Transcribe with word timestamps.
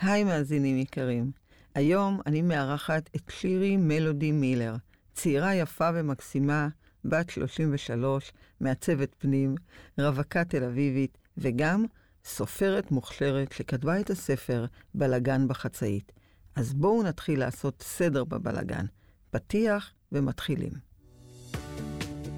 היי 0.00 0.24
מאזינים 0.24 0.78
יקרים, 0.78 1.30
היום 1.74 2.20
אני 2.26 2.42
מארחת 2.42 3.10
את 3.16 3.22
שירי 3.30 3.76
מלודי 3.76 4.32
מילר, 4.32 4.74
צעירה 5.14 5.54
יפה 5.54 5.90
ומקסימה, 5.94 6.68
בת 7.04 7.30
33, 7.30 8.32
מעצבת 8.60 9.14
פנים, 9.18 9.54
רווקה 9.98 10.44
תל 10.44 10.64
אביבית, 10.64 11.18
וגם 11.38 11.84
סופרת 12.24 12.90
מוכשרת 12.90 13.52
שכתבה 13.52 14.00
את 14.00 14.10
הספר 14.10 14.66
בלגן 14.94 15.48
בחצאית. 15.48 16.12
אז 16.56 16.74
בואו 16.74 17.02
נתחיל 17.02 17.38
לעשות 17.40 17.82
סדר 17.82 18.24
בבלגן. 18.24 18.86
פתיח 19.30 19.92
ומתחילים. 20.12 20.72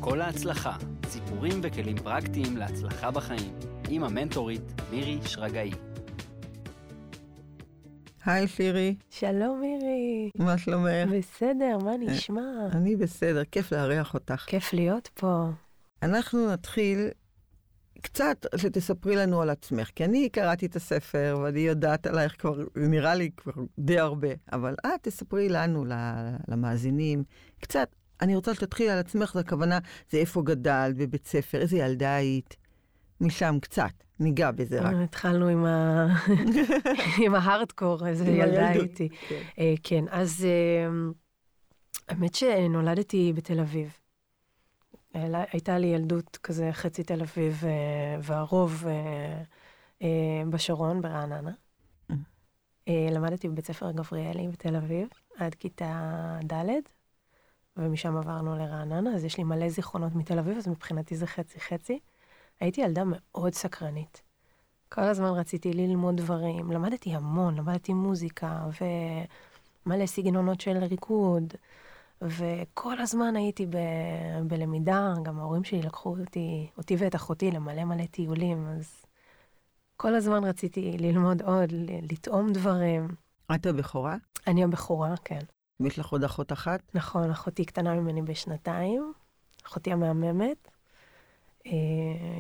כל 0.01 0.21
ההצלחה, 0.21 0.77
סיפורים 1.09 1.61
וכלים 1.63 1.97
פרקטיים 1.97 2.57
להצלחה 2.57 3.11
בחיים, 3.11 3.55
עם 3.89 4.05
המנטורית 4.05 4.63
מירי 4.91 5.19
שרגאי. 5.27 5.92
היי 8.27 8.49
שירי, 8.49 8.95
שלום 9.11 9.61
מירי. 9.61 10.31
מה 10.39 10.59
שלומך? 10.59 11.11
בסדר, 11.19 11.79
מה 11.85 11.93
נשמע? 11.99 12.69
אני 12.73 12.97
בסדר, 12.97 13.45
כיף 13.45 13.73
לארח 13.73 14.15
אותך. 14.15 14.45
כיף 14.47 14.73
להיות 14.73 15.11
פה. 15.15 15.47
אנחנו 16.03 16.53
נתחיל 16.53 17.09
קצת 18.03 18.47
שתספרי 18.57 19.17
לנו 19.17 19.43
על 19.43 19.51
עצמך, 19.51 19.91
כי 19.95 20.05
אני 20.05 20.29
קראתי 20.29 20.67
את 20.67 20.77
הספר 20.77 21.39
ואני 21.43 21.61
יודעת 21.61 22.07
עלייך 22.07 22.35
כבר, 22.39 22.65
נראה 22.77 23.15
לי 23.15 23.31
כבר 23.37 23.53
די 23.79 23.99
הרבה, 23.99 24.29
אבל 24.53 24.75
את 24.87 25.03
תספרי 25.03 25.49
לנו, 25.49 25.85
למאזינים, 26.49 27.25
קצת. 27.61 27.89
אני 28.21 28.37
רוצה 28.37 28.55
שתתחילי 28.55 28.91
על 28.91 28.99
עצמך, 28.99 29.33
זו 29.35 29.41
הכוונה, 29.41 29.79
זה 30.11 30.19
איפה 30.19 30.43
גדלת, 30.43 30.97
בבית 30.97 31.27
ספר, 31.27 31.61
איזה 31.61 31.77
ילדה 31.77 32.15
היית, 32.15 32.57
משם 33.21 33.59
קצת, 33.61 33.93
ניגע 34.23 34.51
בזה 34.51 34.81
רק. 34.81 34.95
התחלנו 35.05 35.49
עם 35.49 35.65
ה- 35.65 36.07
עם 37.25 37.35
ההארדקור, 37.35 38.07
איזה 38.07 38.25
ילדה 38.31 38.69
הייתי. 38.69 39.09
כן. 39.29 39.43
אה, 39.59 39.75
כן, 39.83 40.05
אז 40.11 40.45
אה, 40.45 40.89
האמת 42.09 42.35
שנולדתי 42.35 43.33
בתל 43.37 43.61
אביב. 43.61 43.97
הייתה 45.53 45.79
לי 45.79 45.87
ילדות 45.87 46.39
כזה 46.43 46.69
חצי 46.73 47.03
תל 47.03 47.21
אביב, 47.21 47.63
אה, 47.65 47.71
והרוב 48.23 48.85
אה, 48.87 49.43
אה, 50.03 50.09
בשרון, 50.51 51.03
ברעננה. 51.03 51.51
אה, 52.89 53.09
למדתי 53.13 53.49
בבית 53.49 53.67
ספר 53.67 53.91
גבריאלי 53.91 54.49
בתל 54.49 54.77
אביב 54.77 55.09
עד 55.39 55.55
כיתה 55.55 56.11
ד', 56.53 56.67
ומשם 57.77 58.17
עברנו 58.17 58.57
לרעננה, 58.57 59.15
אז 59.15 59.25
יש 59.25 59.39
לי 59.39 59.45
מלא 59.45 59.69
זיכרונות 59.69 60.15
מתל 60.15 60.39
אביב, 60.39 60.57
אז 60.57 60.69
מבחינתי 60.69 61.17
זה 61.17 61.27
חצי 61.27 61.61
חצי. 61.61 61.99
הייתי 62.61 62.81
ילדה 62.81 63.03
מאוד 63.07 63.55
סקרנית. 63.55 64.23
כל 64.89 65.01
הזמן 65.01 65.27
רציתי 65.29 65.73
ללמוד 65.73 66.17
דברים, 66.17 66.73
למדתי 66.73 67.15
המון, 67.15 67.55
למדתי 67.55 67.93
מוזיקה 67.93 68.67
ומלא 69.87 70.07
סגנונות 70.07 70.61
של 70.61 70.77
ריקוד, 70.85 71.55
וכל 72.23 73.01
הזמן 73.01 73.37
הייתי 73.37 73.67
ב... 73.67 73.77
בלמידה, 74.47 75.15
גם 75.23 75.39
ההורים 75.39 75.65
שלי 75.65 75.83
לקחו 75.83 76.17
אותי, 76.21 76.71
אותי 76.79 76.97
ואת 76.99 77.15
אחותי 77.15 77.51
למלא 77.51 77.85
מלא 77.85 78.07
טיולים, 78.07 78.67
אז 78.69 79.05
כל 79.97 80.15
הזמן 80.15 80.45
רציתי 80.45 80.97
ללמוד 80.99 81.43
עוד, 81.43 81.73
לטעום 82.11 82.53
דברים. 82.53 83.09
את 83.55 83.67
הבכורה? 83.67 84.17
אני 84.47 84.65
הבכורה, 84.65 85.15
כן. 85.25 85.41
ויש 85.81 85.99
לך 85.99 86.09
עוד 86.09 86.25
אחות 86.25 86.53
אחת? 86.53 86.81
נכון, 86.95 87.31
אחותי 87.31 87.65
קטנה 87.65 87.95
ממני 87.95 88.23
בשנתיים, 88.23 89.13
אחותי 89.67 89.93
המהממת. 89.93 90.72
אה, 91.67 91.73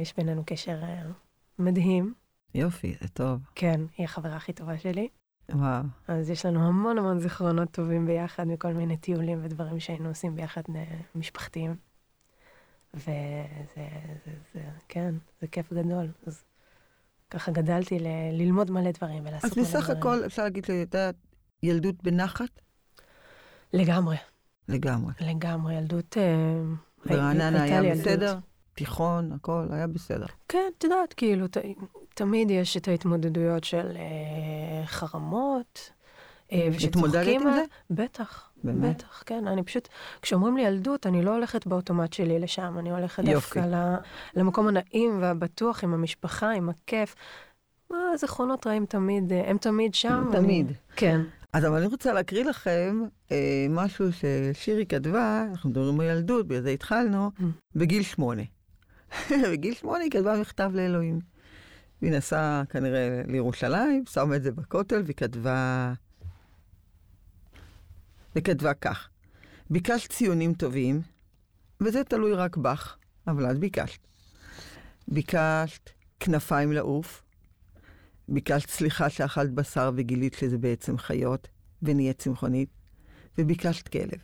יש 0.01 0.17
בינינו 0.17 0.43
קשר 0.47 0.79
אה, 0.83 1.03
מדהים. 1.59 2.15
יופי, 2.55 2.95
זה 3.01 3.09
טוב. 3.09 3.41
כן, 3.55 3.81
היא 3.97 4.05
החברה 4.05 4.37
הכי 4.37 4.53
טובה 4.53 4.79
שלי. 4.79 5.09
וואו. 5.51 5.83
אז 6.09 6.31
יש 6.31 6.47
לנו 6.47 6.67
המון 6.67 6.99
המון 6.99 7.19
זיכרונות 7.19 7.71
טובים 7.71 8.07
ביחד 8.07 8.45
מכל 8.47 8.73
מיני 8.73 8.97
טיולים 8.97 9.39
ודברים 9.43 9.81
שהיינו 9.81 10.09
עושים 10.09 10.37
ביחד 10.37 10.63
אה, 10.75 10.85
משפחתיים. 11.15 11.77
וזה, 12.95 13.13
זה, 14.25 14.33
זה, 14.55 14.61
כן, 14.89 15.15
זה 15.41 15.47
כיף 15.47 15.73
גדול. 15.73 16.09
אז 16.27 16.45
ככה 17.31 17.53
גדלתי 17.53 17.99
ל- 17.99 18.33
ללמוד 18.33 18.71
מלא 18.71 18.91
דברים 18.91 19.27
ולעשות 19.27 19.51
אז 19.51 19.57
מלא 19.59 19.67
בסך 19.67 19.85
דברים. 19.85 19.99
הכל 19.99 20.27
אפשר 20.27 20.43
להגיד 20.43 20.65
שהייתה 20.65 21.11
ילדות 21.63 22.03
בנחת? 22.03 22.61
לגמרי, 23.73 24.17
לגמרי. 24.69 25.13
לגמרי, 25.21 25.75
ילדות... 25.75 26.17
ברעננה 27.07 27.63
היה. 27.63 27.95
בסדר? 27.95 28.39
תיכון, 28.75 29.33
הכל 29.33 29.67
היה 29.71 29.87
בסדר. 29.87 30.27
כן, 30.49 30.65
את 30.79 30.85
יודעת, 30.85 31.13
כאילו, 31.15 31.47
ת, 31.49 31.57
תמיד 32.15 32.51
יש 32.51 32.77
את 32.77 32.89
ההתמודדויות 32.89 33.65
של 33.65 33.87
אה, 33.97 34.87
חרמות. 34.87 35.91
אה, 36.53 36.69
ושצוחקים 36.71 36.89
התמודדת 37.05 37.41
עם 37.41 37.47
על- 37.47 37.55
זה? 37.55 37.63
בטח, 37.91 38.51
באמת? 38.65 38.97
בטח, 38.97 39.23
כן. 39.27 39.47
אני 39.49 39.63
פשוט, 39.63 39.89
כשאומרים 40.23 40.57
לי 40.57 40.63
ילדות, 40.63 41.07
אני 41.07 41.23
לא 41.23 41.35
הולכת 41.35 41.67
באוטומט 41.67 42.13
שלי 42.13 42.39
לשם, 42.39 42.75
אני 42.79 42.91
הולכת 42.91 43.23
יופי. 43.27 43.61
דווקא 43.61 43.97
למקום 44.37 44.69
הנעים 44.69 45.19
והבטוח, 45.23 45.85
עם 45.85 45.95
המשפחה, 45.95 46.51
עם 46.51 46.69
הכיף. 46.69 47.15
מה, 47.91 47.97
זיכרונות 48.17 48.67
רעים 48.67 48.87
תמיד, 48.87 49.33
אה, 49.33 49.51
הם 49.51 49.59
תמיד 49.59 49.95
שם. 49.95 50.25
תמיד. 50.33 50.67
אני, 50.67 50.75
כן. 50.97 51.21
אז 51.53 51.67
אבל 51.67 51.77
אני 51.77 51.87
רוצה 51.87 52.13
להקריא 52.13 52.45
לכם 52.45 53.03
אה, 53.33 53.37
משהו 53.71 54.07
ששירי 54.13 54.87
כתבה, 54.87 55.45
אנחנו 55.51 55.71
מדברים 55.71 56.01
על 56.01 56.07
ילדות, 56.07 56.47
בגלל 56.47 56.63
זה 56.63 56.71
התחלנו, 56.71 57.31
Mm. 57.39 57.43
בגיל 57.77 58.03
שמונה. 58.03 58.43
בגיל 59.53 59.75
שמונה 59.75 59.99
היא 59.99 60.11
כתבה 60.11 60.41
מכתב 60.41 60.71
לאלוהים. 60.75 61.21
היא 62.01 62.11
נסעה 62.11 62.63
כנראה 62.71 63.23
לירושלים, 63.27 64.05
שמה 64.07 64.37
את 64.37 64.43
זה 64.43 64.53
בכותל, 64.53 65.03
והיא 65.05 65.17
כתבה... 65.17 65.93
וכתבה 68.37 68.75
כך: 68.75 69.09
ביקשת 69.71 70.13
ציונים 70.13 70.55
טובים, 70.55 71.01
וזה 71.81 72.05
תלוי 72.05 72.35
רק 72.35 72.57
בך, 72.57 72.97
אבל 73.27 73.51
את 73.51 73.59
ביקשת. 73.59 74.01
ביקשת 75.09 75.91
כנפיים 76.21 76.73
לעוף, 76.73 77.23
ביקשת 78.29 78.71
סליחה 78.71 79.11
שאכלת 79.11 79.51
בשר 79.51 79.91
וגילית 79.97 80.35
שזה 80.35 80.59
בעצם 80.59 80.99
חיות, 80.99 81.49
ונהיית 81.83 82.19
צמחונית, 82.19 82.69
וביקשת 83.39 83.89
כלב, 83.89 84.21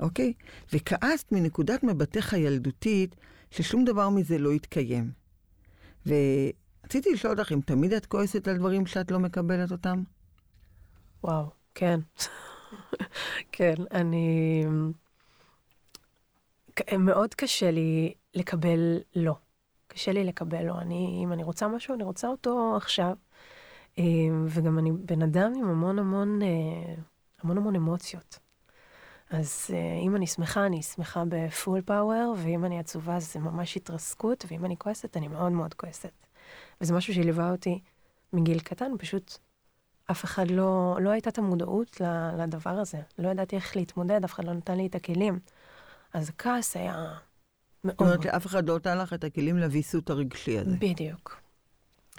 אוקיי? 0.00 0.32
וכעסת 0.72 1.32
מנקודת 1.32 1.84
מבטך 1.84 2.34
הילדותית 2.34 3.16
ששום 3.50 3.84
דבר 3.84 4.08
מזה 4.08 4.38
לא 4.38 4.52
התקיים. 4.52 5.10
ורציתי 6.06 7.12
לשאול 7.12 7.38
אותך 7.38 7.52
אם 7.52 7.60
תמיד 7.60 7.92
את 7.92 8.06
כועסת 8.06 8.48
על 8.48 8.56
דברים 8.56 8.86
שאת 8.86 9.10
לא 9.10 9.18
מקבלת 9.18 9.72
אותם? 9.72 10.02
וואו, 11.24 11.50
כן. 11.74 12.00
כן, 13.52 13.74
אני... 13.90 14.64
מאוד 16.98 17.34
קשה 17.34 17.70
לי 17.70 18.14
לקבל 18.34 18.98
לא. 19.16 19.34
קשה 19.86 20.12
לי 20.12 20.24
לקבל 20.24 20.62
לא. 20.62 20.78
אני, 20.78 21.20
אם 21.24 21.32
אני 21.32 21.44
רוצה 21.44 21.68
משהו, 21.68 21.94
אני 21.94 22.04
רוצה 22.04 22.28
אותו 22.28 22.76
עכשיו. 22.76 23.16
אה, 23.98 24.04
וגם 24.46 24.78
אני 24.78 24.92
בן 24.92 25.22
אדם 25.22 25.52
עם 25.56 25.68
המון 25.68 25.98
המון, 25.98 26.42
אה, 26.42 26.94
המון 27.42 27.56
המון 27.56 27.76
אמוציות. 27.76 28.38
אז 29.30 29.66
אה, 29.72 29.98
אם 30.06 30.16
אני 30.16 30.26
שמחה, 30.26 30.66
אני 30.66 30.82
שמחה 30.82 31.22
בפול 31.28 31.80
פאוור, 31.80 32.34
ואם 32.38 32.64
אני 32.64 32.78
עצובה 32.78 33.20
זה 33.20 33.38
ממש 33.38 33.76
התרסקות, 33.76 34.44
ואם 34.48 34.64
אני 34.64 34.76
כועסת, 34.78 35.16
אני 35.16 35.28
מאוד 35.28 35.52
מאוד 35.52 35.74
כועסת. 35.74 36.12
וזה 36.80 36.94
משהו 36.94 37.14
שליווה 37.14 37.50
אותי 37.50 37.80
מגיל 38.32 38.60
קטן, 38.60 38.92
פשוט 38.98 39.38
אף 40.10 40.24
אחד 40.24 40.50
לא, 40.50 40.98
לא 41.00 41.10
הייתה 41.10 41.30
את 41.30 41.38
המודעות 41.38 42.00
לדבר 42.38 42.70
הזה. 42.70 42.98
לא 43.18 43.28
ידעתי 43.28 43.56
איך 43.56 43.76
להתמודד, 43.76 44.24
אף 44.24 44.32
אחד 44.32 44.44
לא 44.44 44.52
נתן 44.52 44.76
לי 44.76 44.86
את 44.86 44.94
הכלים. 44.94 45.38
אז 46.12 46.28
הכעס 46.28 46.76
היה 46.76 47.14
מאוד 47.84 47.96
זאת 47.98 48.00
אומרת. 48.00 48.22
שאף 48.22 48.46
אחד 48.46 48.68
לא 48.68 48.76
נתן 48.76 48.98
לך 48.98 49.12
את 49.12 49.24
הכלים 49.24 49.58
לוויסות 49.58 50.10
הרגשי 50.10 50.58
הזה. 50.58 50.76
בדיוק. 50.80 51.40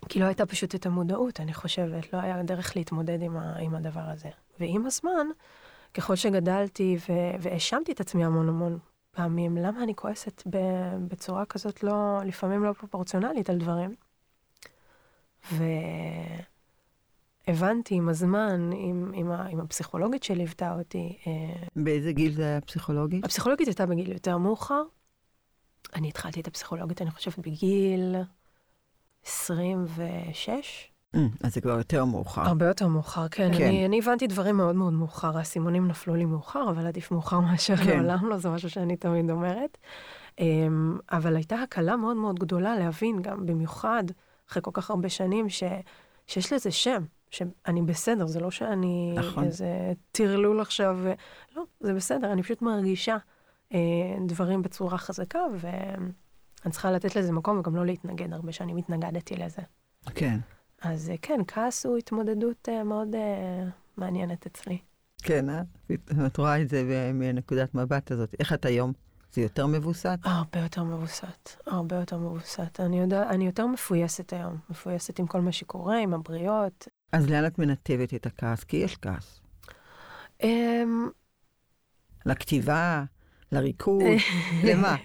כי 0.09 0.19
לא 0.19 0.25
הייתה 0.25 0.45
פשוט 0.45 0.75
את 0.75 0.85
המודעות, 0.85 1.39
אני 1.39 1.53
חושבת, 1.53 2.13
לא 2.13 2.19
היה 2.19 2.43
דרך 2.43 2.75
להתמודד 2.75 3.21
עם, 3.21 3.37
ה, 3.37 3.55
עם 3.59 3.75
הדבר 3.75 4.09
הזה. 4.09 4.29
ועם 4.59 4.85
הזמן, 4.85 5.27
ככל 5.93 6.15
שגדלתי 6.15 6.97
והאשמתי 7.39 7.91
את 7.91 7.99
עצמי 7.99 8.25
המון 8.25 8.49
המון 8.49 8.79
פעמים, 9.11 9.57
למה 9.57 9.83
אני 9.83 9.95
כועסת 9.95 10.43
בצורה 11.07 11.45
כזאת 11.45 11.83
לא, 11.83 12.19
לפעמים 12.25 12.63
לא 12.63 12.73
פרופורציונלית 12.73 13.49
על 13.49 13.57
דברים. 13.57 13.95
והבנתי 17.47 17.95
עם 17.95 18.09
הזמן, 18.09 18.69
עם, 18.73 19.11
עם, 19.15 19.31
ה- 19.31 19.47
עם 19.47 19.59
הפסיכולוגית 19.59 20.23
שליוותה 20.23 20.73
אותי, 20.79 21.17
אה, 21.27 21.67
באיזה 21.75 22.11
גיל 22.11 22.31
זה 22.33 22.43
היה 22.43 22.61
פסיכולוגי? 22.61 23.21
הפסיכולוגית 23.23 23.67
הייתה 23.67 23.85
בגיל 23.85 24.11
יותר 24.11 24.37
מאוחר. 24.37 24.81
אני 25.95 26.07
התחלתי 26.09 26.41
את 26.41 26.47
הפסיכולוגית, 26.47 27.01
אני 27.01 27.11
חושבת, 27.11 27.39
בגיל 27.39 28.15
26. 29.25 30.91
אה, 31.17 31.23
אז 31.43 31.53
זה 31.53 31.61
כבר 31.61 31.77
יותר 31.77 32.05
מאוחר. 32.05 32.41
הרבה 32.41 32.67
יותר 32.67 32.87
מאוחר, 32.87 33.27
כן. 33.27 33.51
כן. 33.57 33.63
אני, 33.63 33.85
אני 33.85 33.99
הבנתי 33.99 34.27
דברים 34.27 34.57
מאוד 34.57 34.75
מאוד 34.75 34.93
מאוחר, 34.93 35.37
האסימונים 35.37 35.87
נפלו 35.87 36.15
לי 36.15 36.25
מאוחר, 36.25 36.69
אבל 36.69 36.87
עדיף 36.87 37.11
מאוחר 37.11 37.39
מאשר 37.39 37.75
כן. 37.75 37.87
לעולם 37.87 38.29
לא, 38.29 38.37
זה 38.37 38.49
משהו 38.49 38.69
שאני 38.69 38.97
תמיד 38.97 39.31
אומרת. 39.31 39.77
אמ, 40.39 40.97
אבל 41.11 41.35
הייתה 41.35 41.55
הקלה 41.55 41.95
מאוד 41.95 42.17
מאוד 42.17 42.39
גדולה 42.39 42.75
להבין, 42.75 43.21
גם 43.21 43.45
במיוחד 43.45 44.03
אחרי 44.49 44.61
כל 44.63 44.71
כך 44.73 44.89
הרבה 44.89 45.09
שנים, 45.09 45.49
ש, 45.49 45.63
שיש 46.27 46.53
לזה 46.53 46.71
שם, 46.71 47.03
שאני 47.29 47.81
בסדר, 47.81 48.27
זה 48.27 48.39
לא 48.39 48.51
שאני 48.51 49.13
נכון. 49.15 49.43
איזה 49.43 49.93
טרלול 50.11 50.61
עכשיו. 50.61 50.99
לא, 51.55 51.63
זה 51.79 51.93
בסדר, 51.93 52.31
אני 52.31 52.43
פשוט 52.43 52.61
מרגישה 52.61 53.17
אה, 53.73 53.79
דברים 54.25 54.61
בצורה 54.61 54.97
חזקה, 54.97 55.39
ואני 55.59 56.71
צריכה 56.71 56.91
לתת 56.91 57.15
לזה 57.15 57.31
מקום 57.31 57.59
וגם 57.59 57.75
לא 57.75 57.85
להתנגד 57.85 58.33
הרבה, 58.33 58.51
שאני 58.51 58.73
מתנגדתי 58.73 59.35
לזה. 59.35 59.61
כן. 60.15 60.39
אז 60.81 61.09
אה, 61.09 61.15
כן, 61.21 61.39
כעס 61.47 61.85
הוא 61.85 61.97
התמודדות 61.97 62.69
אה, 62.69 62.83
מאוד 62.83 63.15
אה, 63.15 63.63
מעניינת 63.97 64.45
אצלי. 64.45 64.77
כן, 65.23 65.49
אה? 65.49 65.61
את 66.27 66.37
רואה 66.37 66.61
את 66.61 66.69
זה 66.69 67.11
מנקודת 67.13 67.75
מבט 67.75 68.11
הזאת. 68.11 68.35
איך 68.39 68.53
את 68.53 68.65
היום? 68.65 68.93
זה 69.31 69.41
יותר 69.41 69.67
מבוסת? 69.67 70.19
הרבה 70.23 70.59
יותר 70.59 70.83
מבוסת, 70.83 71.49
הרבה 71.65 71.95
יותר 71.95 72.17
מבוסת. 72.17 72.79
אני, 72.79 72.99
יודע, 72.99 73.29
אני 73.29 73.45
יותר 73.45 73.67
מפויסת 73.67 74.33
היום, 74.33 74.57
מפויסת 74.69 75.19
עם 75.19 75.27
כל 75.27 75.41
מה 75.41 75.51
שקורה, 75.51 75.97
עם 75.97 76.13
הבריות. 76.13 76.87
אז 77.11 77.29
לאן 77.29 77.45
את 77.45 77.59
מנתבת 77.59 78.13
את 78.13 78.25
הכעס? 78.25 78.63
כי 78.63 78.77
יש 78.77 78.97
כעס. 78.97 79.41
אמ, 80.43 81.09
לכתיבה, 82.25 83.03
לריקוד, 83.51 84.03
למה? 84.67 84.95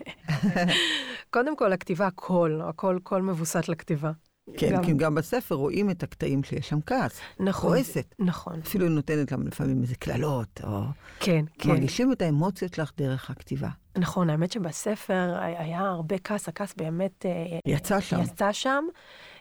קודם 1.30 1.56
כל, 1.56 1.72
הכתיבה, 1.72 2.06
הכל, 2.06 2.60
הכל, 2.68 2.96
הכל 2.96 3.22
מבוסת 3.22 3.68
לכתיבה. 3.68 4.12
כן, 4.56 4.72
גם- 4.76 4.84
כי 4.84 4.92
גם 4.92 5.14
בספר 5.14 5.54
רואים 5.54 5.90
את 5.90 6.02
הקטעים 6.02 6.44
שיש 6.44 6.68
שם 6.68 6.78
כעס. 6.86 7.20
נכון. 7.40 7.70
כועסת. 7.70 8.14
נכון, 8.18 8.60
אפילו 8.66 8.88
נותנת 8.88 9.32
להם 9.32 9.46
לפעמים 9.46 9.82
איזה 9.82 9.94
קללות, 9.94 10.60
או... 10.64 10.80
כן, 11.20 11.44
כן. 11.58 11.68
מרגישים 11.68 12.12
את 12.12 12.22
האמוציות 12.22 12.74
שלך 12.74 12.92
דרך 12.96 13.30
הכתיבה. 13.30 13.68
נכון, 13.98 14.30
האמת 14.30 14.52
שבספר 14.52 15.34
היה 15.40 15.80
הרבה 15.80 16.18
כעס, 16.18 16.48
הכעס 16.48 16.74
באמת 16.76 17.26
אה, 17.26 17.58
יצא 17.66 18.00
שם. 18.00 18.20
יצא 18.22 18.52
שם, 18.52 18.84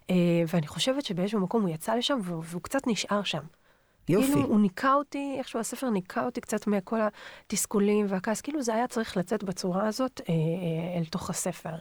אה, 0.09 0.15
ואני 0.47 0.67
חושבת 0.67 1.05
שבאיזשהו 1.05 1.39
מקום 1.39 1.61
הוא 1.61 1.69
יצא 1.69 1.95
לשם 1.95 2.19
והוא, 2.23 2.61
קצת 2.61 2.79
נשאר 2.87 3.23
שם. 3.23 3.43
יופי. 4.09 4.27
כאילו 4.27 4.41
הוא 4.47 4.59
ניקה 4.59 4.93
אותי, 4.93 5.35
איכשהו 5.37 5.59
הספר 5.59 5.89
ניקה 5.89 6.25
אותי 6.25 6.41
קצת 6.41 6.67
מכל 6.67 6.99
התסכולים 7.47 8.05
והכעס, 8.09 8.41
כאילו 8.41 8.61
זה 8.61 8.73
היה 8.73 8.87
צריך 8.87 9.17
לצאת 9.17 9.43
בצורה 9.43 9.87
הזאת 9.87 10.21
אה, 10.29 10.33
אל 10.99 11.05
תוך 11.05 11.29
הספר. 11.29 11.75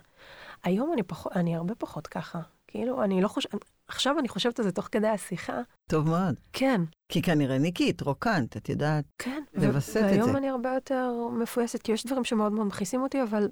היום 0.64 0.92
אני, 0.92 1.02
פחות, 1.02 1.32
אני 1.36 1.56
הרבה 1.56 1.74
פחות 1.74 2.06
ככה. 2.06 2.40
כאילו, 2.70 3.04
אני 3.04 3.22
לא 3.22 3.28
חושבת, 3.28 3.64
עכשיו 3.88 4.18
אני 4.18 4.28
חושבת 4.28 4.58
על 4.58 4.64
זה 4.64 4.72
תוך 4.72 4.88
כדי 4.92 5.08
השיחה. 5.08 5.60
טוב 5.90 6.08
מאוד. 6.08 6.34
כן, 6.52 6.80
כי 7.08 7.22
כנראה 7.22 7.58
ניקית, 7.58 8.00
רוקנת, 8.00 8.56
את 8.56 8.68
יודעת. 8.68 9.04
כן. 9.18 9.42
לווסת 9.54 9.96
את 9.96 10.02
והיום 10.02 10.32
זה. 10.32 10.38
אני 10.38 10.48
הרבה 10.48 10.74
יותר 10.74 11.12
מפויסת, 11.32 11.82
כי 11.82 11.92
יש 11.92 12.06
דברים 12.06 12.24
שמאוד 12.24 12.52
מאוד 12.52 12.66
מכעיסים 12.66 13.02
אותי, 13.02 13.22
אבל 13.22 13.48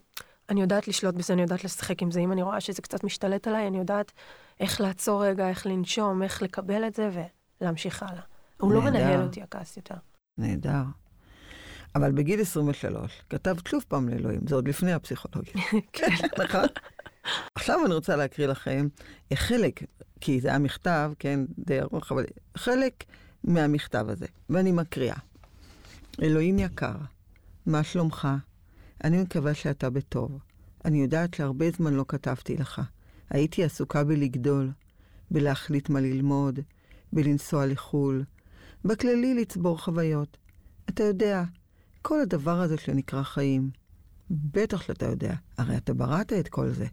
אני 0.48 0.60
יודעת 0.60 0.88
לשלוט 0.88 1.14
בזה, 1.14 1.32
אני 1.32 1.42
יודעת 1.42 1.64
לשחק 1.64 2.02
עם 2.02 2.10
זה. 2.10 2.20
אם 2.20 2.32
אני 2.32 2.42
רואה 2.42 2.60
שזה 2.60 2.82
קצת 2.82 3.04
משתלט 3.04 3.48
עליי, 3.48 3.66
אני 3.66 3.78
יודעת 3.78 4.12
איך 4.60 4.80
לעצור 4.80 5.24
רגע, 5.24 5.48
איך 5.48 5.66
לנשום, 5.66 6.22
איך 6.22 6.42
לקבל 6.42 6.86
את 6.86 6.94
זה 6.94 7.10
ולהמשיך 7.60 8.02
הלאה. 8.02 8.22
הוא 8.60 8.72
לא 8.72 8.82
נהדר. 8.82 9.04
מנהל 9.04 9.22
אותי, 9.22 9.42
הכעס 9.42 9.76
יותר. 9.76 9.94
נהדר. 10.38 10.82
אבל 11.94 12.12
בגיל 12.12 12.40
23 12.40 13.22
כתבת 13.30 13.66
שוב 13.66 13.84
פעם 13.88 14.08
לאלוהים, 14.08 14.40
זה 14.48 14.54
עוד 14.54 14.68
לפני 14.68 14.92
הפסיכולוגיה. 14.92 15.52
כן. 15.92 16.06
נכון? 16.44 16.66
עכשיו 17.54 17.86
אני 17.86 17.94
רוצה 17.94 18.16
להקריא 18.16 18.46
לכם 18.46 18.88
חלק, 19.34 19.82
כי 20.20 20.40
זה 20.40 20.48
היה 20.48 20.58
מכתב, 20.58 21.12
כן, 21.18 21.40
די 21.58 21.80
ארוך, 21.80 22.12
אבל 22.12 22.24
חלק 22.56 23.04
מהמכתב 23.44 24.06
הזה, 24.08 24.26
ואני 24.50 24.72
מקריאה. 24.72 25.16
אלוהים 26.22 26.58
יקר, 26.58 26.96
מה 27.66 27.82
שלומך? 27.82 28.28
אני 29.04 29.22
מקווה 29.22 29.54
שאתה 29.54 29.90
בטוב. 29.90 30.38
אני 30.84 31.02
יודעת 31.02 31.34
שהרבה 31.34 31.70
זמן 31.70 31.94
לא 31.94 32.04
כתבתי 32.08 32.56
לך. 32.56 32.82
הייתי 33.30 33.64
עסוקה 33.64 34.04
בלגדול, 34.04 34.70
בלהחליט 35.30 35.88
מה 35.88 36.00
ללמוד, 36.00 36.60
בלנסוע 37.12 37.66
לחו"ל, 37.66 38.24
בכללי 38.84 39.34
לצבור 39.34 39.78
חוויות. 39.82 40.36
אתה 40.88 41.04
יודע, 41.04 41.44
כל 42.02 42.20
הדבר 42.20 42.60
הזה 42.60 42.76
שנקרא 42.78 43.22
חיים. 43.22 43.70
בטח 44.30 44.82
שאתה 44.82 45.06
יודע, 45.06 45.34
הרי 45.58 45.76
אתה 45.76 45.94
בראת 45.94 46.32
את 46.32 46.48
כל 46.48 46.70
זה. 46.70 46.86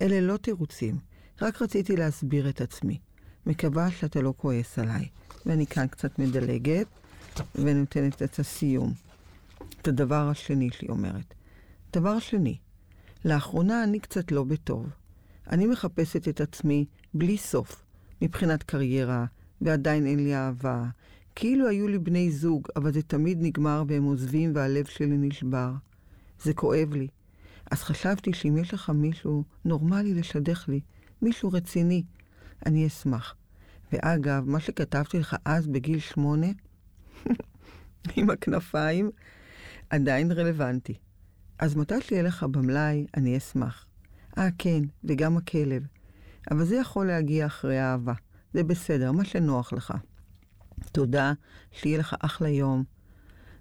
אלה 0.00 0.20
לא 0.20 0.36
תירוצים, 0.36 0.98
רק 1.42 1.62
רציתי 1.62 1.96
להסביר 1.96 2.48
את 2.48 2.60
עצמי. 2.60 2.98
מקווה 3.46 3.90
שאתה 3.90 4.20
לא 4.20 4.34
כועס 4.36 4.78
עליי. 4.78 5.08
ואני 5.46 5.66
כאן 5.66 5.86
קצת 5.86 6.18
מדלגת, 6.18 6.86
ונותנת 7.54 8.22
את 8.22 8.38
הסיום. 8.38 8.92
את 9.80 9.88
הדבר 9.88 10.28
השני 10.28 10.70
שהיא 10.72 10.90
אומרת. 10.90 11.34
דבר 11.92 12.18
שני, 12.18 12.58
לאחרונה 13.24 13.84
אני 13.84 14.00
קצת 14.00 14.32
לא 14.32 14.44
בטוב. 14.44 14.86
אני 15.50 15.66
מחפשת 15.66 16.28
את 16.28 16.40
עצמי 16.40 16.84
בלי 17.14 17.38
סוף, 17.38 17.84
מבחינת 18.22 18.62
קריירה, 18.62 19.24
ועדיין 19.60 20.06
אין 20.06 20.24
לי 20.24 20.34
אהבה. 20.34 20.84
כאילו 21.34 21.68
היו 21.68 21.88
לי 21.88 21.98
בני 21.98 22.30
זוג, 22.30 22.68
אבל 22.76 22.92
זה 22.92 23.02
תמיד 23.02 23.38
נגמר 23.40 23.84
והם 23.88 24.04
עוזבים 24.04 24.52
והלב 24.54 24.84
שלי 24.84 25.16
נשבר. 25.16 25.72
זה 26.42 26.54
כואב 26.54 26.94
לי. 26.94 27.08
אז 27.70 27.82
חשבתי 27.82 28.32
שאם 28.32 28.56
יש 28.56 28.74
לך 28.74 28.90
מישהו 28.90 29.44
נורמלי 29.64 30.14
לשדך 30.14 30.68
לי, 30.68 30.80
מישהו 31.22 31.52
רציני, 31.52 32.02
אני 32.66 32.86
אשמח. 32.86 33.34
ואגב, 33.92 34.44
מה 34.46 34.60
שכתבתי 34.60 35.18
לך 35.18 35.36
אז 35.44 35.66
בגיל 35.66 35.98
שמונה, 35.98 36.46
עם 38.16 38.30
הכנפיים, 38.30 39.10
עדיין 39.90 40.32
רלוונטי. 40.32 40.94
אז 41.58 41.76
מתי 41.76 42.00
שיהיה 42.00 42.22
לך 42.22 42.42
במלאי, 42.42 43.06
אני 43.16 43.36
אשמח. 43.36 43.86
אה, 44.38 44.48
כן, 44.58 44.80
וגם 45.04 45.36
הכלב. 45.36 45.82
אבל 46.50 46.64
זה 46.64 46.76
יכול 46.76 47.06
להגיע 47.06 47.46
אחרי 47.46 47.80
אהבה. 47.80 48.14
זה 48.54 48.64
בסדר, 48.64 49.12
מה 49.12 49.24
שנוח 49.24 49.72
לך. 49.72 49.94
תודה, 50.92 51.32
שיהיה 51.72 51.98
לך 51.98 52.16
אחלה 52.20 52.48
יום. 52.48 52.84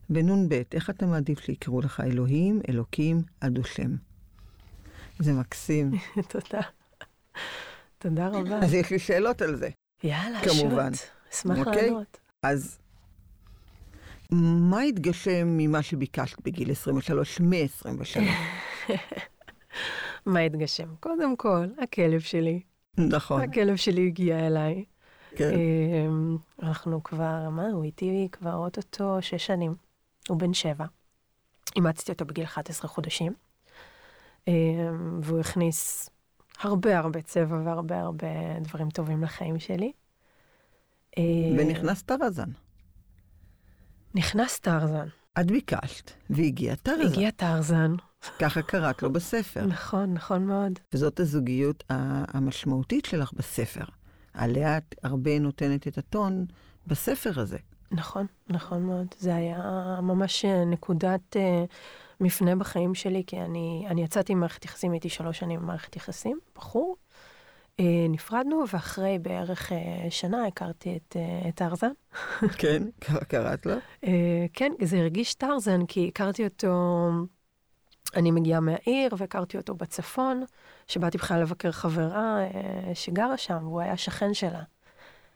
ונ"ב, 0.10 0.62
איך 0.74 0.90
אתה 0.90 1.06
מעדיף 1.06 1.40
שיקראו 1.40 1.82
לך 1.82 2.00
אלוהים, 2.06 2.62
אלוקים, 2.70 3.22
עד 3.42 3.60
השם? 3.60 3.96
זה 5.20 5.34
מקסים. 5.34 5.92
תודה. 6.32 6.62
תודה 7.98 8.28
רבה. 8.28 8.60
אז 8.60 8.74
יש 8.74 8.92
לי 8.92 9.00
שאלות 9.00 9.42
על 9.42 9.56
זה. 9.56 9.70
יאללה, 10.04 10.40
כמובן. 10.44 10.94
שוט. 10.94 11.04
אשמח 11.34 11.68
אוקיי. 11.68 11.90
לענות. 11.90 12.20
אז 12.44 12.80
מה 14.32 14.82
התגשם 14.82 15.48
ממה 15.58 15.82
שביקשת 15.82 16.42
בגיל 16.46 16.72
23, 16.72 17.42
מ-23? 17.42 18.20
מה 20.26 20.40
התגשם? 20.40 20.96
קודם 21.00 21.36
כל, 21.36 21.66
הכלב 21.84 22.20
שלי. 22.20 22.62
נכון, 22.98 23.42
הכלב 23.42 23.76
שלי 23.76 24.08
הגיע 24.08 24.48
אליי. 24.48 24.86
כן. 25.36 25.52
אמ, 25.54 26.38
אנחנו 26.64 27.04
כבר, 27.04 27.50
מה, 27.50 27.68
הוא 27.68 27.84
איתי 27.84 28.28
כבר 28.32 28.56
אוטוטו 28.56 29.18
שש 29.22 29.46
שנים. 29.46 29.89
הוא 30.30 30.40
בן 30.40 30.54
שבע. 30.54 30.86
אימצתי 31.76 32.12
אותו 32.12 32.26
בגיל 32.26 32.44
11 32.44 32.90
חודשים. 32.90 33.34
אמ, 34.48 35.20
והוא 35.24 35.40
הכניס 35.40 36.10
הרבה 36.60 37.00
הרבה 37.00 37.22
צבע 37.22 37.62
והרבה 37.66 38.00
הרבה 38.00 38.28
דברים 38.62 38.90
טובים 38.90 39.24
לחיים 39.24 39.60
שלי. 39.60 39.92
אמ, 41.18 41.24
ונכנס 41.60 42.02
טרזן. 42.02 42.50
נכנס 44.16 44.60
טרזן. 44.60 45.08
את 45.40 45.52
ביקשת, 45.52 46.12
והגיע 46.30 46.76
טרזן. 46.76 47.08
הגיע 47.08 47.32
טרזן. 47.32 47.96
ככה 48.40 48.62
קראת 48.62 49.04
לו 49.04 49.14
בספר. 49.14 49.66
נכון, 49.66 50.14
נכון 50.14 50.46
מאוד. 50.46 50.80
וזאת 50.94 51.20
הזוגיות 51.20 51.84
המשמעותית 52.34 53.06
שלך 53.06 53.34
בספר. 53.34 53.86
עליה 54.34 54.78
את 54.78 54.96
הרבה 55.04 55.40
נותנת 55.40 55.88
את 55.88 55.98
הטון 55.98 56.46
בספר 56.88 57.40
הזה. 57.40 57.58
נכון, 57.92 58.26
נכון 58.50 58.84
מאוד. 58.84 59.08
זה 59.18 59.36
היה 59.36 59.60
ממש 60.02 60.46
אה, 60.46 60.66
נקודת 60.66 61.38
אה, 61.38 61.64
מפנה 62.20 62.56
בחיים 62.56 62.96
שלי, 62.96 63.24
כי 63.28 63.38
אני, 63.42 63.86
אני 63.88 64.04
יצאתי 64.04 64.36
ממערכת 64.36 64.66
יחסים, 64.66 64.92
הייתי 64.92 65.10
שלוש 65.10 65.40
שנים 65.40 65.60
במערכת 65.60 65.96
יחסים, 65.96 66.40
בחור. 66.56 66.96
אה, 67.80 68.06
נפרדנו, 68.10 68.64
ואחרי 68.74 69.20
בערך 69.22 69.72
אה, 69.72 70.08
שנה 70.10 70.48
הכרתי 70.48 70.98
את, 70.98 71.16
אה, 71.20 71.50
את 71.50 71.56
טרזן. 71.56 71.92
כן, 72.58 72.84
קראת 73.28 73.66
לו? 73.66 73.76
אה, 74.04 74.46
כן, 74.54 74.72
זה 74.84 74.98
הרגיש 74.98 75.34
טרזן, 75.34 75.86
כי 75.86 76.08
הכרתי 76.08 76.44
אותו, 76.44 77.10
אני 78.16 78.32
מגיעה 78.32 78.60
מהעיר, 78.60 79.14
והכרתי 79.18 79.58
אותו 79.58 79.76
בצפון, 79.76 80.44
שבאתי 80.88 81.18
בכלל 81.18 81.42
לבקר 81.42 81.72
חברה 81.72 82.40
אה, 82.40 82.96
שגרה 82.96 83.38
שם, 83.38 83.58
והוא 83.62 83.82
היה 83.82 83.98
שכן 83.98 84.34
שלה. 84.34 84.64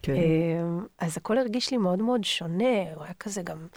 כן. 0.04 0.14
אמ, 0.16 0.86
אז 1.00 1.18
הכל 1.18 1.38
הרגיש 1.38 1.72
לי 1.72 1.78
מאוד 1.78 2.02
מאוד 2.02 2.24
שונה, 2.24 2.94
הוא 2.96 3.04
היה 3.04 3.14
כזה 3.14 3.42
גם 3.42 3.68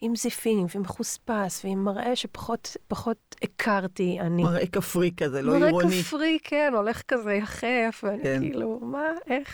עם 0.00 0.16
זיפים 0.16 0.66
ומחוספס 0.74 1.64
ועם 1.64 1.84
מראה 1.84 2.16
שפחות 2.16 2.76
פחות 2.88 3.36
הכרתי 3.42 4.20
אני. 4.20 4.42
מראה 4.42 4.66
כפרי 4.66 5.10
כזה, 5.16 5.42
לא 5.42 5.52
מראה 5.52 5.66
עירוני. 5.66 6.02
כפרי, 6.02 6.38
כן, 6.44 6.72
הולך 6.76 7.02
כזה 7.08 7.32
יחף, 7.34 8.04
ואני 8.06 8.22
כן. 8.22 8.40
כאילו, 8.40 8.80
מה, 8.82 9.02
איך, 9.26 9.48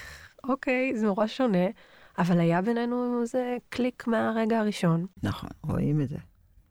אוקיי, 0.48 0.92
זה 0.96 1.06
נורא 1.06 1.26
שונה, 1.26 1.66
אבל 2.18 2.40
היה 2.40 2.62
בינינו 2.62 3.20
איזה 3.22 3.56
קליק 3.68 4.06
מהרגע 4.06 4.58
הראשון. 4.58 5.06
נכון, 5.22 5.50
רואים 5.64 6.00
את 6.00 6.08
זה. 6.08 6.16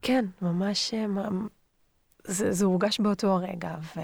כן, 0.01 0.25
ממש, 0.41 0.93
אה, 0.93 1.07
מה- 1.07 1.29
זה, 2.23 2.51
זה 2.51 2.65
הורגש 2.65 2.99
באותו 2.99 3.27
הרגע, 3.27 3.75
ו, 3.95 3.99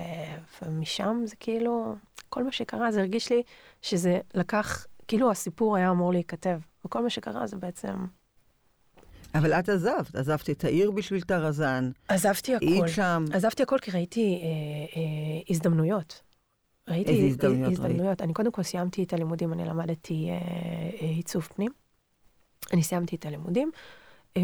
ומשם 0.62 1.22
זה 1.26 1.36
כאילו, 1.40 1.96
כל 2.30 2.44
מה 2.44 2.52
שקרה, 2.52 2.92
זה 2.92 3.00
הרגיש 3.00 3.32
לי 3.32 3.42
שזה 3.82 4.20
לקח 4.34 4.86
כאילו 5.08 5.32
הסיפור 5.32 5.76
היה 5.76 5.92
אמור 5.92 6.12
להיכתב, 6.12 6.60
וכל 6.86 7.04
מה 7.04 7.10
שקרה 7.10 7.48
זה 7.48 7.58
בעצם... 7.58 8.06
אבל 9.36 9.54
את 9.54 9.70
עזבת, 9.70 10.16
עזבת 10.16 10.50
את 10.50 10.64
העיר 10.64 10.92
בשביל 10.92 11.22
טרזן. 11.22 11.92
עזבתי 12.08 12.56
הכל. 12.56 12.66
היית 12.66 12.88
שם. 12.88 13.26
עזבתי 13.34 13.64
הכל 13.64 13.78
כי 13.80 13.92
ראיתי 13.92 14.40
אה, 14.42 14.48
אה, 15.00 15.42
הזדמנויות. 15.50 16.22
ראיתי 16.88 17.12
איזה 17.12 17.26
הזדמנויות 17.26 17.72
הזדמנויות. 17.72 18.22
אני 18.22 18.34
קודם 18.34 18.52
כל 18.52 18.64
סיימתי 18.64 19.04
את 19.04 19.14
הלימודים, 19.14 19.54
אני 19.54 19.66
למדתי 19.66 20.30
אה, 20.30 20.34
אה, 21.02 21.08
עיצוב 21.08 21.44
פנים. 21.44 21.72
אני 22.74 22.84
סיימתי 22.84 23.16
את 23.16 23.26
הלימודים, 23.26 23.72
אה, 24.38 24.42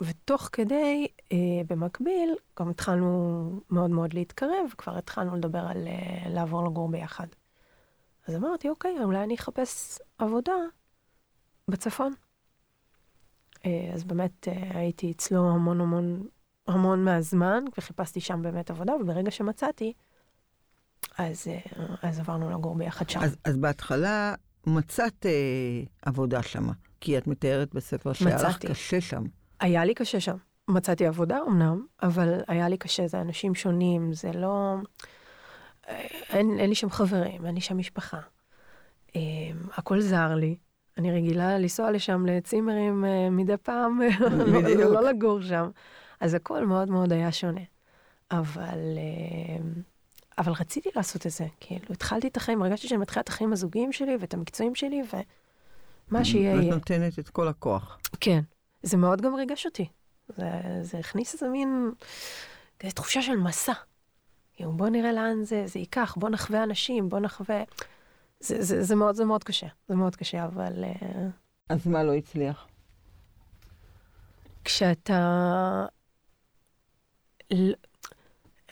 ותוך 0.00 0.48
כדי, 0.52 1.06
אה, 1.32 1.36
במקביל, 1.66 2.34
גם 2.60 2.70
התחלנו 2.70 3.60
מאוד 3.70 3.90
מאוד 3.90 4.14
להתקרב, 4.14 4.66
וכבר 4.72 4.98
התחלנו 4.98 5.36
לדבר 5.36 5.58
על 5.58 5.88
אה, 5.88 6.28
לעבור 6.30 6.64
לגור 6.64 6.88
ביחד. 6.88 7.26
אז 8.28 8.34
אמרתי, 8.34 8.68
אוקיי, 8.68 8.96
אולי 9.04 9.24
אני 9.24 9.34
אחפש 9.34 9.98
עבודה 10.18 10.52
בצפון. 11.68 12.12
אה, 13.66 13.90
אז 13.94 14.04
באמת 14.04 14.48
אה, 14.48 14.78
הייתי 14.78 15.10
אצלו 15.10 15.50
המון 15.50 15.80
המון 15.80 16.26
המון 16.66 17.04
מהזמן, 17.04 17.64
וחיפשתי 17.78 18.20
שם 18.20 18.42
באמת 18.42 18.70
עבודה, 18.70 18.92
וברגע 19.00 19.30
שמצאתי, 19.30 19.92
אז, 21.18 21.48
אה, 21.48 21.58
אז 22.02 22.18
עברנו 22.18 22.50
לגור 22.50 22.74
ביחד 22.74 23.10
שם. 23.10 23.20
אז, 23.20 23.36
אז 23.44 23.56
בהתחלה 23.56 24.34
מצאת 24.66 25.26
אה, 25.26 25.30
עבודה 26.02 26.42
שמה, 26.42 26.72
כי 27.00 27.18
את 27.18 27.26
מתארת 27.26 27.74
בספר 27.74 28.12
שהיה 28.12 28.36
לך. 28.36 28.58
קשה 28.66 29.00
שם. 29.00 29.22
היה 29.60 29.84
לי 29.84 29.94
קשה 29.94 30.20
שם. 30.20 30.36
מצאתי 30.68 31.06
עבודה 31.06 31.38
אמנם, 31.48 31.86
אבל 32.02 32.40
היה 32.48 32.68
לי 32.68 32.76
קשה, 32.76 33.06
זה 33.06 33.20
אנשים 33.20 33.54
שונים, 33.54 34.12
זה 34.12 34.32
לא... 34.32 34.76
אין, 35.88 36.58
אין 36.58 36.68
לי 36.68 36.74
שם 36.74 36.90
חברים, 36.90 37.46
אין 37.46 37.54
לי 37.54 37.60
שם 37.60 37.78
משפחה. 37.78 38.20
אה, 39.16 39.20
הכל 39.74 40.00
זר 40.00 40.34
לי. 40.34 40.56
אני 40.98 41.12
רגילה 41.12 41.58
לנסוע 41.58 41.90
לשם 41.90 42.26
לצימרים 42.26 43.04
אה, 43.04 43.30
מדי 43.30 43.56
פעם, 43.56 44.00
לא, 44.20 44.60
בדיוק. 44.60 44.80
לא 44.80 45.02
לגור 45.02 45.42
שם. 45.42 45.70
אז 46.20 46.34
הכל 46.34 46.66
מאוד 46.66 46.90
מאוד 46.90 47.12
היה 47.12 47.32
שונה. 47.32 47.60
אבל, 48.30 48.78
אה, 48.96 49.64
אבל 50.38 50.52
רציתי 50.52 50.88
לעשות 50.96 51.26
את 51.26 51.32
זה. 51.32 51.46
כאילו, 51.60 51.86
התחלתי 51.90 52.28
את 52.28 52.36
החיים, 52.36 52.62
הרגשתי 52.62 52.88
שאני 52.88 53.00
מתחילה 53.00 53.20
את 53.20 53.28
החיים 53.28 53.52
הזוגיים 53.52 53.92
שלי 53.92 54.16
ואת 54.20 54.34
המקצועיים 54.34 54.74
שלי, 54.74 55.02
ומה 55.12 56.24
שיהיה 56.24 56.54
את 56.54 56.62
יהיה. 56.62 56.74
נותנת 56.74 57.18
את 57.18 57.28
כל 57.28 57.48
הכוח. 57.48 57.98
כן, 58.20 58.40
זה 58.82 58.96
מאוד 58.96 59.20
גם 59.20 59.34
ריגש 59.34 59.66
אותי. 59.66 59.88
זה, 60.28 60.44
זה 60.82 60.98
הכניס 60.98 61.34
איזה 61.34 61.48
מין 61.48 61.92
תחושה 62.78 63.22
של 63.22 63.36
מסע. 63.36 63.72
בוא 64.60 64.88
נראה 64.88 65.12
לאן 65.12 65.44
זה, 65.44 65.66
זה 65.66 65.78
ייקח, 65.78 66.14
בוא 66.18 66.28
נחווה 66.28 66.62
אנשים, 66.62 67.08
בוא 67.08 67.20
נחווה... 67.20 67.62
זה, 68.40 68.62
זה, 68.62 68.82
זה, 68.82 68.94
מאוד, 68.94 69.14
זה 69.14 69.24
מאוד 69.24 69.44
קשה, 69.44 69.66
זה 69.88 69.94
מאוד 69.94 70.16
קשה, 70.16 70.44
אבל 70.44 70.84
uh, 70.84 71.06
אז 71.68 71.86
מה 71.86 72.02
לא 72.02 72.14
הצליח? 72.14 72.68
כשאתה... 74.64 75.86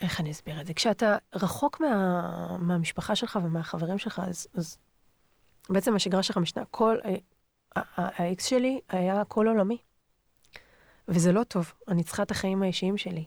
איך 0.00 0.20
אני 0.20 0.30
אסביר 0.30 0.60
את 0.60 0.66
זה? 0.66 0.74
כשאתה 0.74 1.16
רחוק 1.34 1.80
מה, 1.80 2.56
מהמשפחה 2.58 3.16
שלך 3.16 3.38
ומהחברים 3.44 3.98
שלך, 3.98 4.22
אז, 4.26 4.46
אז 4.54 4.78
בעצם 5.70 5.96
השגרה 5.96 6.22
שלך 6.22 6.36
משנה. 6.36 6.64
כל... 6.70 6.96
אה, 7.04 7.14
האקס 7.96 8.46
שלי 8.46 8.80
היה 8.88 9.24
כל 9.24 9.48
עולמי. 9.48 9.78
וזה 11.08 11.32
לא 11.32 11.44
טוב, 11.44 11.72
אני 11.88 12.04
צריכה 12.04 12.22
את 12.22 12.30
החיים 12.30 12.62
האישיים 12.62 12.96
שלי. 12.96 13.24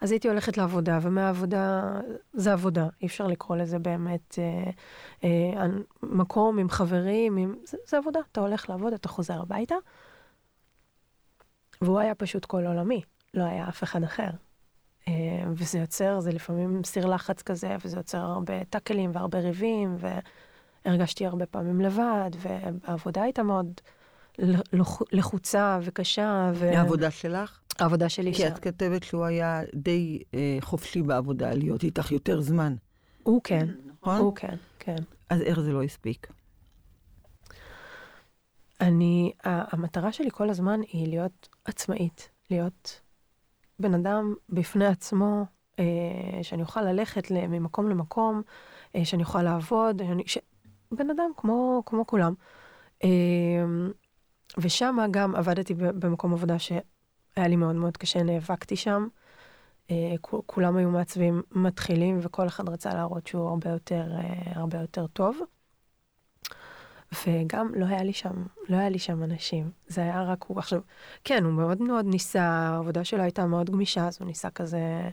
אז 0.00 0.10
הייתי 0.12 0.28
הולכת 0.28 0.56
לעבודה, 0.56 0.98
ומהעבודה, 1.02 1.92
זה 2.32 2.52
עבודה, 2.52 2.88
אי 3.02 3.06
אפשר 3.06 3.26
לקרוא 3.26 3.56
לזה 3.56 3.78
באמת 3.78 4.38
אה, 4.38 4.70
אה, 5.24 5.66
מקום 6.02 6.58
עם 6.58 6.68
חברים, 6.68 7.36
עם, 7.36 7.54
זה, 7.64 7.76
זה 7.86 7.98
עבודה, 7.98 8.20
אתה 8.32 8.40
הולך 8.40 8.70
לעבוד, 8.70 8.92
אתה 8.92 9.08
חוזר 9.08 9.40
הביתה. 9.40 9.74
והוא 11.82 11.98
היה 11.98 12.14
פשוט 12.14 12.44
כל 12.44 12.66
עולמי, 12.66 13.02
לא 13.34 13.44
היה 13.44 13.68
אף 13.68 13.82
אחד 13.82 14.02
אחר. 14.02 14.30
אה, 15.08 15.12
וזה 15.52 15.78
יוצר, 15.78 16.20
זה 16.20 16.32
לפעמים 16.32 16.84
סיר 16.84 17.06
לחץ 17.06 17.42
כזה, 17.42 17.76
וזה 17.84 17.96
יוצר 17.96 18.18
הרבה 18.18 18.64
טאקלים 18.64 19.10
והרבה 19.14 19.38
ריבים, 19.38 19.96
והרגשתי 20.84 21.26
הרבה 21.26 21.46
פעמים 21.46 21.80
לבד, 21.80 22.30
והעבודה 22.36 23.22
הייתה 23.22 23.42
מאוד 23.42 23.80
לחוצה 25.12 25.78
וקשה. 25.82 26.52
ו... 26.54 26.70
העבודה 26.76 27.10
שלך? 27.10 27.60
העבודה 27.78 28.08
שלי 28.08 28.34
כי 28.34 28.42
שם. 28.42 28.46
את 28.46 28.58
כתבת 28.58 29.02
שהוא 29.02 29.24
היה 29.24 29.60
די 29.74 30.22
אה, 30.34 30.56
חופשי 30.60 31.02
בעבודה, 31.02 31.54
להיות 31.54 31.84
איתך 31.84 32.12
יותר 32.12 32.40
זמן, 32.40 32.74
הוא 33.22 33.40
כן, 33.44 33.68
נכון? 34.02 34.18
הוא 34.18 34.36
כן, 34.36 34.56
כן. 34.78 34.96
אז 35.30 35.40
איך 35.40 35.60
זה 35.60 35.72
לא 35.72 35.82
הספיק? 35.82 36.26
אני, 38.80 39.32
המטרה 39.44 40.12
שלי 40.12 40.28
כל 40.32 40.50
הזמן 40.50 40.80
היא 40.92 41.08
להיות 41.08 41.48
עצמאית, 41.64 42.30
להיות 42.50 43.00
בן 43.78 43.94
אדם 43.94 44.34
בפני 44.48 44.86
עצמו, 44.86 45.44
אה, 45.78 45.84
שאני 46.42 46.62
אוכל 46.62 46.82
ללכת 46.82 47.30
ממקום 47.30 47.88
למקום, 47.88 48.42
אה, 48.96 49.04
שאני 49.04 49.22
אוכל 49.22 49.42
לעבוד, 49.42 50.02
שאני, 50.06 50.22
ש... 50.26 50.38
בן 50.92 51.10
אדם 51.10 51.30
כמו, 51.36 51.82
כמו 51.86 52.06
כולם. 52.06 52.34
אה, 53.04 53.08
ושם 54.58 54.96
גם 55.10 55.34
עבדתי 55.34 55.74
במקום 55.74 56.32
עבודה 56.32 56.58
שהיה 56.58 56.80
לי 57.36 57.56
מאוד 57.56 57.74
מאוד 57.74 57.96
קשה, 57.96 58.22
נאבקתי 58.22 58.76
שם. 58.76 59.08
אה, 59.90 60.14
כולם 60.46 60.76
היו 60.76 60.90
מעצבים 60.90 61.42
מתחילים, 61.52 62.18
וכל 62.22 62.46
אחד 62.46 62.68
רצה 62.68 62.94
להראות 62.94 63.26
שהוא 63.26 63.48
הרבה 63.48 63.70
יותר, 63.70 64.04
אה, 64.16 64.52
הרבה 64.54 64.78
יותר 64.78 65.06
טוב. 65.06 65.40
וגם 67.26 67.72
לא 67.74 67.86
היה 67.86 68.02
לי 68.02 68.12
שם, 68.12 68.44
לא 68.68 68.76
היה 68.76 68.88
לי 68.88 68.98
שם 68.98 69.22
אנשים. 69.22 69.70
זה 69.86 70.00
היה 70.00 70.22
רק 70.22 70.44
הוא. 70.44 70.58
עכשיו, 70.58 70.80
כן, 71.24 71.44
הוא 71.44 71.52
מאוד 71.52 71.82
מאוד 71.82 72.06
ניסה, 72.06 72.42
העבודה 72.42 73.04
שלו 73.04 73.22
הייתה 73.22 73.46
מאוד 73.46 73.70
גמישה, 73.70 74.06
אז 74.06 74.16
הוא 74.20 74.26
ניסה 74.26 74.50
כזה 74.50 75.10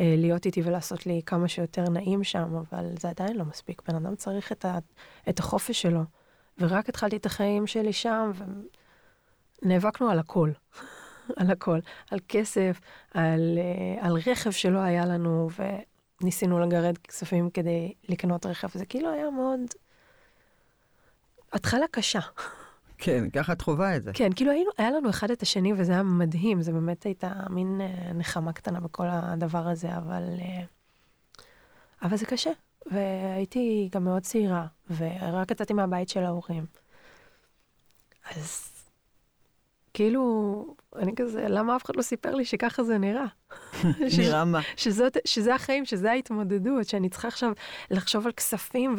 אה, 0.00 0.14
להיות 0.18 0.46
איתי 0.46 0.62
ולעשות 0.64 1.06
לי 1.06 1.20
כמה 1.26 1.48
שיותר 1.48 1.82
נעים 1.90 2.24
שם, 2.24 2.54
אבל 2.54 2.86
זה 2.98 3.08
עדיין 3.08 3.36
לא 3.36 3.44
מספיק. 3.44 3.82
בן 3.88 3.96
אדם 3.96 4.16
צריך 4.16 4.52
את, 4.52 4.64
ה, 4.64 4.78
את 5.28 5.38
החופש 5.38 5.82
שלו. 5.82 6.02
ורק 6.58 6.88
התחלתי 6.88 7.16
את 7.16 7.26
החיים 7.26 7.66
שלי 7.66 7.92
שם, 7.92 8.30
ונאבקנו 9.62 10.10
על 10.10 10.18
הכל. 10.18 10.50
על 11.36 11.50
הכל. 11.50 11.78
על 12.10 12.18
כסף, 12.28 12.80
על, 13.14 13.58
אה, 13.58 14.06
על 14.06 14.12
רכב 14.26 14.50
שלא 14.50 14.78
היה 14.78 15.06
לנו, 15.06 15.48
וניסינו 16.20 16.58
לגרד 16.58 16.98
כספים 16.98 17.50
כדי 17.50 17.92
לקנות 18.08 18.46
רכב. 18.46 18.68
זה 18.74 18.86
כאילו 18.86 19.10
היה 19.10 19.30
מאוד... 19.30 19.60
התחלה 21.52 21.86
קשה. 21.90 22.20
כן, 22.98 23.30
ככה 23.30 23.52
את 23.52 23.62
חווה 23.62 23.96
את 23.96 24.04
זה. 24.04 24.10
כן, 24.14 24.32
כאילו 24.32 24.50
היינו, 24.50 24.70
היה 24.78 24.90
לנו 24.90 25.10
אחד 25.10 25.30
את 25.30 25.42
השני 25.42 25.72
וזה 25.76 25.92
היה 25.92 26.02
מדהים, 26.02 26.62
זה 26.62 26.72
באמת 26.72 27.02
הייתה 27.02 27.32
מין 27.50 27.80
אה, 27.80 28.12
נחמה 28.12 28.52
קטנה 28.52 28.80
בכל 28.80 29.06
הדבר 29.10 29.68
הזה, 29.68 29.96
אבל, 29.96 30.22
אה, 30.40 30.62
אבל 32.02 32.16
זה 32.16 32.26
קשה. 32.26 32.50
והייתי 32.86 33.88
גם 33.92 34.04
מאוד 34.04 34.22
צעירה, 34.22 34.66
ורק 34.96 35.50
יצאתי 35.50 35.72
מהבית 35.72 36.08
של 36.08 36.24
ההורים. 36.24 36.66
אז 38.30 38.68
כאילו, 39.94 40.64
אני 40.96 41.12
כזה, 41.16 41.48
למה 41.48 41.76
אף 41.76 41.84
אחד 41.84 41.96
לא 41.96 42.02
סיפר 42.02 42.34
לי 42.34 42.44
שככה 42.44 42.84
זה 42.84 42.98
נראה? 42.98 43.24
ש- 44.08 44.18
נראה 44.18 44.44
מה? 44.44 44.60
שזאת, 44.76 45.16
שזה 45.24 45.54
החיים, 45.54 45.84
שזה 45.84 46.10
ההתמודדות, 46.10 46.88
שאני 46.88 47.08
צריכה 47.08 47.28
עכשיו 47.28 47.52
לחשוב 47.90 48.26
על 48.26 48.32
כספים, 48.32 48.96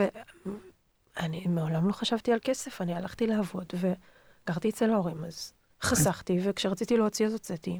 ואני 1.17 1.45
מעולם 1.49 1.87
לא 1.87 1.93
חשבתי 1.93 2.33
על 2.33 2.39
כסף, 2.43 2.81
אני 2.81 2.93
הלכתי 2.93 3.27
לעבוד 3.27 3.73
וגרתי 3.75 4.69
אצל 4.69 4.91
ההורים, 4.93 5.23
אז 5.25 5.53
חסכתי, 5.81 6.39
וכשרציתי 6.43 6.97
להוציא 6.97 7.25
אז 7.25 7.33
הוצאתי. 7.33 7.79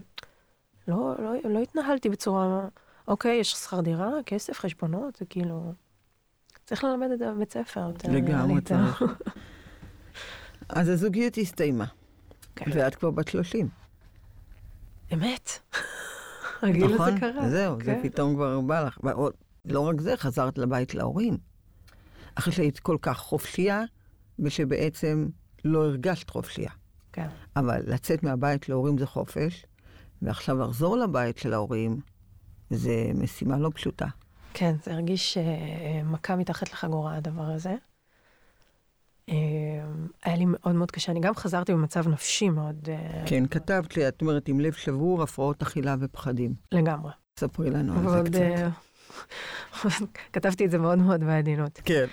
לא, 0.88 1.16
לא, 1.20 1.32
לא 1.44 1.60
התנהלתי 1.60 2.10
בצורה, 2.10 2.68
אוקיי, 3.08 3.36
יש 3.36 3.52
שכר 3.52 3.82
דירה, 3.82 4.10
כסף, 4.26 4.60
חשבונות, 4.60 5.16
זה 5.16 5.26
כאילו... 5.26 5.74
צריך 6.66 6.84
ללמד 6.84 7.12
את 7.12 7.20
זה 7.20 7.32
בבית 7.32 7.52
ספר. 7.54 7.80
יותר 7.80 8.12
לגמרי. 8.12 8.62
צריך. 8.62 9.04
אז 10.70 10.90
הזוגיות 10.90 11.38
הסתיימה, 11.38 11.86
כן. 12.56 12.72
ואת 12.74 12.96
כבר 12.96 13.12
בת 13.12 13.28
30. 13.28 13.70
אמת. 15.14 15.50
הגיל 16.62 16.86
הזה 16.86 16.94
נכון? 16.96 17.20
קרה. 17.20 17.50
זהו, 17.50 17.78
זה 17.78 17.86
כן. 17.86 18.10
פתאום 18.10 18.36
כבר 18.36 18.62
בא 18.62 18.84
לך. 18.84 19.00
לא 19.66 19.80
רק 19.80 20.02
זה, 20.02 20.18
חזרת 20.18 20.58
לבית 20.58 20.96
להורים. 20.96 21.38
אחרי 22.36 22.54
שהיית 22.54 22.80
כל 22.80 22.98
כך 23.02 23.18
חופשייה, 23.18 23.84
ושבעצם 24.40 25.28
לא 25.66 25.86
הרגשת 25.86 26.30
חופשייה. 26.30 26.72
כן. 27.12 27.28
אבל 27.56 27.82
לצאת 27.88 28.24
מהבית 28.24 28.70
להורים 28.70 28.98
זה 28.98 29.06
חופש, 29.06 29.66
ועכשיו 30.22 30.60
לחזור 30.60 30.98
לבית 30.98 31.38
של 31.38 31.54
ההורים, 31.54 32.00
זה 32.70 33.12
משימה 33.16 33.58
לא 33.58 33.70
פשוטה. 33.74 34.08
כן, 34.54 34.76
זה 34.84 34.94
הרגיש 34.94 35.38
אה, 35.38 36.04
מכה 36.04 36.36
מתחת 36.36 36.74
לחגורה, 36.74 37.16
הדבר 37.16 37.44
הזה. 37.44 37.76
אה, 39.30 39.36
היה 40.24 40.36
לי 40.36 40.46
מאוד 40.48 40.76
מאוד 40.76 40.92
קשה, 40.92 41.12
אני 41.12 41.20
גם 41.20 41.36
חזרתי 41.36 41.74
במצב 41.74 42.08
נפשי 42.08 42.50
מאוד 42.50 42.90
כן, 43.26 43.48
כתבת 43.48 43.98
לי, 43.98 44.08
את 44.08 44.22
אומרת, 44.22 44.48
עם 44.48 44.60
לב 44.60 44.74
שבור, 44.74 45.24
הפרעות 45.24 45.62
אכילה 45.62 45.96
ופחדים. 46.00 46.54
לגמרי. 46.72 47.12
ספרי 47.40 47.70
לנו 47.70 48.14
על 48.14 48.26
זה 48.34 48.70
קצת. 49.72 50.06
כתבתי 50.34 50.66
את 50.66 50.72
זה 50.72 50.78
מאוד 50.78 50.98
מאוד 50.98 51.24
בעדינות. 51.24 51.82
כן. 51.86 52.06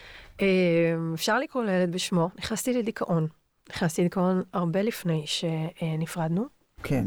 אפשר 1.14 1.38
לקרוא 1.38 1.64
לילד 1.64 1.92
בשמו, 1.92 2.28
נכנסתי 2.38 2.73
לדיכאון. 2.73 3.26
נכנסתי 3.70 4.02
לדיכאון 4.02 4.42
הרבה 4.52 4.82
לפני 4.82 5.25
שנפרדנו. 5.26 6.44
כן. 6.82 7.06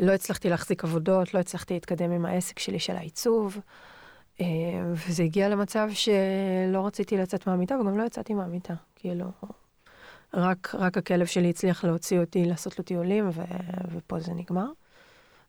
לא 0.00 0.12
הצלחתי 0.12 0.50
להחזיק 0.50 0.84
עבודות, 0.84 1.34
לא 1.34 1.38
הצלחתי 1.38 1.74
להתקדם 1.74 2.10
עם 2.10 2.26
העסק 2.26 2.58
שלי 2.58 2.78
של 2.78 2.96
העיצוב, 2.96 3.58
וזה 4.92 5.22
הגיע 5.22 5.48
למצב 5.48 5.88
שלא 5.92 6.86
רציתי 6.86 7.16
לצאת 7.16 7.46
מהמיטה 7.46 7.80
וגם 7.80 7.98
לא 7.98 8.02
יצאתי 8.02 8.34
מהמיטה. 8.34 8.74
כאילו, 8.96 9.24
רק, 10.34 10.74
רק 10.74 10.98
הכלב 10.98 11.26
שלי 11.26 11.50
הצליח 11.50 11.84
להוציא 11.84 12.20
אותי, 12.20 12.44
לעשות 12.44 12.78
לו 12.78 12.84
טיולים, 12.84 13.28
ו, 13.32 13.42
ופה 13.92 14.20
זה 14.20 14.32
נגמר. 14.32 14.66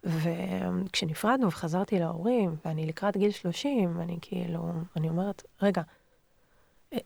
וכשנפרדנו 0.04 1.48
וחזרתי 1.48 2.00
להורים, 2.00 2.56
ואני 2.66 2.86
לקראת 2.86 3.18
גיל 3.18 3.32
30, 3.32 4.00
אני 4.02 4.18
כאילו, 4.22 4.72
אני 4.96 5.10
אומרת, 5.10 5.44
רגע, 5.62 5.82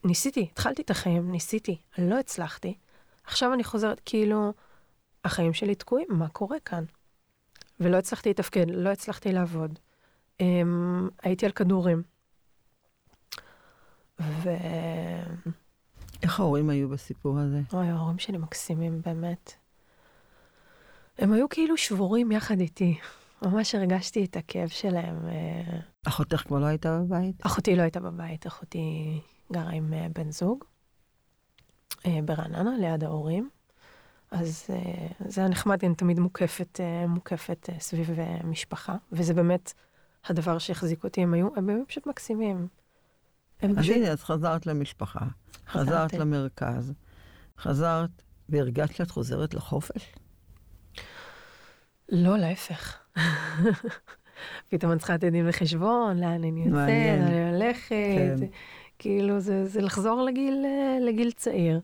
ניסיתי, 0.03 0.47
התחלתי 0.51 0.81
את 0.81 0.89
החיים, 0.89 1.31
ניסיתי, 1.31 1.77
לא 1.97 2.19
הצלחתי. 2.19 2.73
עכשיו 3.23 3.53
אני 3.53 3.63
חוזרת, 3.63 4.01
כאילו, 4.05 4.53
החיים 5.25 5.53
שלי 5.53 5.75
תקועים, 5.75 6.07
מה 6.09 6.27
קורה 6.27 6.59
כאן? 6.65 6.83
ולא 7.79 7.97
הצלחתי 7.97 8.29
לתפקד, 8.29 8.65
לא 8.69 8.89
הצלחתי 8.89 9.31
לעבוד. 9.31 9.79
Um, 10.41 10.45
הייתי 11.23 11.45
על 11.45 11.51
כדורים. 11.51 12.03
ו... 14.19 14.49
איך 16.23 16.39
ההורים 16.39 16.69
היו 16.69 16.89
בסיפור 16.89 17.39
הזה? 17.39 17.61
אוי, 17.73 17.87
ההורים 17.87 18.19
שלי 18.19 18.37
מקסימים, 18.37 19.01
באמת. 19.05 19.53
הם 21.17 21.33
היו 21.33 21.49
כאילו 21.49 21.77
שבורים 21.77 22.31
יחד 22.31 22.59
איתי. 22.59 22.97
ממש 23.41 23.75
הרגשתי 23.75 24.25
את 24.25 24.37
הכאב 24.37 24.67
שלהם. 24.67 25.27
אה. 25.27 25.79
אחותך 26.07 26.37
כבר 26.37 26.59
לא 26.59 26.65
הייתה 26.65 26.99
בבית? 26.99 27.45
אחותי 27.45 27.75
לא 27.75 27.81
הייתה 27.81 27.99
בבית, 27.99 28.47
אחותי 28.47 29.19
גרה 29.51 29.71
עם 29.71 29.93
אה, 29.93 30.07
בן 30.15 30.31
זוג 30.31 30.63
אה, 32.05 32.19
ברעננה, 32.25 32.77
ליד 32.77 33.03
ההורים. 33.03 33.49
אז 34.31 34.67
זה 35.27 35.41
היה 35.41 35.49
נחמד, 35.49 35.85
אני 35.85 35.95
תמיד 35.95 36.19
מוקפת, 36.19 36.79
מוקפת 37.07 37.69
סביב 37.79 38.09
משפחה, 38.43 38.95
וזה 39.11 39.33
באמת 39.33 39.73
הדבר 40.29 40.57
שהחזיק 40.57 41.03
אותי, 41.03 41.21
הם 41.21 41.33
היו, 41.33 41.47
הם 41.55 41.69
היו 41.69 41.87
פשוט 41.87 42.07
מקסימים. 42.07 42.67
אז 43.61 43.69
פשוט... 43.77 43.95
הנה, 43.95 44.07
אז 44.07 44.23
חזרת 44.23 44.65
למשפחה, 44.65 45.25
חזרת 45.67 46.13
למרכז, 46.13 46.93
חזרת 47.59 48.09
והרגשת 48.49 48.95
שאת 48.95 49.11
חוזרת 49.11 49.53
לחופש? 49.53 50.13
לא, 52.09 52.37
להפך. 52.37 52.97
פתאום 54.69 54.91
אני 54.91 54.99
צריכה 54.99 55.13
לתת 55.13 55.31
דין 55.31 55.49
וחשבון, 55.49 56.17
לאן 56.17 56.43
אני 56.43 56.63
יוצא, 56.65 56.87
לאן 56.87 57.21
אני 57.21 57.51
הולכת. 57.51 57.89
כן. 58.39 58.45
כאילו, 58.99 59.39
זה, 59.39 59.65
זה 59.65 59.81
לחזור 59.81 60.21
לגיל, 60.21 60.65
לגיל 61.07 61.31
צעיר. 61.31 61.81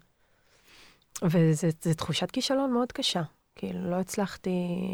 וזו 1.23 1.67
תחושת 1.97 2.31
כישלון 2.31 2.73
מאוד 2.73 2.91
קשה. 2.91 3.21
כאילו, 3.55 3.89
לא 3.89 3.95
הצלחתי, 3.95 4.49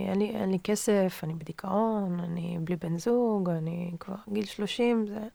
אין 0.09 0.19
לי, 0.19 0.29
אין 0.29 0.51
לי 0.51 0.59
כסף, 0.59 1.19
אני 1.23 1.33
בדיכאון, 1.33 2.19
אני 2.19 2.57
בלי 2.61 2.75
בן 2.75 2.97
זוג, 2.97 3.49
אני 3.49 3.91
כבר 3.99 4.15
גיל 4.33 4.45
30, 4.45 5.05
זה... 5.07 5.27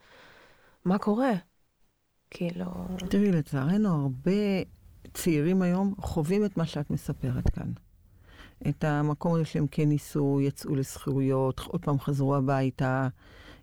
מה 0.85 0.99
קורה? 0.99 1.33
כאילו... 2.31 2.67
תראי, 3.11 3.33
לצערנו, 3.33 3.89
הרבה 3.89 4.33
צעירים 5.15 5.63
היום 5.63 5.95
חווים 5.99 6.45
את 6.45 6.57
מה 6.57 6.67
שאת 6.67 6.91
מספרת 6.91 7.49
כאן. 7.51 7.73
את 8.69 8.85
המקום 8.85 9.35
הזה 9.35 9.45
שהם 9.45 9.67
כן 9.67 9.89
ניסו, 9.89 10.41
יצאו 10.41 10.75
לשכירויות, 10.75 11.61
עוד 11.61 11.85
פעם 11.85 12.01
חזרו 12.01 12.37
הביתה, 12.37 13.09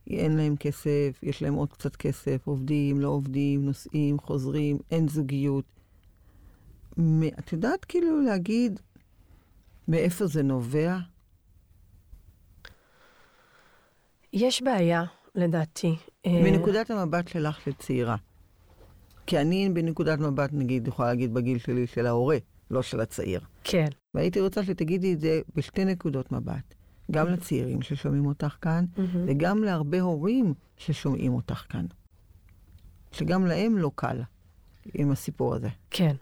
אין 0.08 0.38
להם 0.38 0.56
כסף, 0.56 1.20
יש 1.24 1.42
להם 1.42 1.54
עוד 1.54 1.74
קצת 1.74 1.96
כסף, 1.96 2.48
עובדים, 2.48 3.00
לא 3.00 3.08
עובדים, 3.08 3.66
נוסעים, 3.66 4.20
חוזרים, 4.20 4.78
אין 4.92 5.08
זוגיות. 5.08 5.66
את 7.40 7.54
יודעת 7.54 7.86
כאילו 7.86 8.22
להגיד 8.22 8.80
מאיפה 9.90 10.28
זה 10.28 10.44
נובע? 10.44 10.98
יש 14.34 14.62
בעיה, 14.64 15.04
לדעתי. 15.36 15.96
אה, 16.26 16.42
מנקודת 16.44 16.92
המבט 16.92 17.28
שלך 17.28 17.68
לצעירה. 17.68 18.16
כי 19.26 19.42
אני 19.42 19.70
בנקודת 19.74 20.20
מבט, 20.20 20.50
נגיד, 20.54 20.88
יכולה 20.88 21.08
להגיד 21.10 21.34
בגיל 21.34 21.58
שלי 21.58 21.88
של 21.88 22.06
ההורה, 22.06 22.38
לא 22.72 22.82
של 22.82 23.00
הצעיר. 23.02 23.42
כן. 23.64 23.88
והייתי 24.14 24.42
רוצה 24.42 24.64
שתגידי 24.64 25.14
את 25.14 25.20
זה 25.20 25.42
בשתי 25.56 25.86
נקודות 25.86 26.32
מבט. 26.32 26.76
גם 27.12 27.28
mm-hmm. 27.28 27.30
לצעירים 27.30 27.82
ששומעים 27.82 28.26
אותך 28.26 28.56
כאן, 28.62 28.86
mm-hmm. 28.96 29.18
וגם 29.28 29.64
להרבה 29.64 30.02
הורים 30.02 30.54
ששומעים 30.78 31.34
אותך 31.34 31.66
כאן. 31.70 31.86
שגם 33.12 33.46
להם 33.46 33.78
לא 33.78 33.92
קל 33.96 34.22
עם 34.94 35.12
הסיפור 35.12 35.56
הזה. 35.56 35.70
כן. 35.90 36.16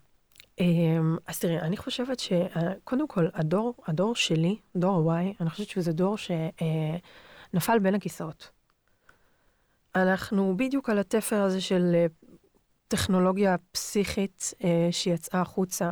אמ, 0.59 1.17
אז 1.27 1.39
תראי, 1.39 1.59
אני 1.59 1.77
חושבת 1.77 2.19
שקודם 2.19 3.07
כל, 3.07 3.27
הדור, 3.33 3.73
הדור 3.87 4.15
שלי, 4.15 4.57
דור 4.75 5.13
ה-Y, 5.13 5.33
אני 5.41 5.49
חושבת 5.49 5.67
שזה 5.67 5.93
דור 5.93 6.15
שנפל 6.17 7.79
בין 7.79 7.95
הכיסאות. 7.95 8.49
אנחנו 9.95 10.57
בדיוק 10.57 10.89
על 10.89 10.99
התפר 10.99 11.41
הזה 11.41 11.61
של 11.61 11.91
אה, 11.95 12.05
טכנולוגיה 12.87 13.55
פסיכית 13.71 14.53
אה, 14.63 14.87
שיצאה 14.91 15.41
החוצה. 15.41 15.91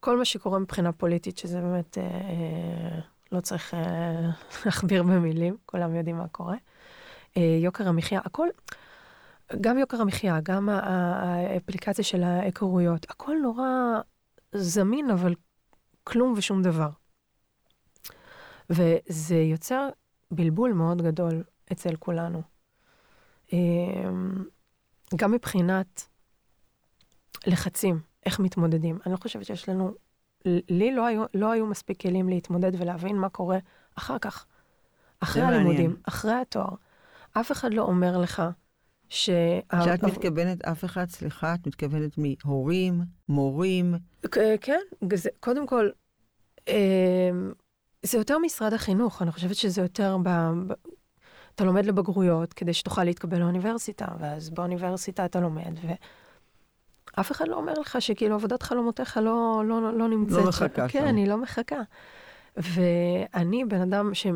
כל 0.00 0.18
מה 0.18 0.24
שקורה 0.24 0.58
מבחינה 0.58 0.92
פוליטית, 0.92 1.38
שזה 1.38 1.60
באמת, 1.60 1.98
אה, 1.98 2.04
אה, 2.04 3.00
לא 3.32 3.40
צריך 3.40 3.74
אה, 3.74 4.30
להכביר 4.66 5.02
במילים, 5.02 5.56
כולם 5.66 5.94
יודעים 5.94 6.16
מה 6.16 6.28
קורה. 6.28 6.56
אה, 7.36 7.58
יוקר 7.62 7.88
המחיה, 7.88 8.20
הכל, 8.24 8.48
גם 9.60 9.78
יוקר 9.78 10.00
המחיה, 10.00 10.38
גם 10.42 10.68
האפליקציה 10.68 12.04
של 12.04 12.22
ההיכרויות, 12.22 13.06
הכל 13.10 13.36
נורא 13.42 13.66
זמין, 14.52 15.10
אבל 15.10 15.34
כלום 16.04 16.34
ושום 16.36 16.62
דבר. 16.62 16.90
וזה 18.70 19.36
יוצר 19.36 19.88
בלבול 20.30 20.72
מאוד 20.72 21.02
גדול 21.02 21.42
אצל 21.72 21.96
כולנו. 21.96 22.42
אה, 23.52 23.58
גם 25.16 25.32
מבחינת 25.32 26.08
לחצים. 27.46 28.00
איך 28.26 28.40
מתמודדים. 28.40 28.98
אני 29.06 29.12
לא 29.12 29.18
חושבת 29.18 29.44
שיש 29.44 29.68
לנו, 29.68 29.94
לי 30.44 30.94
לא 30.94 31.06
היו, 31.06 31.24
לא 31.34 31.50
היו 31.50 31.66
מספיק 31.66 32.00
כלים 32.00 32.28
להתמודד 32.28 32.80
ולהבין 32.80 33.18
מה 33.18 33.28
קורה 33.28 33.58
אחר 33.94 34.18
כך. 34.18 34.46
אחרי 35.20 35.42
הלימודים, 35.42 35.76
מעניין. 35.76 36.02
אחרי 36.08 36.32
התואר. 36.32 36.74
אף 37.32 37.52
אחד 37.52 37.74
לא 37.74 37.82
אומר 37.82 38.18
לך 38.18 38.42
ש... 39.14 39.30
כשאת 39.80 40.02
מתכוונת 40.02 40.64
אף 40.64 40.84
אחד, 40.84 41.08
סליחה, 41.08 41.54
את 41.54 41.66
מתכוונת 41.66 42.18
מהורים, 42.18 43.00
מורים? 43.28 43.94
כן, 44.60 44.80
זה, 45.14 45.30
קודם 45.40 45.66
כל, 45.66 45.88
אמ, 46.68 47.52
זה 48.02 48.18
יותר 48.18 48.38
משרד 48.38 48.72
החינוך, 48.72 49.22
אני 49.22 49.32
חושבת 49.32 49.54
שזה 49.54 49.82
יותר 49.82 50.16
ב... 50.22 50.28
אתה 51.54 51.64
לומד 51.64 51.86
לבגרויות 51.86 52.52
כדי 52.52 52.72
שתוכל 52.72 53.04
להתקבל 53.04 53.38
לאוניברסיטה, 53.38 54.06
ואז 54.18 54.50
באוניברסיטה 54.50 55.24
אתה 55.24 55.40
לומד, 55.40 55.78
ו... 55.82 55.88
אף 57.20 57.32
אחד 57.32 57.48
לא 57.48 57.56
אומר 57.56 57.72
לך 57.72 57.96
שכאילו 58.00 58.34
עבודת 58.34 58.62
חלומותיך 58.62 59.16
לא, 59.16 59.62
לא, 59.66 59.82
לא, 59.82 59.98
לא 59.98 60.08
נמצאת. 60.08 60.38
לא 60.38 60.48
מחכה 60.48 60.88
שם. 60.88 60.98
כן, 60.98 61.16
היא 61.16 61.28
לא 61.28 61.36
מחכה. 61.36 61.80
ואני 62.56 63.64
בן 63.64 63.80
אדם 63.80 64.14
ש... 64.14 64.26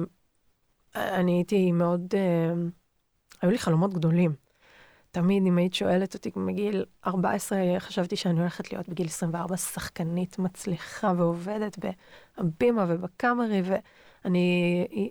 אני 0.94 1.32
הייתי 1.32 1.72
מאוד... 1.72 2.14
אה, 2.14 2.52
היו 3.42 3.50
לי 3.50 3.58
חלומות 3.58 3.94
גדולים. 3.94 4.47
תמיד, 5.22 5.46
אם 5.46 5.58
היית 5.58 5.74
שואלת 5.74 6.14
אותי 6.14 6.30
מגיל 6.36 6.84
14, 7.06 7.58
חשבתי 7.78 8.16
שאני 8.16 8.40
הולכת 8.40 8.72
להיות 8.72 8.88
בגיל 8.88 9.06
24 9.06 9.56
שחקנית 9.56 10.38
מצליחה 10.38 11.12
ועובדת 11.16 11.78
בהבימה 11.78 12.84
ובקאמרי, 12.88 13.62
ואני 13.64 15.10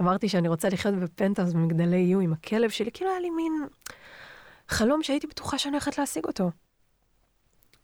אמרתי 0.00 0.28
שאני 0.28 0.48
רוצה 0.48 0.68
לחיות 0.68 0.94
בפנטהאוז 0.94 1.54
במגדלי 1.54 1.96
יו 1.96 2.20
עם 2.20 2.32
הכלב 2.32 2.70
שלי, 2.70 2.92
כאילו 2.92 3.10
היה 3.10 3.20
לי 3.20 3.30
מין 3.30 3.52
חלום 4.68 5.02
שהייתי 5.02 5.26
בטוחה 5.26 5.58
שאני 5.58 5.72
הולכת 5.72 5.98
להשיג 5.98 6.24
אותו. 6.24 6.50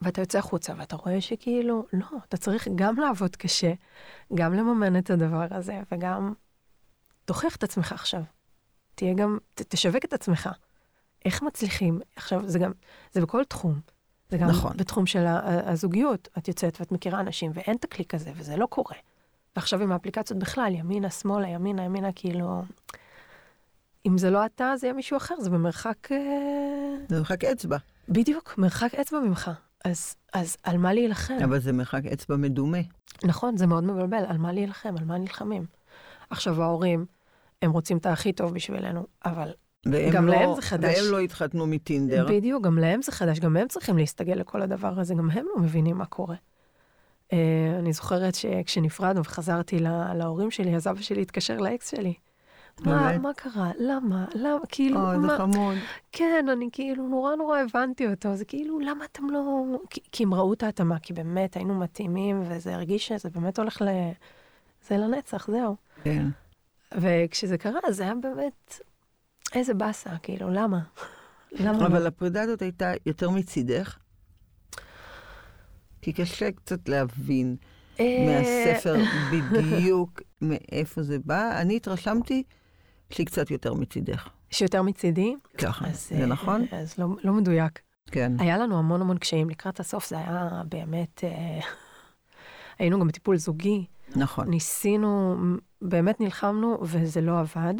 ואתה 0.01 0.21
יוצא 0.21 0.39
החוצה 0.39 0.73
ואתה 0.79 0.97
רואה 0.97 1.21
שכאילו, 1.21 1.87
לא, 1.93 2.07
אתה 2.29 2.37
צריך 2.37 2.69
גם 2.75 2.97
לעבוד 2.97 3.37
קשה, 3.37 3.73
גם 4.35 4.55
לממן 4.55 4.99
את 4.99 5.11
הדבר 5.11 5.47
הזה, 5.51 5.81
וגם 5.93 6.33
תוכיח 7.25 7.57
את 7.57 7.63
עצמך 7.63 7.93
עכשיו. 7.93 8.23
תהיה 8.95 9.15
גם, 9.15 9.39
ת, 9.55 9.63
תשווק 9.63 10.05
את 10.05 10.13
עצמך. 10.13 10.49
איך 11.25 11.43
מצליחים? 11.43 12.01
עכשיו, 12.17 12.43
זה 12.47 12.59
גם, 12.59 12.73
זה 13.13 13.21
בכל 13.21 13.45
תחום. 13.45 13.81
זה 14.31 14.39
גם 14.39 14.49
נכון. 14.49 14.77
בתחום 14.77 15.07
של 15.07 15.25
הזוגיות. 15.47 16.29
את 16.39 16.49
יוצאת 16.49 16.81
ואת 16.81 16.93
מכירה 16.93 17.21
אנשים, 17.21 17.51
ואין 17.55 17.77
את 17.77 17.85
הקליק 17.85 18.15
הזה, 18.15 18.33
וזה 18.37 18.57
לא 18.57 18.67
קורה. 18.67 18.97
ועכשיו 19.57 19.83
עם 19.83 19.93
האפליקציות 19.93 20.39
בכלל, 20.39 20.73
ימינה, 20.75 21.11
שמאלה, 21.11 21.49
ימינה, 21.49 21.85
ימינה, 21.85 22.13
כאילו... 22.13 22.63
אם 24.07 24.19
זה 24.19 24.31
לא 24.31 24.47
אתה, 24.47 24.73
זה 24.77 24.87
יהיה 24.87 24.95
מישהו 24.95 25.17
אחר, 25.17 25.35
זה 25.41 25.51
במרחק... 25.51 26.13
אה, 26.13 26.19
זה 27.09 27.17
במרחק 27.17 27.45
אצבע. 27.45 27.77
בדיוק, 28.09 28.55
מרחק 28.59 28.95
אצבע 28.95 29.21
ממך. 29.21 29.51
אז, 29.85 30.17
אז 30.33 30.57
על 30.63 30.79
מה 30.79 30.93
להילחם? 30.93 31.37
אבל 31.45 31.59
זה 31.59 31.73
מרחק 31.73 32.07
אצבע 32.07 32.37
מדומה. 32.37 32.79
נכון, 33.25 33.57
זה 33.57 33.67
מאוד 33.67 33.85
מבלבל, 33.85 34.25
על 34.29 34.39
מה 34.39 34.53
להילחם, 34.53 34.95
על 34.99 35.05
מה 35.05 35.19
נלחמים. 35.19 35.67
עכשיו, 36.31 36.63
ההורים, 36.63 37.07
הם 37.63 37.71
רוצים 37.71 37.97
את 37.97 38.07
הכי 38.07 38.33
טוב 38.33 38.55
בשבילנו, 38.55 39.07
אבל 39.25 39.53
גם 40.13 40.27
לא, 40.27 40.35
להם 40.35 40.55
זה 40.55 40.63
חדש. 40.63 40.99
והם 40.99 41.13
לא 41.13 41.21
התחתנו 41.21 41.67
מטינדר. 41.67 42.27
בדיוק, 42.29 42.65
גם 42.65 42.79
להם 42.79 43.03
זה 43.03 43.13
חדש, 43.13 43.41
גם 43.41 43.57
הם 43.57 43.69
צריכים 43.69 43.99
להסתגל 43.99 44.35
לכל 44.35 44.63
הדבר 44.63 45.01
הזה, 45.01 45.15
גם 45.15 45.31
הם 45.31 45.47
לא 45.55 45.63
מבינים 45.63 45.97
מה 45.97 46.07
קורה. 46.07 46.37
Uh, 47.29 47.35
אני 47.79 47.93
זוכרת 47.93 48.35
שכשנפרדנו 48.35 49.21
וחזרתי 49.21 49.79
לה, 49.79 50.15
להורים 50.15 50.51
שלי, 50.51 50.77
אז 50.77 50.87
אבא 50.87 51.01
שלי 51.01 51.23
התקשר 51.23 51.57
לאקס 51.57 51.91
שלי. 51.91 52.15
מה? 52.81 53.19
מה 53.19 53.35
קרה? 53.35 53.71
למה? 53.79 54.25
למה? 54.35 54.61
כאילו, 54.69 55.01
זה 55.11 55.17
מה? 55.19 55.39
חמוד. 55.39 55.77
כן, 56.13 56.47
אני 56.53 56.69
כאילו 56.73 57.09
נורא 57.09 57.35
נורא 57.35 57.59
הבנתי 57.59 58.09
אותו, 58.09 58.37
זה 58.37 58.45
כאילו, 58.45 58.81
למה 58.81 59.05
אתם 59.05 59.31
לא... 59.31 59.65
כי, 59.91 60.01
כי 60.13 60.23
הם 60.23 60.35
ראו 60.35 60.53
את 60.53 60.63
ההתאמה, 60.63 60.99
כי 60.99 61.13
באמת 61.13 61.57
היינו 61.57 61.75
מתאימים, 61.75 62.43
וזה 62.49 62.75
הרגיש 62.75 63.09
שזה 63.09 63.31
באמת 63.31 63.59
הולך 63.59 63.83
ל... 63.83 63.89
זה 64.89 64.97
לנצח, 64.97 65.51
זהו. 65.51 65.77
כן. 66.05 66.27
וכשזה 66.93 67.59
קרה, 67.59 67.81
זה 67.91 68.03
היה 68.03 68.15
באמת... 68.15 68.81
איזה 69.55 69.75
באסה, 69.75 70.11
כאילו, 70.23 70.51
למה? 70.51 70.81
למה? 71.53 71.79
לא? 71.79 71.87
אבל 71.87 72.07
הפרידה 72.07 72.43
הזאת 72.43 72.63
הייתה 72.63 72.93
יותר 73.07 73.31
מצידך? 73.31 73.99
כי 76.03 76.13
קשה 76.13 76.53
קצת 76.53 76.89
להבין 76.89 77.57
אה, 78.01 78.27
מהספר 78.27 78.97
בדיוק 79.33 80.21
מאיפה 80.41 81.03
זה 81.03 81.19
בא. 81.25 81.61
אני 81.61 81.77
התרשמתי 81.77 82.43
שהיא 83.11 83.27
קצת 83.27 83.51
יותר 83.51 83.75
מצידך. 83.75 84.29
שיותר 84.51 84.83
מצידי. 84.83 85.35
ככה, 85.59 85.85
זה 85.93 86.15
אה, 86.15 86.27
נכון? 86.27 86.67
אז 86.73 86.99
לא, 86.99 87.07
לא 87.25 87.33
מדויק. 87.33 87.81
כן. 88.07 88.33
היה 88.39 88.59
לנו 88.59 88.79
המון 88.79 89.01
המון 89.01 89.19
קשיים 89.19 89.51
לקראת 89.51 89.81
הסוף, 89.81 90.09
זה 90.09 90.19
היה 90.19 90.63
באמת... 90.69 91.25
אה, 91.25 91.61
היינו 92.79 93.01
גם 93.01 93.09
בטיפול 93.09 93.37
זוגי, 93.37 93.87
נכון. 94.17 94.49
ניסינו, 94.49 95.37
באמת 95.85 96.21
נלחמנו, 96.21 96.79
וזה 96.83 97.21
לא 97.21 97.41
עבד, 97.41 97.75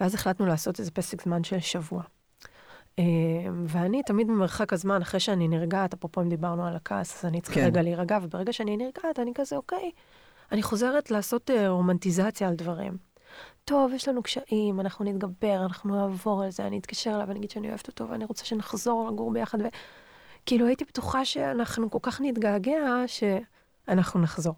ואז 0.00 0.14
החלטנו 0.14 0.46
לעשות 0.46 0.80
איזה 0.80 0.90
פסק 0.90 1.22
זמן 1.22 1.44
של 1.44 1.60
שבוע. 1.60 2.02
אה, 2.98 3.04
ואני 3.64 4.02
תמיד 4.02 4.26
במרחק 4.26 4.72
הזמן, 4.72 5.02
אחרי 5.02 5.20
שאני 5.20 5.48
נרגעת, 5.48 5.94
אפרופו 5.94 6.20
אם 6.20 6.28
דיברנו 6.28 6.66
על 6.66 6.76
הכעס, 6.76 7.18
אז 7.18 7.30
אני 7.30 7.40
צריכה 7.40 7.60
כן. 7.60 7.66
רגע 7.66 7.82
להירגע, 7.82 8.18
וברגע 8.22 8.52
שאני 8.52 8.76
נרגעת, 8.76 9.18
אני 9.18 9.32
כזה, 9.34 9.56
אוקיי, 9.56 9.90
אני 10.52 10.62
חוזרת 10.62 11.10
לעשות 11.10 11.50
אה, 11.50 11.68
רומנטיזציה 11.68 12.48
על 12.48 12.54
דברים. 12.54 12.96
טוב, 13.64 13.92
יש 13.92 14.08
לנו 14.08 14.22
קשיים, 14.22 14.80
אנחנו 14.80 15.04
נתגבר, 15.04 15.62
אנחנו 15.62 15.96
נעבור 15.96 16.42
על 16.42 16.50
זה, 16.50 16.66
אני 16.66 16.78
אתקשר 16.78 17.14
אליו, 17.14 17.30
אני 17.30 17.38
אגיד 17.38 17.50
שאני 17.50 17.68
אוהבת 17.68 17.88
אותו, 17.88 18.08
ואני 18.08 18.24
רוצה 18.24 18.44
שנחזור 18.44 19.08
לגור 19.08 19.32
ביחד, 19.32 19.58
וכאילו 20.42 20.66
הייתי 20.66 20.84
בטוחה 20.84 21.24
שאנחנו 21.24 21.90
כל 21.90 21.98
כך 22.02 22.20
נתגעגע, 22.20 23.02
שאנחנו 23.06 24.20
נחזור. 24.20 24.54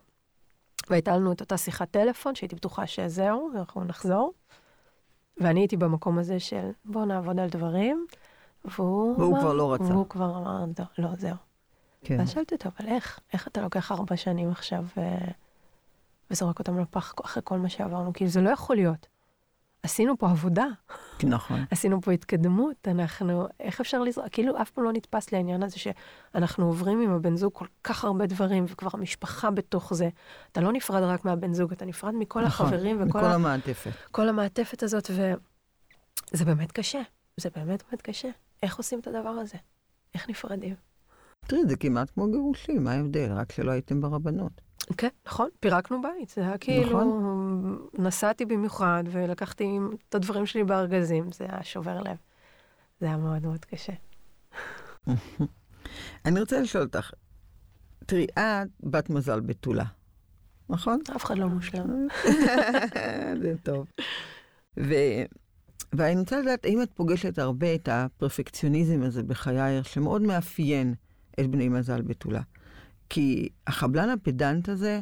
והייתה 0.90 1.16
לנו 1.16 1.33
את 1.33 1.40
אותה 1.40 1.57
שיחת 1.57 1.90
טלפון, 1.90 2.35
שהייתי 2.35 2.57
בטוחה 2.57 2.87
שזהו, 2.87 3.51
אנחנו 3.57 3.85
נחזור. 3.85 4.33
ואני 5.38 5.61
הייתי 5.61 5.77
במקום 5.77 6.18
הזה 6.18 6.40
של 6.40 6.71
בוא 6.85 7.05
נעבוד 7.05 7.40
על 7.40 7.49
דברים, 7.49 8.07
והוא... 8.64 9.14
והוא 9.18 9.33
אמר- 9.33 9.40
כבר 9.40 9.53
לא 9.55 9.73
רצה. 9.75 9.85
והוא 9.85 10.07
כבר 10.09 10.37
אמר, 10.38 10.64
"לא, 10.79 10.85
לא, 10.99 11.14
זהו. 11.16 11.37
כן. 12.05 12.18
ואז 12.18 12.31
שאלתי 12.31 12.55
אותו, 12.55 12.68
אבל 12.79 12.88
איך? 12.88 13.21
איך 13.33 13.49
אתה 13.49 13.61
לוקח 13.62 13.92
ארבע 13.92 14.16
שנים 14.16 14.51
עכשיו 14.51 14.85
אה, 14.99 15.18
וזורק 16.31 16.59
אותם 16.59 16.79
לפח 16.79 17.14
אחרי 17.25 17.42
כל 17.47 17.59
מה 17.59 17.68
שעברנו? 17.68 18.12
כאילו, 18.12 18.31
זה 18.31 18.40
לא 18.40 18.51
יכול 18.51 18.77
להיות. 18.77 19.07
עשינו 19.83 20.18
פה 20.18 20.31
עבודה, 20.31 20.66
נכון. 21.25 21.64
עשינו 21.70 22.01
פה 22.01 22.12
התקדמות, 22.12 22.88
אנחנו, 22.88 23.46
איך 23.61 23.81
אפשר 23.81 24.03
לזרוק? 24.03 24.27
כאילו, 24.33 24.62
אף 24.62 24.70
פעם 24.70 24.85
לא 24.85 24.92
נתפס 24.92 25.33
לי 25.33 25.38
העניין 25.38 25.62
הזה 25.62 25.77
שאנחנו 25.79 26.66
עוברים 26.66 27.01
עם 27.01 27.11
הבן 27.11 27.37
זוג 27.37 27.53
כל 27.53 27.66
כך 27.85 28.05
הרבה 28.05 28.27
דברים, 28.27 28.64
וכבר 28.68 28.90
המשפחה 28.92 29.51
בתוך 29.51 29.94
זה. 29.94 30.09
אתה 30.53 30.61
לא 30.61 30.72
נפרד 30.72 31.03
רק 31.03 31.25
מהבן 31.25 31.53
זוג, 31.53 31.72
אתה 31.72 31.85
נפרד 31.85 32.14
מכל 32.14 32.44
נכון. 32.44 32.66
החברים 32.66 32.96
וכל 32.96 33.05
מכל 33.05 33.25
ה... 33.25 33.35
המעטפת. 33.35 33.90
כל 34.11 34.29
המעטפת 34.29 34.83
הזאת, 34.83 35.11
וזה 35.11 36.44
באמת 36.44 36.72
קשה. 36.72 37.01
זה 37.37 37.48
באמת 37.57 37.83
באמת 37.90 38.03
קשה. 38.03 38.29
איך 38.62 38.77
עושים 38.77 39.01
את 39.01 39.07
הדבר 39.07 39.29
הזה? 39.29 39.57
איך 40.14 40.31
נפרדים? 40.31 40.75
תראי, 41.46 41.62
זה 41.68 41.77
כמעט 41.77 42.11
כמו 42.11 42.31
גירושים, 42.31 42.85
מה 42.85 42.92
ההבדל? 42.92 43.33
רק 43.33 43.53
שלא 43.53 43.70
הייתם 43.70 44.01
ברבנות. 44.01 44.53
כן, 44.97 45.09
נכון, 45.27 45.49
פירקנו 45.61 46.03
בית. 46.03 46.29
זה 46.29 46.40
היה 46.40 46.59
כאילו, 46.59 47.01
נסעתי 47.99 48.45
במיוחד 48.45 49.05
ולקחתי 49.07 49.79
את 50.09 50.14
הדברים 50.14 50.47
שלי 50.47 50.64
בארגזים, 50.64 51.33
זה 51.33 51.47
היה 51.49 51.62
שובר 51.62 52.01
לב. 52.01 52.16
זה 53.01 53.07
היה 53.07 53.16
מאוד 53.16 53.42
מאוד 53.42 53.64
קשה. 53.64 53.92
אני 56.27 56.40
רוצה 56.40 56.61
לשאול 56.61 56.85
אותך, 56.85 57.11
תראי, 58.07 58.27
את 58.38 58.68
בת 58.81 59.11
מזל 59.11 59.40
בתולה, 59.40 59.85
נכון? 60.68 61.01
אף 61.16 61.25
אחד 61.25 61.38
לא 61.38 61.49
מושלם. 61.49 62.07
זה 63.42 63.55
טוב. 63.62 63.87
ו... 64.77 64.95
ואני 65.92 66.21
רוצה 66.21 66.40
לדעת, 66.40 66.64
האם 66.64 66.83
את 66.83 66.90
פוגשת 66.95 67.38
הרבה 67.38 67.75
את 67.75 67.88
הפרפקציוניזם 67.92 69.03
הזה 69.03 69.23
בחייך, 69.23 69.87
שמאוד 69.87 70.23
מאפיין 70.23 70.95
את 71.40 71.47
בני 71.47 71.68
מזל 71.68 72.03
בתולה? 72.03 72.40
כי 73.12 73.48
החבלן 73.66 74.09
הפדנט 74.11 74.68
הזה, 74.68 75.01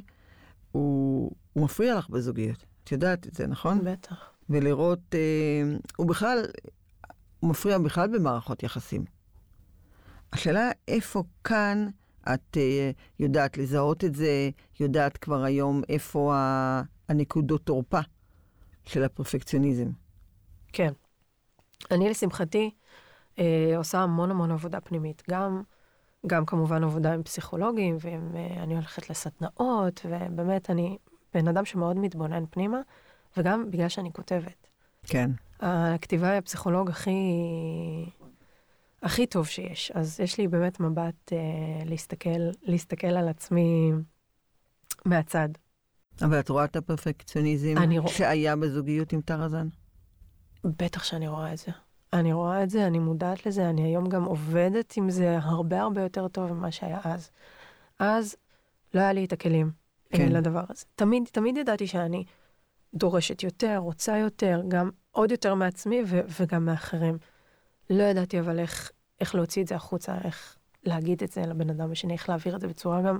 הוא, 0.72 1.30
הוא 1.52 1.64
מפריע 1.64 1.94
לך 1.98 2.08
בזוגיות. 2.10 2.64
את 2.84 2.92
יודעת 2.92 3.26
את 3.26 3.34
זה, 3.34 3.46
נכון? 3.46 3.84
בטח. 3.84 4.30
ולראות, 4.50 5.14
אה, 5.14 5.62
הוא 5.96 6.06
בכלל, 6.08 6.38
הוא 7.40 7.50
מפריע 7.50 7.78
בכלל 7.78 8.08
במערכות 8.18 8.62
יחסים. 8.62 9.04
השאלה 10.32 10.70
איפה 10.88 11.22
כאן 11.44 11.88
את 12.34 12.56
אה, 12.56 12.90
יודעת 13.18 13.56
לזהות 13.58 14.04
את 14.04 14.14
זה, 14.14 14.50
יודעת 14.80 15.16
כבר 15.16 15.44
היום 15.44 15.82
איפה 15.88 16.34
ה- 16.34 16.82
הנקודות 17.08 17.62
תורפה 17.64 18.00
של 18.84 19.02
הפרפקציוניזם. 19.04 19.90
כן. 20.72 20.92
אני, 21.90 22.10
לשמחתי, 22.10 22.70
אה, 23.38 23.72
עושה 23.76 23.98
המון 23.98 24.30
המון 24.30 24.50
עבודה 24.50 24.80
פנימית. 24.80 25.22
גם, 25.30 25.62
גם 26.26 26.46
כמובן 26.46 26.84
עבודה 26.84 27.14
עם 27.14 27.22
פסיכולוגים, 27.22 27.96
ואני 28.00 28.74
הולכת 28.74 29.10
לסדנאות, 29.10 30.00
ובאמת, 30.04 30.70
אני 30.70 30.98
בן 31.34 31.48
אדם 31.48 31.64
שמאוד 31.64 31.96
מתבונן 31.96 32.44
פנימה, 32.50 32.80
וגם 33.36 33.70
בגלל 33.70 33.88
שאני 33.88 34.12
כותבת. 34.12 34.66
כן. 35.06 35.30
הכתיבה 35.60 36.30
היא 36.30 36.38
הפסיכולוג 36.38 36.90
הכי, 36.90 37.10
הכי 39.02 39.26
טוב 39.26 39.46
שיש. 39.46 39.90
אז 39.94 40.20
יש 40.20 40.38
לי 40.38 40.48
באמת 40.48 40.80
מבט 40.80 41.32
אה, 41.32 41.38
להסתכל, 41.84 42.50
להסתכל 42.62 43.06
על 43.06 43.28
עצמי 43.28 43.92
מהצד. 45.04 45.48
אבל 46.22 46.40
את 46.40 46.48
רואה 46.48 46.64
את 46.64 46.76
הפרפקציוניזם 46.76 47.74
רוא- 47.98 48.08
שהיה 48.10 48.56
בזוגיות 48.56 49.12
עם 49.12 49.20
טרזן? 49.20 49.68
בטח 50.64 51.04
שאני 51.04 51.28
רואה 51.28 51.52
את 51.52 51.58
זה. 51.58 51.72
אני 52.12 52.32
רואה 52.32 52.62
את 52.62 52.70
זה, 52.70 52.86
אני 52.86 52.98
מודעת 52.98 53.46
לזה, 53.46 53.70
אני 53.70 53.82
היום 53.82 54.08
גם 54.08 54.24
עובדת 54.24 54.94
עם 54.96 55.10
זה 55.10 55.38
הרבה 55.42 55.80
הרבה 55.80 56.02
יותר 56.02 56.28
טוב 56.28 56.52
ממה 56.52 56.70
שהיה 56.70 57.00
אז. 57.04 57.30
אז 57.98 58.36
לא 58.94 59.00
היה 59.00 59.12
לי 59.12 59.24
את 59.24 59.32
הכלים 59.32 59.70
כן. 60.10 60.32
לדבר 60.32 60.62
הזה. 60.68 60.84
תמיד, 60.94 61.28
תמיד 61.32 61.56
ידעתי 61.56 61.86
שאני 61.86 62.24
דורשת 62.94 63.42
יותר, 63.42 63.76
רוצה 63.76 64.16
יותר, 64.16 64.62
גם 64.68 64.90
עוד 65.10 65.30
יותר 65.30 65.54
מעצמי 65.54 66.02
ו- 66.06 66.20
וגם 66.40 66.64
מאחרים. 66.64 67.18
לא 67.90 68.02
ידעתי 68.02 68.40
אבל 68.40 68.58
איך, 68.58 68.92
איך 69.20 69.34
להוציא 69.34 69.62
את 69.62 69.68
זה 69.68 69.74
החוצה, 69.74 70.18
איך 70.24 70.56
להגיד 70.84 71.22
את 71.22 71.32
זה 71.32 71.40
לבן 71.40 71.70
אדם 71.70 71.92
השני, 71.92 72.12
איך 72.12 72.28
להעביר 72.28 72.56
את 72.56 72.60
זה 72.60 72.68
בצורה 72.68 73.02
גם 73.02 73.18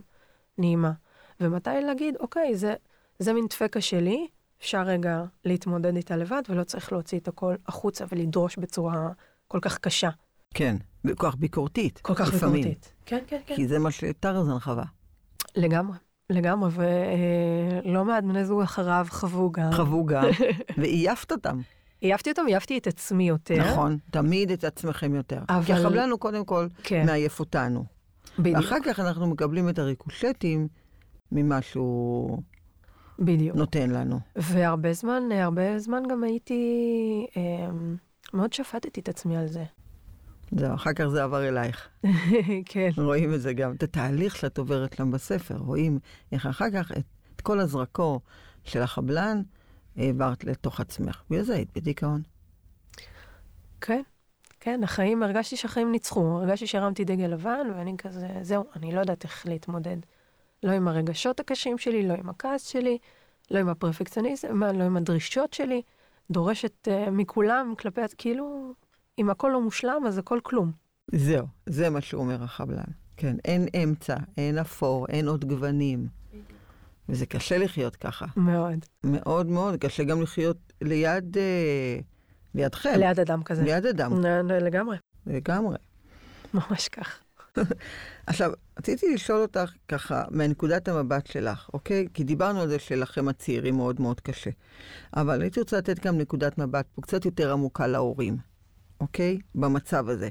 נעימה. 0.59 0.93
ומתי 1.41 1.71
להגיד, 1.87 2.17
אוקיי, 2.17 2.57
זה, 2.57 2.75
זה 3.19 3.33
מין 3.33 3.47
דפקה 3.47 3.81
שלי, 3.81 4.29
אפשר 4.61 4.83
רגע 4.83 5.23
להתמודד 5.45 5.97
איתה 5.97 6.17
לבד, 6.17 6.43
ולא 6.49 6.65
צריך 6.65 6.93
להוציא 6.93 7.19
את 7.19 7.29
הכל 7.29 7.55
החוצה 7.67 8.05
ולדרוש 8.13 8.57
בצורה 8.57 9.09
כל 9.49 9.59
כך 9.63 9.79
קשה, 9.79 10.11
כן. 10.55 10.77
כל 11.07 11.13
כך 11.31 11.37
ביקורתית. 11.37 11.99
כל 12.03 12.15
כך 12.15 12.29
לפעמים. 12.35 12.55
ביקורתית. 12.63 12.93
כן, 13.07 13.19
כן, 13.27 13.39
כן. 13.47 13.55
כי 13.57 13.69
זה 13.69 13.79
מה 13.79 13.91
שטרזן 13.91 14.59
חווה. 14.59 14.85
לגמרי, 15.57 15.97
לגמרי, 16.31 16.71
ולא 17.85 18.05
מעט 18.05 18.25
בני 18.25 18.45
זוג 18.45 18.61
אחריו 18.63 19.07
חוו 19.11 19.53
גם. 19.53 19.73
חוו 19.73 20.05
גם, 20.07 20.25
ועייפת 20.79 21.33
אותם. 21.33 21.61
העפתי 22.03 22.31
אותם, 22.31 22.43
העפתי 22.53 22.79
את 22.79 22.87
עצמי 22.87 23.29
יותר. 23.29 23.57
נכון, 23.73 23.99
תמיד 24.11 24.51
את 24.51 24.65
עצמכם 24.65 25.15
יותר. 25.15 25.41
אבל- 25.49 25.65
כי 25.65 25.73
החבלן 25.73 26.11
הוא 26.11 26.19
קודם 26.19 26.45
כל 26.45 26.67
כן, 26.83 27.07
מעייף 27.07 27.41
אותנו. 27.41 27.85
בדיוק, 28.39 28.57
ואחר 28.57 28.77
כך 28.85 29.01
אנחנו 29.01 29.27
מקבלים 29.27 29.69
את 29.69 29.79
הריקושטים 29.79 30.69
ממה 31.33 31.63
שהוא 31.63 32.43
בדיוק. 33.21 33.57
נותן 33.57 33.91
לנו. 33.91 34.21
והרבה 34.37 34.93
זמן, 34.93 35.23
הרבה 35.33 35.79
זמן 35.79 36.03
גם 36.11 36.25
הייתי, 36.25 36.63
אה, 37.37 37.43
מאוד 38.35 38.53
שפטתי 38.53 39.01
את 39.01 39.09
עצמי 39.09 39.37
על 39.37 39.47
זה. 39.47 39.65
זהו, 40.51 40.75
אחר 40.75 40.93
כך 40.93 41.07
זה 41.07 41.23
עבר 41.23 41.49
אלייך. 41.49 41.89
כן. 42.71 42.91
רואים 42.97 43.35
את 43.35 43.41
זה 43.41 43.53
גם, 43.53 43.73
את 43.73 43.83
התהליך 43.83 44.37
שאת 44.37 44.59
עוברת 44.59 44.97
שם 44.97 45.11
בספר. 45.11 45.57
רואים 45.57 45.99
איך 46.33 46.47
אחר 46.47 46.71
כך 46.75 46.93
את, 46.93 47.05
את 47.37 47.41
כל 47.41 47.61
הזרקור 47.61 48.21
של 48.65 48.83
החבלן 48.83 49.43
העברת 49.97 50.45
לתוך 50.45 50.81
עצמך. 50.81 51.23
בגלל 51.31 51.43
זה 51.43 51.55
היית 51.55 51.69
בדיכאון. 51.75 52.23
כן, 53.81 54.03
כן, 54.61 54.81
החיים, 54.85 55.23
הרגשתי 55.23 55.57
שהחיים 55.57 55.93
ניצחו, 55.93 56.21
הרגשתי 56.21 56.67
שהרמתי 56.67 57.05
דגל 57.05 57.27
לבן, 57.27 57.67
ואני 57.77 57.95
כזה, 57.99 58.29
זהו, 58.43 58.65
אני 58.77 58.93
לא 58.93 59.01
יודעת 59.01 59.25
איך 59.25 59.47
להתמודד. 59.47 59.97
לא 60.63 60.73
עם 60.73 60.89
הרגשות 60.89 61.41
הקשים 61.41 61.79
שלי, 61.79 62.09
לא 62.09 62.15
עם 62.15 62.29
הכעס 62.29 62.67
שלי, 62.67 62.99
לא 63.51 63.59
עם 63.59 63.69
הפרפקציוניזם, 63.69 64.63
לא 64.63 64.85
עם 64.85 64.97
הדרישות 64.97 65.53
שלי. 65.53 65.83
דורשת 66.31 66.89
uh, 66.89 67.11
מכולם 67.11 67.75
כלפי, 67.79 68.01
כאילו, 68.19 68.75
אם 69.19 69.31
הכל 69.31 69.51
לא 69.53 69.61
מושלם, 69.61 70.03
אז 70.07 70.19
הכל 70.19 70.39
כלום. 70.43 70.73
זהו, 71.13 71.47
זה 71.67 71.91
מה 71.91 72.01
שאומר 72.01 72.43
החבלן. 72.43 72.85
כן, 73.17 73.37
אין 73.45 73.67
אמצע, 73.83 74.17
אין 74.37 74.59
אפור, 74.59 75.07
אין 75.09 75.29
עוד 75.29 75.45
גוונים. 75.45 76.09
וזה 77.09 77.27
קשה 77.27 77.59
לחיות 77.59 77.97
ככה. 77.97 78.27
מאוד. 78.37 78.79
מאוד 79.05 79.47
מאוד, 79.47 79.77
קשה 79.77 80.05
גם 80.05 80.23
לחיות 80.23 80.57
ליד, 80.81 81.37
אה, 81.39 81.99
לידכם. 82.55 82.95
ליד 82.99 83.21
אדם 83.21 83.43
כזה. 83.43 83.63
ליד 83.63 83.87
אדם. 83.87 84.13
לגמרי, 84.61 84.97
לגמרי. 85.27 85.77
ממש 86.55 86.89
כך. 86.89 87.21
עכשיו, 88.27 88.53
רציתי 88.79 89.15
לשאול 89.15 89.43
אותך 89.43 89.73
ככה, 89.89 90.25
מנקודת 90.31 90.89
המבט 90.89 91.27
שלך, 91.27 91.71
אוקיי? 91.75 92.07
כי 92.15 92.25
דיברנו 92.25 92.61
על 92.61 92.69
זה 92.69 92.79
שלכם 92.79 93.29
הצעירים 93.29 93.77
מאוד 93.77 94.01
מאוד 94.01 94.21
קשה. 94.21 94.51
אבל 95.17 95.43
הייתי 95.43 95.61
רוצה 95.61 95.79
לתת 95.79 96.07
גם 96.07 96.19
נקודת 96.19 96.59
מבט 96.59 96.87
פה 96.95 97.03
קצת 97.03 97.25
יותר 97.25 97.53
עמוקה 97.53 97.87
להורים, 97.87 98.37
אוקיי? 99.01 99.39
במצב 99.55 100.09
הזה. 100.09 100.29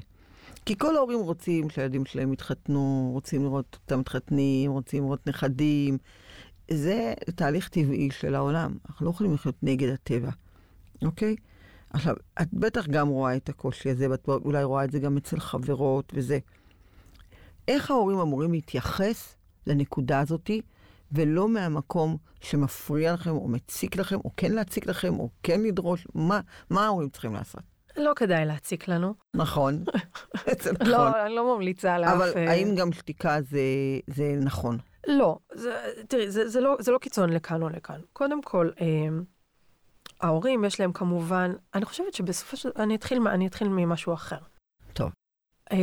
כי 0.66 0.78
כל 0.78 0.96
ההורים 0.96 1.20
רוצים 1.20 1.70
שהילדים 1.70 2.04
שלהם 2.04 2.32
יתחתנו, 2.32 3.10
רוצים 3.12 3.42
לראות 3.42 3.78
אותם 3.82 4.00
מתחתנים, 4.00 4.70
רוצים 4.70 5.04
לראות 5.04 5.26
נכדים. 5.26 5.98
זה 6.70 7.14
תהליך 7.34 7.68
טבעי 7.68 8.10
של 8.10 8.34
העולם. 8.34 8.74
אנחנו 8.88 9.06
לא 9.06 9.10
יכולים 9.10 9.34
לחיות 9.34 9.56
נגד 9.62 9.88
הטבע, 9.88 10.30
אוקיי? 11.04 11.36
עכשיו, 11.90 12.14
את 12.42 12.48
בטח 12.52 12.86
גם 12.86 13.08
רואה 13.08 13.36
את 13.36 13.48
הקושי 13.48 13.90
הזה, 13.90 14.10
ואת 14.10 14.28
אולי 14.28 14.64
רואה 14.64 14.84
את 14.84 14.90
זה 14.90 14.98
גם 14.98 15.16
אצל 15.16 15.40
חברות 15.40 16.12
וזה. 16.16 16.38
איך 17.70 17.90
ההורים 17.90 18.18
אמורים 18.18 18.52
להתייחס 18.52 19.36
לנקודה 19.66 20.20
הזאתי, 20.20 20.60
ולא 21.12 21.48
מהמקום 21.48 22.16
שמפריע 22.40 23.12
לכם, 23.12 23.30
או 23.30 23.48
מציק 23.48 23.96
לכם, 23.96 24.16
או 24.24 24.30
כן 24.36 24.52
להציק 24.52 24.86
לכם, 24.86 25.18
או 25.18 25.28
כן 25.42 25.60
לדרוש, 25.62 26.06
מה, 26.14 26.40
מה 26.70 26.84
ההורים 26.84 27.08
צריכים 27.08 27.34
לעשות? 27.34 27.60
לא 27.96 28.12
כדאי 28.16 28.44
להציק 28.44 28.88
לנו. 28.88 29.14
נכון, 29.34 29.84
זה 30.62 30.72
נכון. 30.72 30.86
לא, 30.88 31.26
אני 31.26 31.34
לא 31.34 31.54
ממליצה 31.56 31.98
לאף... 31.98 32.12
אבל 32.14 32.32
אה, 32.36 32.50
האם 32.50 32.74
גם 32.74 32.92
שתיקה 32.92 33.42
זה, 33.42 33.60
זה 34.06 34.34
נכון? 34.42 34.78
לא, 35.06 35.38
זה, 35.54 35.74
תראי, 36.08 36.30
זה, 36.30 36.48
זה, 36.48 36.60
לא, 36.60 36.76
זה 36.80 36.92
לא 36.92 36.98
קיצון 36.98 37.30
לכאן 37.30 37.62
או 37.62 37.68
לכאן. 37.68 38.00
קודם 38.12 38.42
כל, 38.42 38.70
אה, 38.80 38.86
ההורים 40.20 40.64
יש 40.64 40.80
להם 40.80 40.92
כמובן, 40.92 41.52
אני 41.74 41.84
חושבת 41.84 42.14
שבסופו 42.14 42.56
של 42.56 42.68
דבר, 42.70 42.82
אני 42.82 42.94
אתחיל, 42.94 43.18
מה- 43.18 43.34
אני 43.34 43.46
אתחיל 43.46 43.68
ממשהו 43.68 44.14
אחר. 44.14 44.38
טוב. 44.92 45.10
אה, 45.72 45.76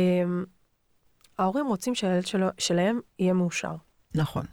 ההורים 1.38 1.66
רוצים 1.66 1.94
שהילד 1.94 2.26
שלו, 2.26 2.46
שלהם 2.58 3.00
יהיה 3.18 3.32
מאושר. 3.32 3.74
נכון. 4.14 4.46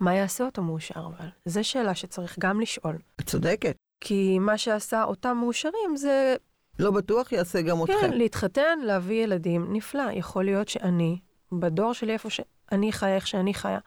מה 0.00 0.14
יעשה 0.14 0.44
אותו 0.44 0.62
מאושר 0.62 1.06
אבל? 1.06 1.28
זו 1.44 1.64
שאלה 1.64 1.94
שצריך 1.94 2.38
גם 2.38 2.60
לשאול. 2.60 2.98
את 3.20 3.26
צודקת. 3.26 3.76
כי 4.00 4.38
מה 4.38 4.58
שעשה 4.58 5.04
אותם 5.04 5.36
מאושרים 5.40 5.96
זה, 5.96 6.36
לא 6.78 6.90
בטוח 6.90 7.32
יעשה 7.32 7.62
גם 7.62 7.82
אתכם. 7.82 7.94
כן, 8.00 8.12
להתחתן, 8.12 8.78
להביא 8.84 9.24
ילדים, 9.24 9.66
נפלא. 9.72 10.10
יכול 10.12 10.44
להיות 10.44 10.68
שאני, 10.68 11.18
בדור 11.52 11.92
שלי, 11.92 12.12
איפה 12.12 12.28
שאני 12.30 12.92
חיה, 12.92 13.14
איך 13.14 13.26
שאני 13.26 13.54
חיה, 13.54 13.78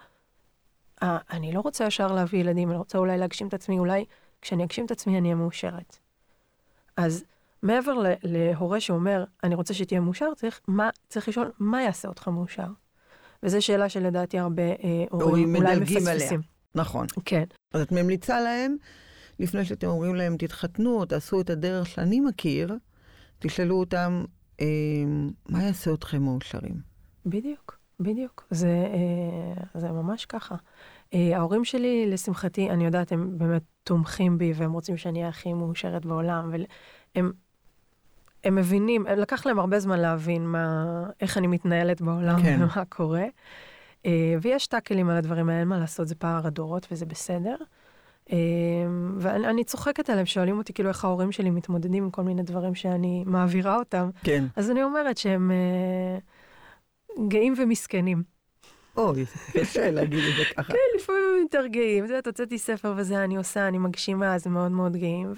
אה, 1.03 1.17
אני 1.31 1.51
לא 1.51 1.59
רוצה 1.59 1.85
ישר 1.85 2.07
להביא 2.07 2.39
ילדים, 2.39 2.69
אני 2.69 2.77
רוצה 2.77 2.97
אולי 2.97 3.17
להגשים 3.17 3.47
את 3.47 3.53
עצמי, 3.53 3.79
אולי 3.79 4.05
כשאני 4.41 4.63
אגשים 4.63 4.85
את 4.85 4.91
עצמי 4.91 5.17
אני 5.17 5.27
אהיה 5.27 5.35
מאושרת. 5.35 5.97
אז 6.97 7.23
מעבר 7.63 7.93
להורה 8.23 8.79
שאומר, 8.79 9.23
אני 9.43 9.55
רוצה 9.55 9.73
שתהיה 9.73 9.99
מאושר, 10.01 10.33
צריך, 10.35 10.61
מה, 10.67 10.89
צריך 11.09 11.27
לשאול, 11.27 11.51
מה 11.59 11.83
יעשה 11.83 12.07
אותך 12.07 12.27
מאושר? 12.27 12.67
וזו 13.43 13.61
שאלה 13.61 13.89
שלדעתי 13.89 14.39
הרבה 14.39 14.63
אה, 14.63 15.05
הורים 15.11 15.55
אולי 15.55 15.59
מדלגים 15.59 15.97
עליה. 15.97 16.15
מפספסים. 16.15 16.41
נכון. 16.75 17.07
כן. 17.25 17.43
אז 17.73 17.81
את 17.81 17.91
ממליצה 17.91 18.41
להם, 18.41 18.75
לפני 19.39 19.65
שאתם 19.65 19.87
אומרים 19.87 20.15
להם, 20.15 20.37
תתחתנו, 20.37 21.05
תעשו 21.05 21.41
את 21.41 21.49
הדרך 21.49 21.87
שאני 21.87 22.19
מכיר, 22.19 22.77
תשאלו 23.39 23.79
אותם, 23.79 24.23
אה, 24.61 24.65
מה 25.49 25.63
יעשה 25.63 25.93
אתכם 25.93 26.21
מאושרים? 26.21 26.75
בדיוק, 27.25 27.79
בדיוק. 27.99 28.47
זה, 28.51 28.67
אה, 28.67 29.79
זה 29.79 29.91
ממש 29.91 30.25
ככה. 30.25 30.55
אה, 31.13 31.37
ההורים 31.37 31.65
שלי, 31.65 32.05
לשמחתי, 32.11 32.69
אני 32.69 32.85
יודעת, 32.85 33.11
הם 33.11 33.37
באמת 33.37 33.63
תומכים 33.83 34.37
בי, 34.37 34.53
והם 34.55 34.71
רוצים 34.71 34.97
שאני 34.97 35.19
אהיה 35.19 35.29
הכי 35.29 35.53
מאושרת 35.53 36.05
בעולם, 36.05 36.51
והם 37.15 37.31
הם 38.47 38.55
מבינים, 38.55 39.05
לקח 39.17 39.45
להם 39.45 39.59
הרבה 39.59 39.79
זמן 39.79 39.99
להבין 39.99 40.47
מה, 40.47 40.85
איך 41.21 41.37
אני 41.37 41.47
מתנהלת 41.47 42.01
בעולם 42.01 42.41
כן. 42.41 42.59
ומה 42.61 42.85
קורה. 42.89 43.25
אה, 44.05 44.35
ויש 44.41 44.67
טאקלים 44.67 45.09
על 45.09 45.17
הדברים 45.17 45.49
האלה, 45.49 45.59
אין 45.59 45.67
מה 45.67 45.79
לעשות, 45.79 46.07
זה 46.07 46.15
פער 46.15 46.47
הדורות 46.47 46.87
וזה 46.91 47.05
בסדר. 47.05 47.55
אה, 48.31 48.37
ואני 49.17 49.47
אני 49.47 49.63
צוחקת 49.63 50.09
עליהם, 50.09 50.25
שואלים 50.25 50.57
אותי 50.57 50.73
כאילו 50.73 50.89
איך 50.89 51.05
ההורים 51.05 51.31
שלי 51.31 51.49
מתמודדים 51.49 52.03
עם 52.03 52.11
כל 52.11 52.21
מיני 52.21 52.43
דברים 52.43 52.75
שאני 52.75 53.23
מעבירה 53.25 53.75
אותם. 53.75 54.09
כן. 54.23 54.45
אז 54.55 54.71
אני 54.71 54.83
אומרת 54.83 55.17
שהם 55.17 55.51
אה, 55.51 56.17
גאים 57.27 57.53
ומסכנים. 57.57 58.36
אוי, 58.97 59.25
קשה 59.53 59.91
להגיד 59.91 60.19
את 60.19 60.35
זה 60.37 60.53
ככה. 60.53 60.73
כן, 60.73 60.77
לפעמים 60.95 61.23
הם 61.37 61.45
מתרגעים. 61.45 62.05
את 62.05 62.09
יודעת, 62.09 62.27
הוצאתי 62.27 62.57
ספר 62.57 62.93
וזה 62.97 63.23
אני 63.23 63.35
עושה, 63.37 63.67
אני 63.67 63.77
מגשימה, 63.77 64.35
אז 64.35 64.47
מאוד 64.47 64.71
מאוד 64.71 64.95
גאים. 64.95 65.33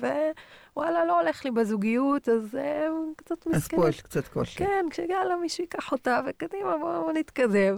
ווואלה, 0.76 1.06
לא 1.06 1.22
הולך 1.22 1.46
לי 1.46 1.52
בזוגיות, 1.52 2.30
אז 2.30 2.56
אה, 2.56 2.88
קצת 3.18 3.48
אז 3.48 3.54
מסכנים. 3.56 3.82
פה 3.82 3.90
יש 3.90 4.02
קצת 4.02 4.28
קושי. 4.28 4.58
כן, 4.58 4.86
כשיאללה, 4.90 5.36
מישהו 5.42 5.64
ייקח 5.64 5.92
אותה, 5.92 6.22
וקדימה, 6.28 6.78
בואו 6.78 7.04
בוא 7.04 7.12
נתקדם. 7.14 7.78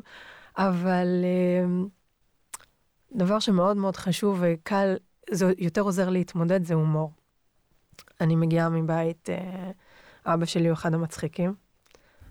אבל 0.58 1.08
אה, 1.24 1.84
דבר 3.12 3.40
שמאוד 3.40 3.78
מאוד 3.78 3.96
חשוב 3.96 4.38
וקל, 4.42 4.96
זה 5.30 5.54
יותר 5.58 5.82
עוזר 5.82 6.10
להתמודד, 6.10 6.64
זה 6.64 6.74
הומור. 6.74 7.12
אני 8.22 8.36
מגיעה 8.36 8.70
מבית, 8.70 9.30
אה, 9.30 9.72
אבא 10.26 10.46
שלי 10.46 10.68
הוא 10.68 10.74
אחד 10.74 10.94
המצחיקים, 10.94 11.54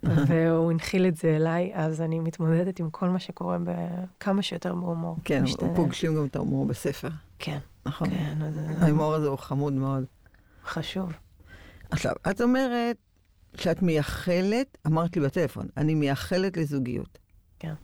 והוא 0.29 0.71
הנחיל 0.71 1.07
את 1.07 1.17
זה 1.17 1.37
אליי, 1.37 1.71
אז 1.75 2.01
אני 2.01 2.21
מתמודדת 2.21 2.81
עם 2.81 2.91
כל 2.91 3.09
מה 3.09 3.19
שקורה 3.19 3.59
בכמה 3.65 4.43
שיותר 4.43 4.75
בהומור. 4.75 5.17
כן. 5.25 5.45
פוגשים 5.75 6.15
גם 6.15 6.27
את 6.27 6.37
ההומור 6.37 6.67
בספר, 6.67 7.09
כן, 7.39 7.59
נכון? 7.87 8.11
כן, 8.11 8.43
אז 8.43 8.59
ההומור 8.79 9.15
הזה 9.15 9.29
הוא 9.29 9.39
חמוד 9.39 9.73
מאוד. 9.73 10.05
חשוב. 10.65 11.13
עכשיו, 11.91 12.13
את 12.31 12.41
אומרת 12.41 12.97
שאת 13.55 13.83
מייחלת, 13.83 14.79
אמרת 14.87 15.17
לי 15.17 15.23
בטלפון, 15.23 15.67
אני 15.77 15.95
מייחלת 15.95 16.57
לזוגיות. 16.57 17.19
כן. 17.59 17.75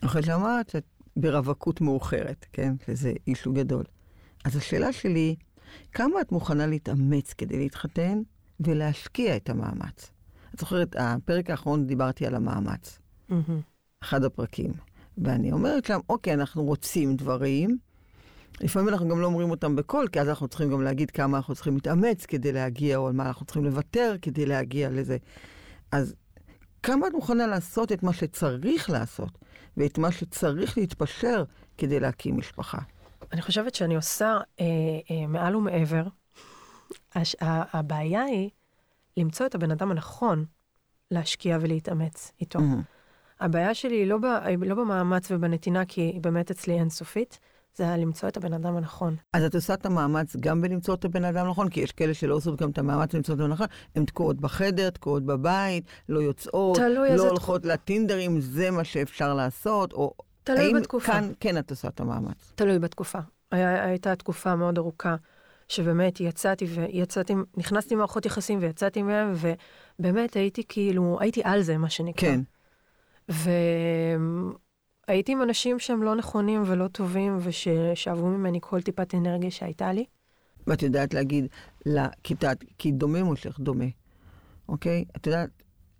אחרי 0.00 0.22
שאמרת 0.22 0.70
שאת 0.70 0.84
ברווקות 1.16 1.80
מאוחרת, 1.80 2.46
כן? 2.52 2.74
שזה 2.86 3.12
אישו 3.26 3.52
גדול. 3.52 3.84
אז 4.44 4.56
השאלה 4.56 4.92
שלי, 4.92 5.36
כמה 5.92 6.20
את 6.20 6.32
מוכנה 6.32 6.66
להתאמץ 6.66 7.32
כדי 7.32 7.58
להתחתן 7.58 8.22
ולהשקיע 8.60 9.36
את 9.36 9.50
המאמץ? 9.50 10.10
את 10.58 10.60
זוכרת, 10.60 10.96
הפרק 10.98 11.50
האחרון 11.50 11.86
דיברתי 11.86 12.26
על 12.26 12.34
המאמץ, 12.34 12.98
מהמם. 13.28 13.60
אחד 14.02 14.24
הפרקים. 14.24 14.72
ואני 15.18 15.52
אומרת 15.52 15.84
שם, 15.84 16.00
אוקיי, 16.08 16.34
אנחנו 16.34 16.64
רוצים 16.64 17.16
דברים, 17.16 17.78
לפעמים 18.60 18.88
אנחנו 18.88 19.08
גם 19.08 19.20
לא 19.20 19.26
אומרים 19.26 19.50
אותם 19.50 19.76
בקול, 19.76 20.08
כי 20.08 20.20
אז 20.20 20.28
אנחנו 20.28 20.48
צריכים 20.48 20.70
גם 20.70 20.82
להגיד 20.82 21.10
כמה 21.10 21.36
אנחנו 21.36 21.54
צריכים 21.54 21.74
להתאמץ 21.74 22.26
כדי 22.26 22.52
להגיע, 22.52 22.96
או 22.96 23.06
על 23.06 23.12
מה 23.12 23.26
אנחנו 23.26 23.46
צריכים 23.46 23.64
לוותר 23.64 24.14
כדי 24.22 24.46
להגיע 24.46 24.90
לזה. 24.90 25.16
אז 25.92 26.14
כמה 26.82 27.06
את 27.06 27.12
מוכנה 27.12 27.46
לעשות 27.46 27.92
את 27.92 28.02
מה 28.02 28.12
שצריך 28.12 28.90
לעשות, 28.90 29.38
ואת 29.76 29.98
מה 29.98 30.12
שצריך 30.12 30.78
להתפשר 30.78 31.44
כדי 31.78 32.00
להקים 32.00 32.38
משפחה? 32.38 32.78
אני 33.32 33.42
חושבת 33.42 33.74
שאני 33.74 33.96
עושה 33.96 34.38
אה, 34.60 34.64
אה, 35.10 35.26
מעל 35.26 35.56
ומעבר. 35.56 36.04
הש, 37.14 37.36
ה, 37.42 37.78
הבעיה 37.78 38.22
היא 38.22 38.50
למצוא 39.18 39.46
את 39.46 39.54
הבן 39.54 39.70
אדם 39.70 39.90
הנכון 39.90 40.44
להשקיע 41.10 41.58
ולהתאמץ 41.60 42.32
איתו. 42.40 42.60
מהמם. 42.60 42.82
הבעיה 43.40 43.74
שלי 43.74 43.96
היא 43.96 44.06
לא, 44.06 44.18
ב, 44.18 44.24
לא 44.64 44.74
במאמץ 44.74 45.30
ובנתינה, 45.30 45.84
כי 45.84 46.00
היא 46.00 46.20
באמת 46.20 46.50
אצלי 46.50 46.74
אינסופית, 46.74 47.38
זה 47.74 47.84
היה 47.84 47.96
למצוא 47.96 48.28
את 48.28 48.36
הבן 48.36 48.52
אדם 48.52 48.76
הנכון. 48.76 49.16
אז 49.32 49.44
את 49.44 49.54
עושה 49.54 49.74
את 49.74 49.86
המאמץ 49.86 50.36
גם 50.40 50.60
בלמצוא 50.60 50.94
את 50.94 51.04
הבן 51.04 51.24
אדם 51.24 51.46
הנכון, 51.46 51.68
כי 51.68 51.80
יש 51.80 51.92
כאלה 51.92 52.14
שלא 52.14 52.34
עושות 52.34 52.62
גם 52.62 52.70
את 52.70 52.78
המאמץ 52.78 53.14
למצוא 53.14 53.34
את 53.34 53.40
הבן 53.40 53.50
אדם 53.50 53.52
הנכון, 53.52 53.66
הן 53.96 54.04
תקועות 54.04 54.40
בחדר, 54.40 54.90
תקועות 54.90 55.26
בבית, 55.26 55.84
לא 56.08 56.20
יוצאות, 56.20 56.78
לא. 56.78 57.28
הולכות 57.28 57.64
לטינדרים, 57.64 58.40
זה 58.40 58.70
מה 58.70 58.84
שאפשר 58.84 59.34
לעשות, 59.34 59.92
או... 59.92 60.14
תלוי 60.44 60.60
האם 60.60 60.76
בתקופה. 60.76 61.12
כאן 61.12 61.32
כן 61.40 61.58
את 61.58 61.70
עושה 61.70 61.88
את 61.88 62.00
המאמץ? 62.00 62.52
תלוי 62.54 62.78
בתקופה. 62.78 63.18
היה, 63.50 63.84
הייתה 63.84 64.16
תקופה 64.16 64.56
מאוד 64.56 64.78
ארוכה, 64.78 65.16
שבאמת 65.68 66.20
יצאתי 66.20 66.64
ויצאתי, 66.64 67.34
נכנסתי 67.56 67.94
למערכות 67.94 68.26
יחסים 68.26 68.58
ויצאתי 68.62 69.02
מהם, 69.02 69.32
ובאמת 69.98 70.34
הייתי 70.34 70.62
כאילו, 70.68 71.18
הייתי 71.20 71.40
על 71.44 71.62
זה, 71.62 71.78
מה 71.78 71.90
שנקרא. 71.90 72.28
כן. 72.28 72.40
והייתי 75.08 75.32
עם 75.32 75.42
אנשים 75.42 75.78
שהם 75.78 76.02
לא 76.02 76.14
נכונים 76.14 76.62
ולא 76.66 76.88
טובים, 76.88 77.38
וששאבו 77.40 78.26
ממני 78.26 78.58
כל 78.62 78.82
טיפת 78.82 79.14
אנרגיה 79.14 79.50
שהייתה 79.50 79.92
לי. 79.92 80.04
ואת 80.66 80.82
יודעת 80.82 81.14
להגיד 81.14 81.46
לכיתה, 81.86 82.50
כי 82.78 82.92
דומה 82.92 83.22
מושך 83.22 83.58
דומה, 83.60 83.84
אוקיי? 84.68 85.04
את 85.16 85.26
יודעת, 85.26 85.50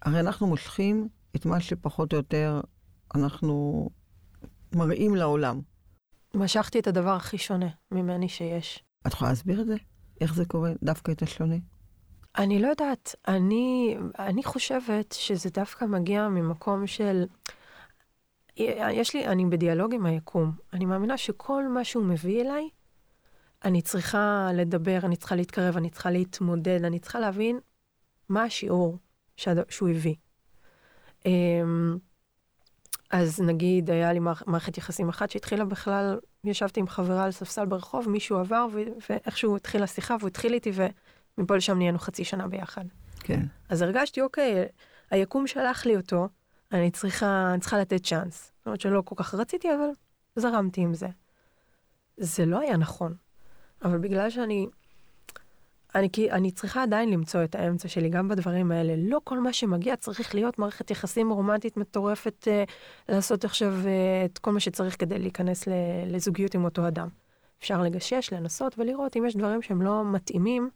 הרי 0.02 0.20
אנחנו 0.20 0.46
מושכים 0.46 1.08
את 1.36 1.46
מה 1.46 1.60
שפחות 1.60 2.12
או 2.12 2.18
יותר 2.18 2.60
אנחנו 3.14 3.88
מראים 4.74 5.14
לעולם. 5.14 5.60
משכתי 6.34 6.78
את 6.78 6.86
הדבר 6.86 7.10
הכי 7.10 7.38
שונה 7.38 7.68
ממני 7.90 8.28
שיש. 8.28 8.84
את 9.06 9.12
יכולה 9.12 9.30
להסביר 9.30 9.60
את 9.60 9.66
זה? 9.66 9.76
איך 10.20 10.34
זה 10.34 10.44
קורה? 10.44 10.72
דווקא 10.82 11.12
את 11.12 11.22
השונה? 11.22 11.56
אני 12.38 12.62
לא 12.62 12.68
יודעת, 12.68 13.14
אני, 13.28 13.96
אני 14.18 14.44
חושבת 14.44 15.12
שזה 15.18 15.50
דווקא 15.50 15.84
מגיע 15.84 16.28
ממקום 16.28 16.86
של... 16.86 17.24
יש 18.90 19.14
לי, 19.14 19.26
אני 19.26 19.46
בדיאלוג 19.46 19.94
עם 19.94 20.06
היקום. 20.06 20.52
אני 20.72 20.84
מאמינה 20.84 21.16
שכל 21.16 21.68
מה 21.68 21.84
שהוא 21.84 22.04
מביא 22.04 22.40
אליי, 22.40 22.68
אני 23.64 23.82
צריכה 23.82 24.48
לדבר, 24.54 24.98
אני 25.04 25.16
צריכה 25.16 25.34
להתקרב, 25.36 25.76
אני 25.76 25.90
צריכה 25.90 26.10
להתמודד, 26.10 26.84
אני 26.84 26.98
צריכה 26.98 27.20
להבין 27.20 27.58
מה 28.28 28.42
השיעור 28.42 28.98
שהוא 29.36 29.88
הביא. 29.88 30.14
אז 33.10 33.40
נגיד, 33.40 33.90
היה 33.90 34.12
לי 34.12 34.20
מערכת 34.46 34.78
יחסים 34.78 35.08
אחת 35.08 35.30
שהתחילה 35.30 35.64
בכלל, 35.64 36.18
ישבתי 36.44 36.80
עם 36.80 36.88
חברה 36.88 37.24
על 37.24 37.30
ספסל 37.30 37.66
ברחוב, 37.66 38.08
מישהו 38.08 38.38
עבר, 38.38 38.66
ואיכשהו 39.10 39.56
התחילה 39.56 39.86
שיחה, 39.86 40.16
והוא 40.18 40.28
התחיל 40.28 40.52
איתי, 40.52 40.72
ומפה 41.38 41.56
לשם 41.56 41.78
נהיינו 41.78 41.98
חצי 41.98 42.24
שנה 42.24 42.48
ביחד. 42.48 42.84
כן. 43.20 43.42
אז 43.68 43.82
הרגשתי, 43.82 44.20
אוקיי, 44.20 44.64
היקום 45.10 45.46
שלח 45.46 45.86
לי 45.86 45.96
אותו, 45.96 46.28
אני 46.72 46.90
צריכה, 46.90 47.50
אני 47.52 47.60
צריכה 47.60 47.78
לתת 47.78 48.04
צ'אנס. 48.04 48.52
זאת 48.58 48.66
אומרת 48.66 48.80
שלא 48.80 49.02
כל 49.04 49.14
כך 49.18 49.34
רציתי, 49.34 49.68
אבל 49.74 49.88
זרמתי 50.36 50.80
עם 50.80 50.94
זה. 50.94 51.08
זה 52.16 52.46
לא 52.46 52.60
היה 52.60 52.76
נכון. 52.76 53.14
אבל 53.82 53.98
בגלל 53.98 54.30
שאני 54.30 54.66
אני, 55.94 56.08
אני 56.30 56.50
צריכה 56.50 56.82
עדיין 56.82 57.10
למצוא 57.10 57.44
את 57.44 57.54
האמצע 57.54 57.88
שלי 57.88 58.08
גם 58.08 58.28
בדברים 58.28 58.72
האלה. 58.72 58.94
לא 58.96 59.20
כל 59.24 59.40
מה 59.40 59.52
שמגיע 59.52 59.96
צריך 59.96 60.34
להיות 60.34 60.58
מערכת 60.58 60.90
יחסים 60.90 61.30
רומנטית 61.30 61.76
מטורפת, 61.76 62.48
אה, 62.48 62.64
לעשות 63.08 63.44
עכשיו 63.44 63.74
אה, 63.86 64.24
את 64.24 64.38
כל 64.38 64.52
מה 64.52 64.60
שצריך 64.60 64.96
כדי 64.98 65.18
להיכנס 65.18 65.64
לזוגיות 66.06 66.54
עם 66.54 66.64
אותו 66.64 66.88
אדם. 66.88 67.08
אפשר 67.60 67.82
לגשש, 67.82 68.32
לנסות 68.32 68.78
ולראות 68.78 69.16
אם 69.16 69.24
יש 69.26 69.36
דברים 69.36 69.62
שהם 69.62 69.82
לא 69.82 70.04
מתאימים, 70.04 70.70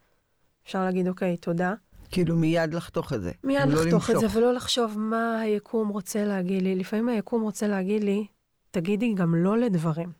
אפשר 0.64 0.84
להגיד, 0.84 1.08
אוקיי, 1.08 1.36
תודה. 1.36 1.74
כאילו 2.10 2.36
מיד 2.36 2.74
לחתוך 2.74 3.12
את 3.12 3.22
זה. 3.22 3.32
מיד 3.44 3.68
לא 3.68 3.84
לחתוך 3.84 4.10
לא 4.10 4.14
את 4.14 4.20
זה 4.20 4.38
ולא 4.38 4.52
לחשוב 4.52 4.98
מה 4.98 5.40
היקום 5.40 5.88
רוצה 5.88 6.24
להגיד 6.24 6.62
לי. 6.62 6.76
לפעמים 6.76 7.08
היקום 7.08 7.42
רוצה 7.42 7.66
להגיד 7.66 8.04
לי, 8.04 8.26
תגידי 8.70 9.14
גם 9.14 9.34
לא 9.34 9.58
לדברים. 9.58 10.12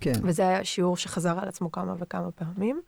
כן. 0.00 0.12
וזה 0.22 0.42
היה 0.42 0.64
שיעור 0.64 0.96
שחזר 0.96 1.38
על 1.38 1.48
עצמו 1.48 1.72
כמה 1.72 1.94
וכמה 1.98 2.30
פעמים. 2.30 2.80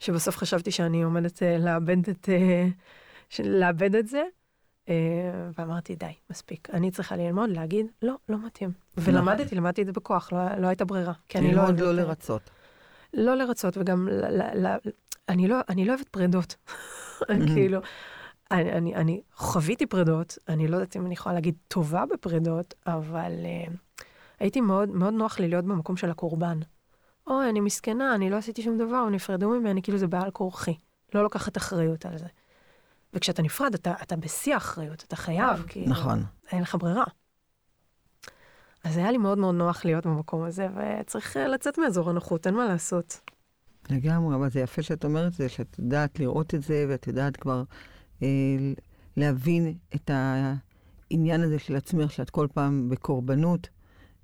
שבסוף 0.00 0.36
חשבתי 0.36 0.70
שאני 0.70 1.02
עומדת 1.02 1.36
uh, 1.36 1.42
לאבד 1.58 2.08
את, 2.08 2.28
uh, 2.28 3.42
לאבד 3.44 3.94
את 3.94 4.08
זה, 4.08 4.22
uh, 4.86 4.90
ואמרתי, 5.58 5.94
די, 5.94 6.12
מספיק. 6.30 6.68
אני 6.72 6.90
צריכה 6.90 7.16
ללמוד, 7.16 7.50
להגיד, 7.50 7.86
לא, 8.02 8.14
לא 8.28 8.46
מתאים. 8.46 8.72
ולמדתי, 8.96 9.54
למדתי 9.54 9.82
את 9.82 9.86
זה 9.86 9.92
בכוח, 9.92 10.32
לא, 10.32 10.38
לא 10.58 10.66
הייתה 10.66 10.84
ברירה. 10.84 11.12
כי 11.28 11.38
אני 11.38 11.54
לא 11.54 11.60
אוהבת... 11.60 11.80
ללמוד 11.80 11.96
לא 11.96 12.02
לרצות. 12.02 12.50
לא 13.14 13.34
לרצות, 13.34 13.76
וגם, 13.76 14.08
ל, 14.08 14.24
ל, 14.26 14.66
ל, 14.66 14.76
אני, 15.28 15.48
לא, 15.48 15.56
אני 15.68 15.84
לא 15.84 15.92
אוהבת 15.92 16.08
פרדות. 16.08 16.56
כאילו, 17.54 17.80
אני, 18.50 18.72
אני, 18.72 18.94
אני 18.94 19.20
חוויתי 19.34 19.86
פרדות, 19.86 20.38
אני 20.48 20.68
לא 20.68 20.76
יודעת 20.76 20.96
אם 20.96 21.06
אני 21.06 21.14
יכולה 21.14 21.34
להגיד 21.34 21.54
טובה 21.68 22.04
בפרדות, 22.06 22.74
אבל 22.86 23.32
uh, 23.32 24.02
הייתי 24.40 24.60
מאוד, 24.60 24.88
מאוד 24.88 25.14
נוח 25.14 25.38
לי 25.38 25.48
להיות 25.48 25.64
במקום 25.64 25.96
של 25.96 26.10
הקורבן. 26.10 26.58
אוי, 27.30 27.50
אני 27.50 27.60
מסכנה, 27.60 28.14
אני 28.14 28.30
לא 28.30 28.36
עשיתי 28.36 28.62
שום 28.62 28.78
דבר, 28.78 28.96
הם 28.96 29.12
נפרדו 29.12 29.50
ממני, 29.50 29.82
כאילו 29.82 29.98
זה 29.98 30.06
בעל 30.06 30.30
כורחי. 30.30 30.76
לא 31.14 31.22
לוקחת 31.22 31.56
אחריות 31.56 32.06
על 32.06 32.18
זה. 32.18 32.26
וכשאתה 33.14 33.42
נפרד, 33.42 33.74
אתה, 33.74 33.94
אתה 34.02 34.16
בשיא 34.16 34.54
האחריות, 34.54 35.04
אתה 35.08 35.16
חייב, 35.16 35.64
כאילו. 35.68 35.88
נכון. 35.88 36.24
אין 36.52 36.62
לך 36.62 36.74
ברירה. 36.74 37.04
אז 38.84 38.96
היה 38.96 39.10
לי 39.10 39.18
מאוד 39.18 39.38
מאוד 39.38 39.54
נוח 39.54 39.84
להיות 39.84 40.06
במקום 40.06 40.42
הזה, 40.42 40.68
וצריך 40.76 41.36
אה, 41.36 41.48
לצאת 41.48 41.78
מאזור 41.78 42.10
הנוחות, 42.10 42.46
אין 42.46 42.54
מה 42.54 42.64
לעשות. 42.64 43.20
לגמרי, 43.90 44.36
אבל 44.36 44.50
זה 44.50 44.60
יפה 44.60 44.82
שאת 44.82 45.04
אומרת 45.04 45.26
את 45.26 45.32
זה, 45.32 45.48
שאת 45.48 45.78
יודעת 45.78 46.20
לראות 46.20 46.54
את 46.54 46.62
זה, 46.62 46.86
ואת 46.88 47.06
יודעת 47.06 47.36
כבר 47.36 47.62
אה, 48.22 48.28
להבין 49.16 49.74
את 49.94 50.10
העניין 50.10 51.40
הזה 51.40 51.58
של 51.58 51.76
עצמך, 51.76 52.12
שאת 52.12 52.30
כל 52.30 52.46
פעם 52.54 52.88
בקורבנות, 52.88 53.68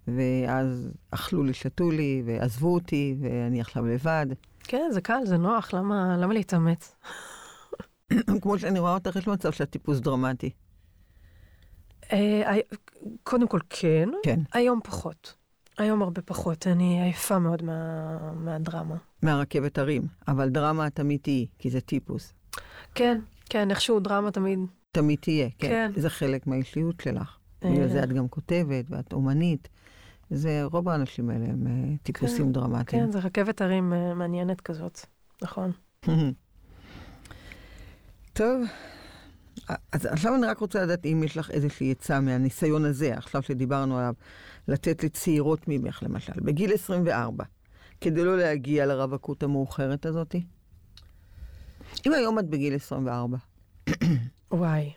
ואז 0.08 0.90
אכלו 1.10 1.42
לי, 1.42 1.54
שתו 1.54 1.90
לי, 1.90 2.22
ועזבו 2.26 2.74
אותי, 2.74 3.16
ואני 3.20 3.60
עכשיו 3.60 3.86
לבד. 3.86 4.26
כן, 4.64 4.88
זה 4.90 5.00
קל, 5.00 5.20
זה 5.24 5.36
נוח, 5.36 5.74
למה, 5.74 6.16
למה 6.16 6.34
להתאמץ? 6.34 6.96
כמו 8.42 8.58
שאני 8.58 8.78
רואה 8.78 8.94
אותך, 8.94 9.16
יש 9.16 9.26
מצב 9.26 9.52
שאת 9.52 9.70
טיפוס 9.70 10.00
דרמטי. 10.00 10.50
אה, 12.12 12.58
קודם 13.22 13.48
כל 13.48 13.58
כן, 13.70 14.08
כן. 14.22 14.40
היום 14.52 14.80
פחות. 14.84 15.34
היום 15.78 16.02
הרבה 16.02 16.22
פחות, 16.22 16.66
אני 16.66 17.02
עייפה 17.02 17.38
מאוד 17.38 17.62
מה, 17.62 18.16
מהדרמה. 18.34 18.96
מהרכבת 19.22 19.78
הרים, 19.78 20.06
אבל 20.28 20.48
דרמה 20.48 20.90
תמיד 20.90 21.20
תהיי, 21.22 21.46
כי 21.58 21.70
זה 21.70 21.80
טיפוס. 21.80 22.32
כן, 22.94 23.20
כן, 23.50 23.70
איכשהו 23.70 24.00
דרמה 24.00 24.30
תמיד... 24.30 24.58
תמיד 24.92 25.18
תהיה, 25.18 25.48
כן. 25.58 25.68
כן. 25.68 26.00
זה 26.00 26.10
חלק 26.10 26.46
מהאישיות 26.46 27.00
שלך. 27.02 27.36
אה. 27.64 27.70
בגלל 27.70 27.88
זה 27.88 28.04
את 28.04 28.12
גם 28.12 28.28
כותבת, 28.28 28.84
ואת 28.90 29.12
אומנית. 29.12 29.68
זה, 30.30 30.64
רוב 30.64 30.88
האנשים 30.88 31.30
האלה 31.30 31.44
הם 31.44 31.66
אה, 31.66 31.96
טיפוסים 32.02 32.46
כן, 32.46 32.52
דרמטיים. 32.52 33.04
כן, 33.04 33.10
זה 33.10 33.18
רכבת 33.18 33.60
הרים 33.60 33.92
אה, 33.92 34.14
מעניינת 34.14 34.60
כזאת, 34.60 35.00
נכון. 35.42 35.72
טוב, 38.32 38.62
אז 39.68 40.06
עכשיו 40.06 40.34
אני 40.34 40.46
רק 40.46 40.58
רוצה 40.58 40.82
לדעת 40.82 41.06
אם 41.06 41.22
יש 41.24 41.36
לך 41.36 41.50
איזושהי 41.50 41.90
עצה 41.90 42.20
מהניסיון 42.20 42.84
הזה, 42.84 43.14
עכשיו 43.14 43.42
שדיברנו 43.42 43.98
עליו, 43.98 44.14
לתת 44.68 45.04
לצעירות 45.04 45.68
ממך 45.68 46.02
למשל, 46.02 46.40
בגיל 46.40 46.72
24, 46.72 47.44
כדי 48.00 48.24
לא 48.24 48.36
להגיע 48.38 48.86
לרווקות 48.86 49.42
המאוחרת 49.42 50.06
הזאת? 50.06 50.34
אם 52.06 52.12
היום 52.12 52.38
את 52.38 52.50
בגיל 52.50 52.74
24. 52.74 53.36
וואי. 54.50 54.92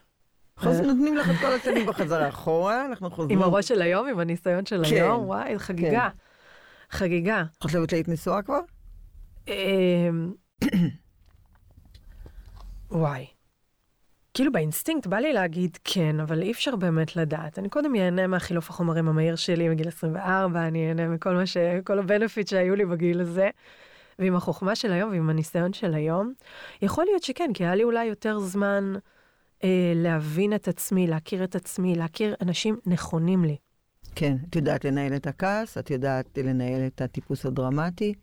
אז 0.62 0.82
נותנים 0.82 1.18
לך 1.18 1.30
את 1.30 1.36
כל 1.42 1.54
השנים 1.54 1.88
בחזרה 1.88 2.30
אחורה, 2.30 2.86
אנחנו 2.86 3.10
חוזרים. 3.10 3.38
עם 3.38 3.44
הראש 3.44 3.68
של 3.68 3.82
היום, 3.82 4.08
עם 4.08 4.20
הניסיון 4.20 4.66
של 4.66 4.84
כן, 4.90 4.96
היום, 4.96 5.26
וואי, 5.26 5.60
חגיגה. 5.60 6.10
כן. 6.10 6.98
חגיגה. 6.98 7.44
חושבת 7.62 7.90
שהיית 7.90 8.08
נשואה 8.08 8.42
כבר? 8.42 8.60
אמ, 9.48 10.34
וואי. 12.92 13.26
כאילו 14.34 14.52
באינסטינקט 14.52 15.08
בא 15.08 15.18
לי 15.18 15.34
להגיד 15.34 15.78
כן, 15.84 16.20
אבל 16.20 16.42
אי 16.42 16.52
אפשר 16.52 16.76
באמת 16.76 17.16
לדעת. 17.16 17.60
אני 17.60 17.70
קודם 17.70 17.96
אהנה 17.96 18.28
מהחילוף 18.28 18.70
החומרים 18.70 19.08
המהיר 19.08 19.36
שלי 19.36 19.70
בגיל 19.70 19.88
24, 19.88 20.68
אני 20.68 20.90
אהנה 20.90 21.08
מכל 21.08 21.34
מה 21.34 21.46
ש... 21.46 21.58
כל 21.84 22.00
ה 22.00 22.06
benefit 22.06 22.48
שהיו 22.48 22.76
לי 22.76 22.86
בגיל 22.86 23.22
הזה. 23.22 23.50
ועם 24.20 24.36
החוכמה 24.36 24.76
של 24.76 24.92
היום 24.92 25.12
ועם 25.12 25.30
הניסיון 25.30 25.74
של 25.74 25.94
היום, 25.94 26.34
יכול 26.82 27.06
להיות 27.06 27.24
שכן, 27.24 27.50
כי 27.54 27.64
היה 27.64 27.76
לי 27.76 27.84
אולי 27.84 28.06
יותר 28.06 28.40
זמן 28.40 28.94
אה, 28.96 29.00
להבין 29.96 30.54
את 30.54 30.68
עצמי, 30.68 31.08
להכיר 31.08 31.44
את 31.44 31.56
עצמי, 31.56 31.96
להכיר 31.96 32.36
אנשים 32.42 32.78
נכונים 32.86 33.46
לי. 33.46 33.58
כן, 34.16 34.38
את 34.50 34.56
יודעת 34.56 34.86
לנהל 34.86 35.16
את 35.16 35.28
הכעס, 35.28 35.78
את 35.78 35.92
יודעת 35.92 36.38
לנהל 36.38 36.88
את 36.88 37.02
הטיפוס 37.02 37.46
הדרמטי. 37.46 38.14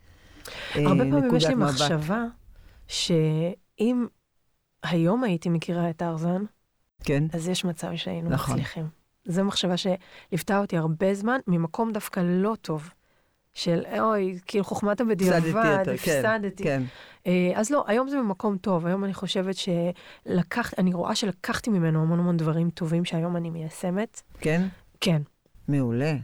הרבה 0.75 1.05
אה, 1.05 1.11
פעמים 1.11 1.37
יש 1.37 1.44
לי 1.44 1.55
מבט. 1.55 1.68
מחשבה 1.68 2.25
שאם 2.88 4.07
היום 4.83 5.25
הייתי 5.25 5.49
מכירה 5.49 5.90
את 5.90 6.03
ארזן, 6.03 6.42
כן. 7.05 7.25
אז 7.33 7.49
יש 7.49 7.64
מצב 7.64 7.97
שהיינו 7.97 8.31
נכון. 8.31 8.55
מצליחים. 8.55 8.88
זו 9.25 9.44
מחשבה 9.44 9.75
שליוותה 9.77 10.59
אותי 10.59 10.77
הרבה 10.77 11.14
זמן 11.14 11.38
ממקום 11.47 11.92
דווקא 11.92 12.20
לא 12.20 12.55
טוב. 12.61 12.90
של 13.54 13.82
אוי, 14.00 14.38
כאילו 14.46 14.64
חוכמת 14.64 15.00
הבדיעבד, 15.00 15.88
הפסדתי. 15.94 16.64
כן, 16.64 16.82
כן. 17.24 17.32
אז 17.54 17.70
לא, 17.70 17.84
היום 17.86 18.08
זה 18.08 18.18
במקום 18.18 18.58
טוב, 18.58 18.86
היום 18.86 19.04
אני 19.04 19.14
חושבת 19.14 19.54
שלקחת, 19.56 20.78
אני 20.78 20.94
רואה 20.94 21.14
שלקחתי 21.14 21.70
ממנו 21.70 22.02
המון 22.02 22.18
המון 22.18 22.36
דברים 22.36 22.70
טובים 22.70 23.04
שהיום 23.04 23.36
אני 23.36 23.50
מיישמת. 23.50 24.22
כן? 24.40 24.66
כן. 25.00 25.22
מעולה. 25.68 26.14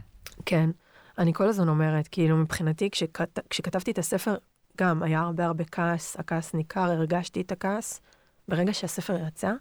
כן. 0.45 0.69
אני 1.17 1.33
כל 1.33 1.47
הזמן 1.47 1.69
אומרת, 1.69 2.07
כאילו 2.07 2.37
מבחינתי, 2.37 2.89
כשכת, 2.89 3.39
כשכתבתי 3.49 3.91
את 3.91 3.97
הספר, 3.97 4.35
גם 4.77 5.03
היה 5.03 5.19
הרבה 5.19 5.45
הרבה 5.45 5.63
כעס, 5.63 6.15
הכעס 6.19 6.53
ניכר, 6.53 6.91
הרגשתי 6.91 7.41
את 7.41 7.51
הכעס. 7.51 8.01
ברגע 8.47 8.73
שהספר 8.73 9.27
יצא, 9.27 9.51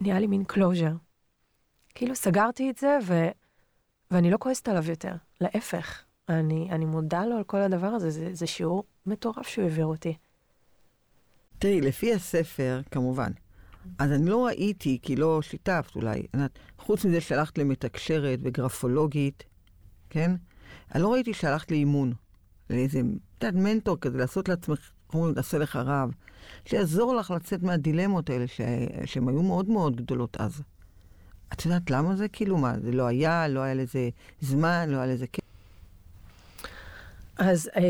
נהיה 0.00 0.20
לי 0.20 0.26
מין 0.26 0.44
closure. 0.44 0.92
כאילו 1.94 2.14
סגרתי 2.14 2.70
את 2.70 2.78
זה, 2.78 2.98
ו... 3.02 3.28
ואני 4.10 4.30
לא 4.30 4.36
כועסת 4.40 4.68
עליו 4.68 4.90
יותר, 4.90 5.12
להפך. 5.40 6.02
אני, 6.30 6.68
אני 6.70 6.84
מודה 6.84 7.26
לו 7.26 7.36
על 7.36 7.44
כל 7.44 7.58
הדבר 7.58 7.86
הזה, 7.86 8.10
זה, 8.10 8.30
זה 8.32 8.46
שיעור 8.46 8.84
מטורף 9.06 9.48
שהוא 9.48 9.64
העביר 9.64 9.86
אותי. 9.86 10.16
תראי, 11.58 11.80
לפי 11.80 12.14
הספר, 12.14 12.80
כמובן, 12.90 13.30
אז 13.98 14.12
אני 14.12 14.26
לא 14.26 14.46
ראיתי, 14.46 14.98
כי 15.02 15.16
לא 15.16 15.42
שיתפת 15.42 15.96
אולי, 15.96 16.26
חוץ 16.78 17.04
מזה 17.04 17.20
שהלכת 17.20 17.58
למתקשרת 17.58 18.38
וגרפולוגית, 18.42 19.44
כן? 20.10 20.30
אני 20.94 21.02
לא 21.02 21.12
ראיתי 21.12 21.34
שהלכת 21.34 21.70
לאימון, 21.70 22.12
לאיזה, 22.70 22.98
את 22.98 23.44
יודעת, 23.44 23.62
מנטור 23.62 23.96
כזה, 24.00 24.18
לעשות 24.18 24.48
לעצמך, 24.48 24.90
אומרים, 25.14 25.34
תעשה 25.34 25.58
לך 25.58 25.76
רב, 25.76 26.10
שיעזור 26.64 27.14
לך 27.14 27.30
לצאת 27.30 27.62
מהדילמות 27.62 28.30
האלה, 28.30 28.44
שהן 29.04 29.28
היו 29.28 29.42
מאוד 29.42 29.68
מאוד 29.68 29.96
גדולות 29.96 30.36
אז. 30.40 30.62
את 31.52 31.64
יודעת 31.64 31.90
למה 31.90 32.16
זה? 32.16 32.28
כאילו, 32.28 32.56
מה, 32.56 32.74
זה 32.80 32.92
לא 32.92 33.06
היה, 33.06 33.48
לא 33.48 33.60
היה 33.60 33.74
לזה 33.74 34.08
זמן, 34.40 34.88
לא 34.88 34.96
היה 34.96 35.06
לזה... 35.06 35.26
אז 37.40 37.70
אה, 37.76 37.82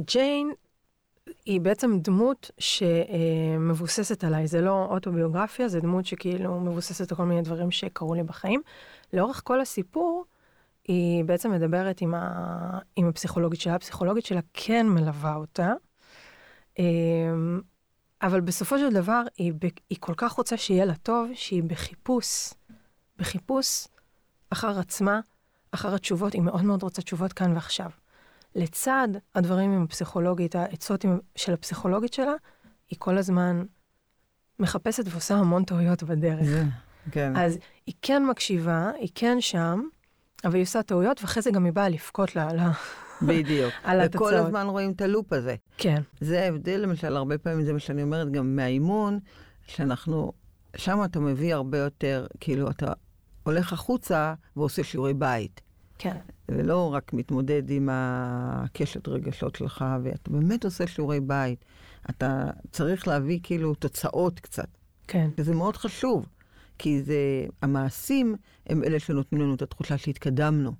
ג'יין 0.00 0.52
היא 1.44 1.60
בעצם 1.60 1.98
דמות 1.98 2.50
שמבוססת 2.58 4.24
עליי, 4.24 4.46
זה 4.46 4.60
לא 4.60 4.86
אוטוביוגרפיה, 4.90 5.68
זה 5.68 5.80
דמות 5.80 6.06
שכאילו 6.06 6.60
מבוססת 6.60 7.10
על 7.10 7.16
כל 7.16 7.24
מיני 7.24 7.42
דברים 7.42 7.70
שקרו 7.70 8.14
לי 8.14 8.22
בחיים. 8.22 8.62
לאורך 9.12 9.42
כל 9.44 9.60
הסיפור, 9.60 10.24
היא 10.88 11.24
בעצם 11.24 11.52
מדברת 11.52 12.00
עם, 12.00 12.14
ה... 12.14 12.78
עם 12.96 13.08
הפסיכולוגית 13.08 13.60
שלה, 13.60 13.74
הפסיכולוגית 13.74 14.24
שלה 14.24 14.40
כן 14.52 14.86
מלווה 14.88 15.34
אותה, 15.34 15.72
אמ, 16.78 17.60
אבל 18.22 18.40
בסופו 18.40 18.78
של 18.78 18.92
דבר 18.92 19.22
היא, 19.36 19.52
ב... 19.52 19.66
היא 19.90 19.98
כל 20.00 20.14
כך 20.16 20.32
רוצה 20.32 20.56
שיהיה 20.56 20.84
לה 20.84 20.94
טוב, 20.94 21.28
שהיא 21.34 21.62
בחיפוש, 21.62 22.54
בחיפוש 23.18 23.88
אחר 24.50 24.78
עצמה, 24.78 25.20
אחר 25.70 25.94
התשובות, 25.94 26.32
היא 26.32 26.42
מאוד 26.42 26.62
מאוד 26.62 26.82
רוצה 26.82 27.02
תשובות 27.02 27.32
כאן 27.32 27.52
ועכשיו. 27.54 27.90
לצד 28.54 29.08
הדברים 29.34 29.72
עם 29.72 29.82
הפסיכולוגית, 29.82 30.56
העצות 30.56 31.04
של 31.36 31.52
הפסיכולוגית 31.52 32.12
שלה, 32.12 32.32
היא 32.90 32.98
כל 32.98 33.18
הזמן 33.18 33.62
מחפשת 34.58 35.04
ועושה 35.06 35.34
המון 35.34 35.64
טעויות 35.64 36.02
בדרך. 36.02 36.48
כן. 37.10 37.36
אז 37.36 37.58
היא 37.86 37.94
כן 38.02 38.26
מקשיבה, 38.26 38.90
היא 38.98 39.08
כן 39.14 39.40
שם, 39.40 39.82
אבל 40.44 40.54
היא 40.54 40.62
עושה 40.62 40.82
טעויות, 40.82 41.22
ואחרי 41.22 41.42
זה 41.42 41.50
גם 41.50 41.64
היא 41.64 41.72
באה 41.72 41.88
לבכות 41.88 42.36
לה 42.36 42.50
על 42.50 42.58
ה... 42.58 42.72
בדיוק. 43.22 43.72
על 43.84 44.00
התוצאות. 44.00 44.32
וכל 44.32 44.36
הזמן 44.36 44.66
רואים 44.66 44.92
את 44.92 45.00
הלופ 45.00 45.32
הזה. 45.32 45.54
כן. 45.76 46.02
זה 46.20 46.42
ההבדל, 46.42 46.80
למשל, 46.80 47.16
הרבה 47.16 47.38
פעמים 47.38 47.64
זה 47.64 47.72
מה 47.72 47.78
שאני 47.78 48.02
אומרת 48.02 48.32
גם 48.32 48.56
מהאימון, 48.56 49.18
שאנחנו, 49.66 50.32
שם 50.76 51.04
אתה 51.04 51.20
מביא 51.20 51.54
הרבה 51.54 51.78
יותר, 51.78 52.26
כאילו, 52.40 52.70
אתה 52.70 52.92
הולך 53.42 53.72
החוצה 53.72 54.34
ועושה 54.56 54.84
שיעורי 54.84 55.14
בית. 55.14 55.60
כן. 55.98 56.16
ולא 56.50 56.94
רק 56.94 57.12
מתמודד 57.12 57.70
עם 57.70 57.88
הקשת 57.92 59.08
רגשות 59.08 59.56
שלך, 59.56 59.84
ואתה 60.02 60.30
באמת 60.30 60.64
עושה 60.64 60.86
שיעורי 60.86 61.20
בית. 61.20 61.64
אתה 62.10 62.50
צריך 62.72 63.08
להביא 63.08 63.40
כאילו 63.42 63.74
תוצאות 63.74 64.40
קצת. 64.40 64.68
כן. 65.06 65.30
וזה 65.38 65.54
מאוד 65.54 65.76
חשוב, 65.76 66.26
כי 66.78 67.02
זה, 67.02 67.46
המעשים 67.62 68.36
הם 68.66 68.84
אלה 68.84 68.98
שנותנים 68.98 69.42
לנו 69.42 69.54
את 69.54 69.62
התחושה 69.62 69.98
שהתקדמנו. 69.98 70.72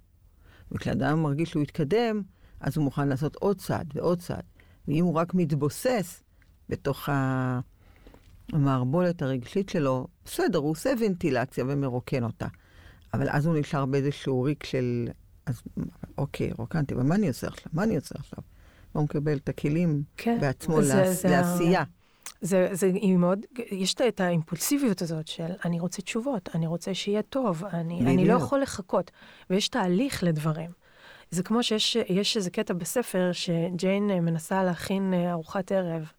וכשאדם 0.73 1.23
מרגיש 1.23 1.51
שהוא 1.51 1.62
התקדם, 1.62 2.23
אז 2.61 2.77
הוא 2.77 2.85
מוכן 2.85 3.09
לעשות 3.09 3.37
עוד 3.37 3.59
צעד 3.59 3.93
ועוד 3.95 4.18
צעד. 4.18 4.43
ואם 4.89 5.05
הוא 5.05 5.14
רק 5.14 5.35
מתבוסס 5.35 6.23
בתוך 6.68 7.09
המערבולת 8.53 9.23
הרגשית 9.23 9.68
שלו, 9.68 10.07
בסדר, 10.25 10.59
הוא 10.59 10.71
עושה 10.71 10.93
ונטילציה 11.01 11.64
ומרוקן 11.68 12.25
אותה. 12.25 12.47
אבל 13.14 13.29
אז 13.31 13.47
הוא 13.47 13.59
נשאר 13.59 13.87
באיזשהו 13.87 14.43
ריק 14.43 14.64
של, 14.64 15.09
אז 15.51 15.62
אוקיי, 16.18 16.51
רוקנתי, 16.59 16.94
אבל 16.94 17.03
מה 17.03 17.14
אני 17.14 17.28
עושה 17.28 17.46
עכשיו? 17.46 17.66
מה 17.72 17.82
אני 17.82 17.96
עושה 17.96 18.14
עכשיו? 18.18 18.38
לא 18.94 19.03
מקבל 19.03 19.36
את 19.36 19.48
הכלים 19.48 20.03
כן, 20.16 20.38
בעצמו 20.40 20.82
זה, 20.82 20.94
לעש, 20.94 21.09
זה 21.09 21.28
לעשייה. 21.28 21.84
זה, 22.40 22.68
זה 22.72 22.86
היא 22.86 23.16
מאוד, 23.16 23.46
יש 23.70 23.94
את 23.94 24.20
האימפולסיביות 24.20 25.03
הזאת 25.03 25.28
של 25.28 25.53
אני 25.64 25.80
רוצה 25.80 26.03
תשובות, 26.03 26.48
אני 26.55 26.66
רוצה 26.66 26.94
שיהיה 26.94 27.22
טוב, 27.22 27.64
אני, 27.64 28.01
אני 28.01 28.28
לא 28.28 28.32
יכול 28.32 28.61
לחכות, 28.61 29.11
ויש 29.51 29.68
תהליך 29.68 30.24
לדברים. 30.24 30.70
זה 31.30 31.42
כמו 31.42 31.62
שיש 31.62 32.36
איזה 32.36 32.51
קטע 32.51 32.74
בספר 32.74 33.30
שג'יין 33.32 34.07
מנסה 34.07 34.64
להכין 34.64 35.14
ארוחת 35.14 35.72
ערב 35.72 36.12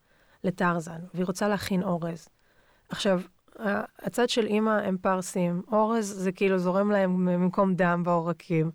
לטרזן, 0.43 0.99
והיא 1.13 1.25
רוצה 1.25 1.47
להכין 1.47 1.83
אורז. 1.83 2.27
עכשיו, 2.89 3.21
הצד 3.99 4.29
של 4.29 4.45
אימא 4.45 4.69
הם 4.69 4.97
פרסים, 5.01 5.61
אורז 5.71 6.13
זה 6.17 6.31
כאילו 6.31 6.59
זורם 6.59 6.91
להם 6.91 7.25
במקום 7.25 7.75
דם 7.75 8.03
בעורקים, 8.05 8.71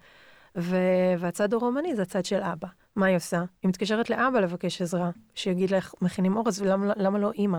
ו- 0.57 1.15
והצד 1.19 1.53
הרומני 1.55 1.97
זה 1.97 2.03
הצד 2.03 2.25
של 2.25 2.43
אבא. 2.43 2.69
מה 2.97 3.07
היא 3.07 3.17
עושה? 3.17 3.45
היא 3.63 3.69
מתקשרת 3.69 4.11
לאבא 4.11 4.41
לבקש 4.41 4.83
עזרה, 4.83 5.11
שיגיד 5.35 5.71
לה 5.71 5.77
איך 5.77 5.95
מכינים 6.01 6.37
אורז 6.37 6.63
ולמה 6.63 7.19
לא 7.19 7.33
אימא. 7.33 7.59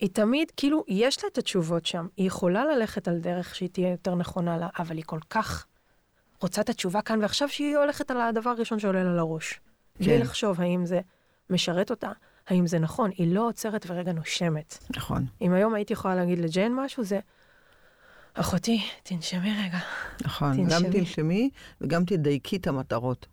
היא 0.00 0.10
תמיד, 0.12 0.50
כאילו, 0.56 0.84
יש 0.88 1.24
לה 1.24 1.30
את 1.32 1.38
התשובות 1.38 1.86
שם. 1.86 2.06
היא 2.16 2.26
יכולה 2.26 2.64
ללכת 2.64 3.08
על 3.08 3.18
דרך 3.18 3.54
שהיא 3.54 3.68
תהיה 3.68 3.90
יותר 3.90 4.14
נכונה 4.14 4.58
לה, 4.58 4.68
אבל 4.78 4.96
היא 4.96 5.04
כל 5.06 5.20
כך 5.30 5.66
רוצה 6.42 6.60
את 6.60 6.68
התשובה 6.68 7.02
כאן 7.02 7.22
ועכשיו 7.22 7.48
שהיא 7.48 7.76
הולכת 7.76 8.10
על 8.10 8.20
הדבר 8.20 8.50
הראשון 8.50 8.78
שעולה 8.78 9.04
לה 9.04 9.14
לראש. 9.16 9.60
כן. 9.98 10.04
בלי 10.04 10.18
לחשוב 10.18 10.60
האם 10.60 10.86
זה 10.86 11.00
משרת 11.50 11.90
אותה, 11.90 12.10
האם 12.48 12.66
זה 12.66 12.78
נכון. 12.78 13.10
היא 13.14 13.34
לא 13.34 13.48
עוצרת 13.48 13.86
ורגע 13.88 14.12
נושמת. 14.12 14.78
נכון. 14.96 15.26
אם 15.40 15.52
היום 15.52 15.74
הייתי 15.74 15.92
יכולה 15.92 16.14
להגיד 16.14 16.38
לג'יין 16.38 16.74
משהו, 16.74 17.04
זה, 17.04 17.20
אחותי, 18.40 18.80
תנשמי 19.02 19.54
רגע. 19.64 19.78
נכון, 20.24 20.56
תנשמי. 20.56 20.70
גם 20.70 20.92
תנשמי 20.92 21.50
וגם 21.80 22.04
תדייקי 22.04 22.56
את 22.56 22.66
המטרות. 22.66 23.26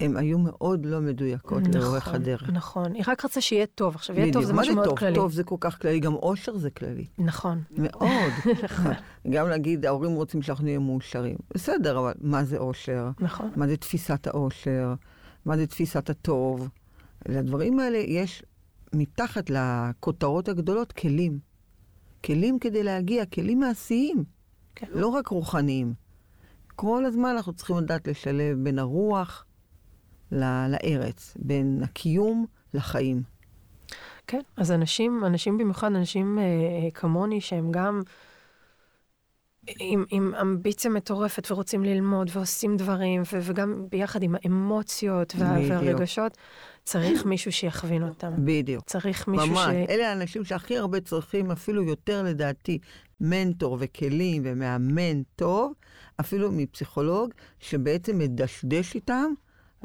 הן 0.00 0.16
היו 0.16 0.38
מאוד 0.38 0.86
לא 0.86 1.00
מדויקות 1.00 1.62
נכון, 1.62 1.82
לאורך 1.82 2.08
הדרך. 2.08 2.50
נכון, 2.50 2.94
היא 2.94 3.04
רק 3.06 3.24
רצה 3.24 3.40
שיהיה 3.40 3.66
טוב. 3.66 3.94
עכשיו, 3.94 4.18
יהיה 4.18 4.32
טוב 4.32 4.44
זה 4.44 4.52
משהו 4.52 4.74
מאוד 4.74 4.84
טוב? 4.88 4.98
כללי. 4.98 5.14
טוב 5.14 5.32
זה 5.32 5.44
כל 5.44 5.56
כך 5.60 5.82
כללי, 5.82 6.00
גם 6.00 6.14
אושר 6.14 6.56
זה 6.56 6.70
כללי. 6.70 7.04
נכון. 7.18 7.62
מאוד. 7.78 8.32
נכון. 8.64 8.92
גם 9.30 9.48
להגיד, 9.48 9.86
ההורים 9.86 10.14
רוצים 10.14 10.42
שאנחנו 10.42 10.64
נהיה 10.64 10.78
מאושרים. 10.78 11.36
בסדר, 11.54 11.98
אבל 11.98 12.12
מה 12.20 12.44
זה 12.44 12.58
אושר? 12.58 13.10
נכון. 13.20 13.50
מה 13.56 13.66
זה 13.66 13.76
תפיסת 13.76 14.26
האושר? 14.26 14.94
מה 15.44 15.56
זה 15.56 15.66
תפיסת 15.66 16.10
הטוב? 16.10 16.68
לדברים 17.28 17.80
האלה 17.80 17.98
יש 17.98 18.42
מתחת 18.92 19.50
לכותרות 19.50 20.48
הגדולות 20.48 20.92
כלים. 20.92 21.38
כלים 22.24 22.58
כדי 22.58 22.82
להגיע, 22.82 23.26
כלים 23.26 23.60
מעשיים, 23.60 24.24
כן. 24.74 24.86
לא 24.90 25.08
רק 25.08 25.26
רוחניים. 25.26 25.94
כל 26.76 27.04
הזמן 27.04 27.28
אנחנו 27.28 27.52
צריכים 27.52 27.76
לדעת 27.76 28.08
לשלב 28.08 28.58
בין 28.62 28.78
הרוח 28.78 29.44
לארץ, 30.32 31.36
בין 31.38 31.80
הקיום 31.84 32.46
לחיים. 32.74 33.22
כן, 34.26 34.40
אז 34.56 34.72
אנשים, 34.72 35.24
אנשים 35.24 35.58
במיוחד, 35.58 35.86
אנשים 35.86 36.38
אה, 36.38 36.44
אה 36.44 36.90
כמוני, 36.90 37.40
שהם 37.40 37.70
גם 37.70 38.02
עם, 39.78 40.04
עם 40.10 40.34
אמביציה 40.40 40.90
מטורפת 40.90 41.50
ורוצים 41.50 41.84
ללמוד 41.84 42.30
ועושים 42.32 42.76
דברים, 42.76 43.22
ו, 43.32 43.38
וגם 43.42 43.86
ביחד 43.90 44.22
עם 44.22 44.34
האמוציות 44.42 45.34
וה, 45.38 45.56
והרגשות, 45.68 46.36
צריך 46.84 47.24
מישהו 47.24 47.52
שיכווין 47.52 48.02
אותם. 48.02 48.32
בדיוק. 48.38 48.84
צריך 48.84 49.28
מישהו 49.28 49.46
ממש. 49.46 49.58
ש... 49.58 49.66
ממש, 49.66 49.88
אלה 49.88 50.10
האנשים 50.10 50.44
שהכי 50.44 50.78
הרבה 50.78 51.00
צריכים, 51.00 51.50
אפילו 51.50 51.82
יותר 51.82 52.22
לדעתי, 52.22 52.78
מנטור 53.20 53.76
וכלים 53.80 54.42
ומאמן 54.44 55.22
טוב, 55.36 55.72
אפילו 56.20 56.52
מפסיכולוג, 56.52 57.30
שבעצם 57.60 58.18
מדשדש 58.18 58.94
איתם. 58.94 59.32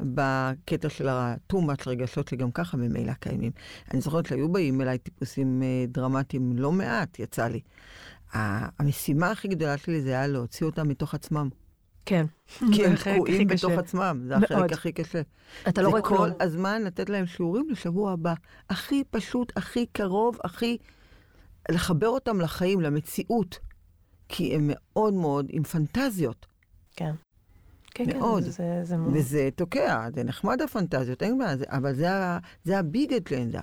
בקטע 0.02 0.88
של 0.88 1.08
ה-too 1.08 1.56
much 1.56 1.82
רגשות 1.86 2.28
שגם 2.28 2.50
ככה 2.50 2.76
ממילא 2.76 3.12
קיימים. 3.12 3.52
אני 3.90 4.00
זוכרת 4.00 4.26
שהיו 4.26 4.48
באים 4.48 4.80
אליי 4.80 4.98
טיפוסים 4.98 5.62
אה, 5.62 5.84
דרמטיים 5.88 6.52
לא 6.56 6.72
מעט, 6.72 7.18
יצא 7.18 7.48
לי. 7.48 7.60
המשימה 8.32 9.30
הכי 9.30 9.48
גדולה 9.48 9.78
שלי 9.78 10.00
זה 10.00 10.08
היה 10.08 10.26
להוציא 10.26 10.66
אותם 10.66 10.88
מתוך 10.88 11.14
עצמם. 11.14 11.48
כן. 12.06 12.26
כי 12.72 12.86
הם 12.86 12.96
תקועים 12.96 13.48
בתוך 13.48 13.72
עצמם, 13.72 14.22
זה 14.26 14.36
החלק 14.36 14.52
מאוד. 14.52 14.72
הכי 14.72 14.92
קשה. 14.92 15.22
אתה 15.68 15.82
לא 15.82 15.88
רואה 15.88 16.02
כלום. 16.02 16.28
זה 16.28 16.34
כל 16.34 16.44
הזמן 16.44 16.82
לתת 16.82 17.10
להם 17.10 17.26
שיעורים 17.26 17.70
לשבוע 17.70 18.12
הבא. 18.12 18.34
הכי 18.70 19.04
פשוט, 19.10 19.52
הכי 19.56 19.86
קרוב, 19.86 20.38
הכי... 20.44 20.78
לחבר 21.70 22.08
אותם 22.08 22.40
לחיים, 22.40 22.80
למציאות. 22.80 23.58
כי 24.28 24.54
הם 24.54 24.70
מאוד 24.72 25.14
מאוד 25.14 25.46
עם 25.48 25.62
פנטזיות. 25.62 26.46
כן. 26.96 27.12
כן, 27.94 28.04
כן 28.04 28.18
מאוד. 28.18 28.44
כן, 28.44 28.50
זה, 28.50 28.80
זה 28.82 28.96
מאוד. 28.96 29.12
וזה 29.16 29.48
תוקע, 29.56 30.08
זה 30.14 30.24
נחמד 30.24 30.62
הפנטזיות, 30.62 31.22
אין 31.22 31.38
בעיה, 31.38 31.56
אבל 31.68 31.94
זה, 31.94 32.08
זה 32.64 32.78
הביג 32.78 33.14
אג'נדה. 33.14 33.60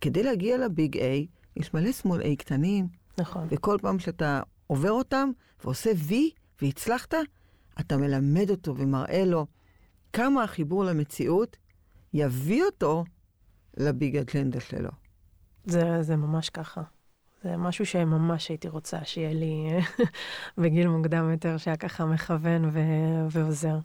כדי 0.00 0.22
להגיע 0.22 0.58
לביג 0.58 0.98
איי, 0.98 1.26
יש 1.56 1.74
מלא 1.74 1.92
שמאל 1.92 2.20
איי 2.20 2.36
קטנים. 2.36 2.99
נכון. 3.20 3.46
וכל 3.50 3.78
פעם 3.82 3.98
שאתה 3.98 4.40
עובר 4.66 4.90
אותם 4.90 5.30
ועושה 5.64 5.90
וי 5.96 6.30
והצלחת, 6.62 7.14
אתה 7.80 7.96
מלמד 7.96 8.50
אותו 8.50 8.76
ומראה 8.76 9.24
לו 9.24 9.46
כמה 10.12 10.42
החיבור 10.44 10.84
למציאות 10.84 11.56
יביא 12.12 12.64
אותו 12.64 13.04
לביג 13.76 14.16
אג'נדה 14.16 14.60
שלו. 14.60 14.90
זה, 15.64 16.02
זה 16.02 16.16
ממש 16.16 16.50
ככה. 16.50 16.82
זה 17.42 17.56
משהו 17.56 17.86
שממש 17.86 18.48
הייתי 18.48 18.68
רוצה 18.68 19.04
שיהיה 19.04 19.32
לי 19.32 19.68
בגיל 20.62 20.88
מוקדם 20.88 21.30
יותר, 21.30 21.56
שהיה 21.56 21.76
ככה 21.76 22.06
מכוון 22.06 22.64
ו- 22.64 23.26
ועוזר. 23.30 23.78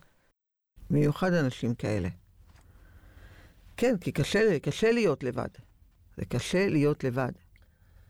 מיוחד 0.90 1.34
אנשים 1.34 1.76
כאלה. 1.76 2.10
כן, 3.78 3.98
כי 4.02 4.12
קשה, 4.12 4.60
קשה 4.60 4.92
להיות 4.92 5.24
לבד. 5.24 5.48
זה 6.18 6.26
קשה 6.26 6.68
להיות 6.68 7.04
לבד. 7.04 7.32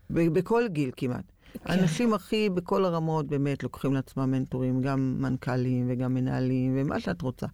בכל 0.09 0.63
גיל 0.67 0.91
כמעט. 0.97 1.31
כן. 1.53 1.59
האנשים 1.71 2.13
הכי, 2.13 2.49
בכל 2.49 2.85
הרמות, 2.85 3.27
באמת 3.27 3.63
לוקחים 3.63 3.93
לעצמם 3.93 4.31
מנטורים, 4.31 4.81
גם 4.81 5.17
מנכ"לים 5.19 5.85
וגם 5.89 6.13
מנהלים, 6.13 6.77
ומה 6.77 6.99
שאת 6.99 7.21
רוצה. 7.21 7.47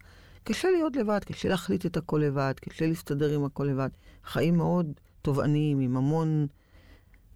קשה 0.44 0.70
להיות 0.70 0.96
לבד, 0.96 1.20
קשה 1.24 1.48
להחליט 1.48 1.86
את 1.86 1.96
הכל 1.96 2.22
לבד, 2.24 2.52
קשה 2.60 2.86
להסתדר 2.86 3.34
עם 3.34 3.44
הכל 3.44 3.64
לבד. 3.64 3.88
חיים 4.24 4.56
מאוד 4.56 4.92
תובעניים, 5.22 5.80
עם 5.80 5.96
המון, 5.96 6.46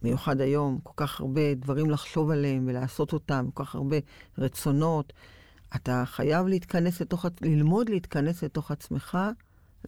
מיוחד 0.03 0.41
היום, 0.41 0.79
כל 0.83 0.93
כך 0.97 1.21
הרבה 1.21 1.55
דברים 1.55 1.91
לחשוב 1.91 2.31
עליהם 2.31 2.65
ולעשות 2.69 3.13
אותם, 3.13 3.49
כל 3.55 3.65
כך 3.65 3.75
הרבה 3.75 3.97
רצונות. 4.39 5.13
אתה 5.77 6.03
חייב 6.07 6.47
להתכנס 6.47 7.01
לתוך, 7.01 7.27
ללמוד 7.43 7.89
להתכנס 7.89 8.45
לתוך 8.45 8.71
עצמך, 8.71 9.19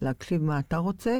להקשיב 0.01 0.43
מה 0.43 0.59
אתה 0.59 0.77
רוצה, 0.77 1.19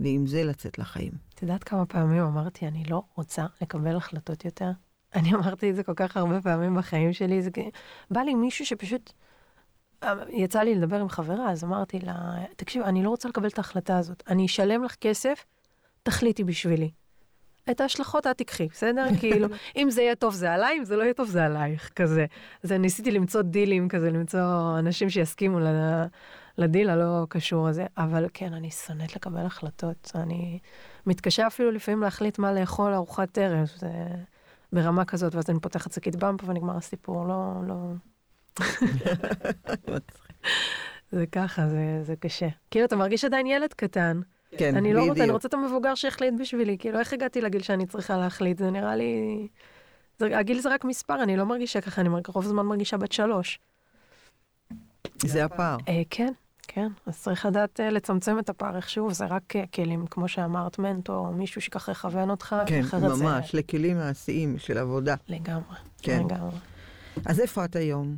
ועם 0.00 0.26
זה 0.26 0.44
לצאת 0.44 0.78
לחיים. 0.78 1.12
את 1.34 1.42
יודעת 1.42 1.64
כמה 1.64 1.86
פעמים 1.86 2.22
אמרתי, 2.22 2.66
אני 2.66 2.84
לא 2.84 3.02
רוצה 3.14 3.46
לקבל 3.62 3.96
החלטות 3.96 4.44
יותר? 4.44 4.70
אני 5.14 5.34
אמרתי 5.34 5.70
את 5.70 5.76
זה 5.76 5.82
כל 5.82 5.94
כך 5.96 6.16
הרבה 6.16 6.40
פעמים 6.40 6.74
בחיים 6.74 7.12
שלי, 7.12 7.42
זה 7.42 7.50
בא 8.10 8.20
לי 8.20 8.34
מישהו 8.34 8.66
שפשוט... 8.66 9.12
אה, 10.02 10.14
יצא 10.28 10.60
לי 10.60 10.74
לדבר 10.74 11.00
עם 11.00 11.08
חברה, 11.08 11.50
אז 11.50 11.64
אמרתי 11.64 11.98
לה, 11.98 12.14
תקשיב, 12.56 12.82
אני 12.82 13.02
לא 13.02 13.10
רוצה 13.10 13.28
לקבל 13.28 13.48
את 13.48 13.58
ההחלטה 13.58 13.98
הזאת. 13.98 14.22
אני 14.28 14.46
אשלם 14.46 14.84
לך 14.84 14.94
כסף, 15.00 15.44
תחליטי 16.02 16.44
בשבילי. 16.44 16.90
את 17.70 17.80
ההשלכות 17.80 18.26
את 18.26 18.36
תיקחי, 18.36 18.68
בסדר? 18.72 19.06
כאילו, 19.20 19.48
אם 19.76 19.90
זה 19.90 20.02
יהיה 20.02 20.14
טוב 20.14 20.34
זה 20.34 20.52
עליי, 20.52 20.78
אם 20.78 20.84
זה 20.84 20.96
לא 20.96 21.02
יהיה 21.02 21.14
טוב 21.14 21.28
זה 21.28 21.44
עלייך, 21.44 21.90
כזה. 21.96 22.26
אז 22.62 22.72
ניסיתי 22.72 23.10
למצוא 23.10 23.42
דילים 23.42 23.88
כזה, 23.88 24.10
למצוא 24.10 24.78
אנשים 24.78 25.10
שיסכימו 25.10 25.60
ל- 25.60 26.04
לדיל 26.58 26.90
הלא 26.90 27.26
קשור 27.28 27.68
הזה, 27.68 27.86
אבל 27.98 28.26
כן, 28.34 28.52
אני 28.52 28.70
שונאת 28.70 29.16
לקבל 29.16 29.46
החלטות. 29.46 30.12
אני 30.14 30.58
מתקשה 31.06 31.46
אפילו 31.46 31.70
לפעמים 31.70 32.02
להחליט 32.02 32.38
מה 32.38 32.52
לאכול 32.52 32.94
ארוחת 32.94 33.38
ערב, 33.38 33.66
זה 33.76 33.88
ברמה 34.72 35.04
כזאת, 35.04 35.34
ואז 35.34 35.50
אני 35.50 35.60
פותחת 35.60 35.92
שקית 35.92 36.16
במפה 36.16 36.50
ונגמר 36.50 36.76
הסיפור, 36.76 37.26
לא, 37.26 37.52
לא... 37.68 37.76
זה 41.12 41.26
ככה, 41.32 41.68
זה, 41.68 42.00
זה 42.02 42.16
קשה. 42.16 42.48
כאילו, 42.70 42.84
אתה 42.84 42.96
מרגיש 42.96 43.24
עדיין 43.24 43.46
ילד 43.46 43.72
קטן. 43.72 44.20
כן, 44.58 44.76
אני 44.76 44.92
לא 44.92 45.00
רוצה, 45.00 45.12
אני 45.12 45.20
בדיוק. 45.20 45.34
רוצה 45.34 45.48
את 45.48 45.54
המבוגר 45.54 45.94
שיחליט 45.94 46.34
בשבילי. 46.40 46.78
כאילו, 46.78 46.98
איך 46.98 47.12
הגעתי 47.12 47.40
לגיל 47.40 47.62
שאני 47.62 47.86
צריכה 47.86 48.16
להחליט? 48.16 48.58
זה 48.58 48.70
נראה 48.70 48.96
לי... 48.96 49.48
זה, 50.18 50.38
הגיל 50.38 50.58
זה 50.60 50.68
רק 50.74 50.84
מספר, 50.84 51.22
אני 51.22 51.36
לא 51.36 51.44
מרגישה 51.44 51.80
ככה, 51.80 52.00
אני 52.00 52.08
רוב 52.28 52.44
הזמן 52.44 52.66
מרגישה 52.66 52.96
בת 52.96 53.12
שלוש. 53.12 53.58
זה 55.18 55.44
הפער. 55.44 55.76
אה, 55.88 56.02
כן, 56.10 56.32
כן. 56.76 56.88
אז 57.06 57.20
צריך 57.20 57.46
לדעת 57.46 57.80
אה, 57.80 57.90
לצמצם 57.90 58.38
את 58.38 58.48
הפער 58.48 58.76
איכשהו, 58.76 59.12
זה 59.12 59.26
רק 59.26 59.56
אה, 59.56 59.64
כלים, 59.74 60.06
כמו 60.06 60.28
שאמרת, 60.28 60.78
מנטור, 60.78 61.30
מישהו 61.30 61.60
שככה 61.60 61.92
יכוון 61.92 62.30
אותך, 62.30 62.56
כן, 62.66 62.80
אחרת 62.80 63.16
זה... 63.16 63.24
ממש, 63.24 63.54
לכלים 63.54 63.96
מעשיים 63.96 64.58
של 64.58 64.78
עבודה. 64.78 65.14
לגמרי, 65.28 65.76
כן. 66.02 66.22
לגמרי. 66.24 66.56
אז 67.26 67.40
איפה 67.40 67.64
את 67.64 67.76
היום? 67.76 68.16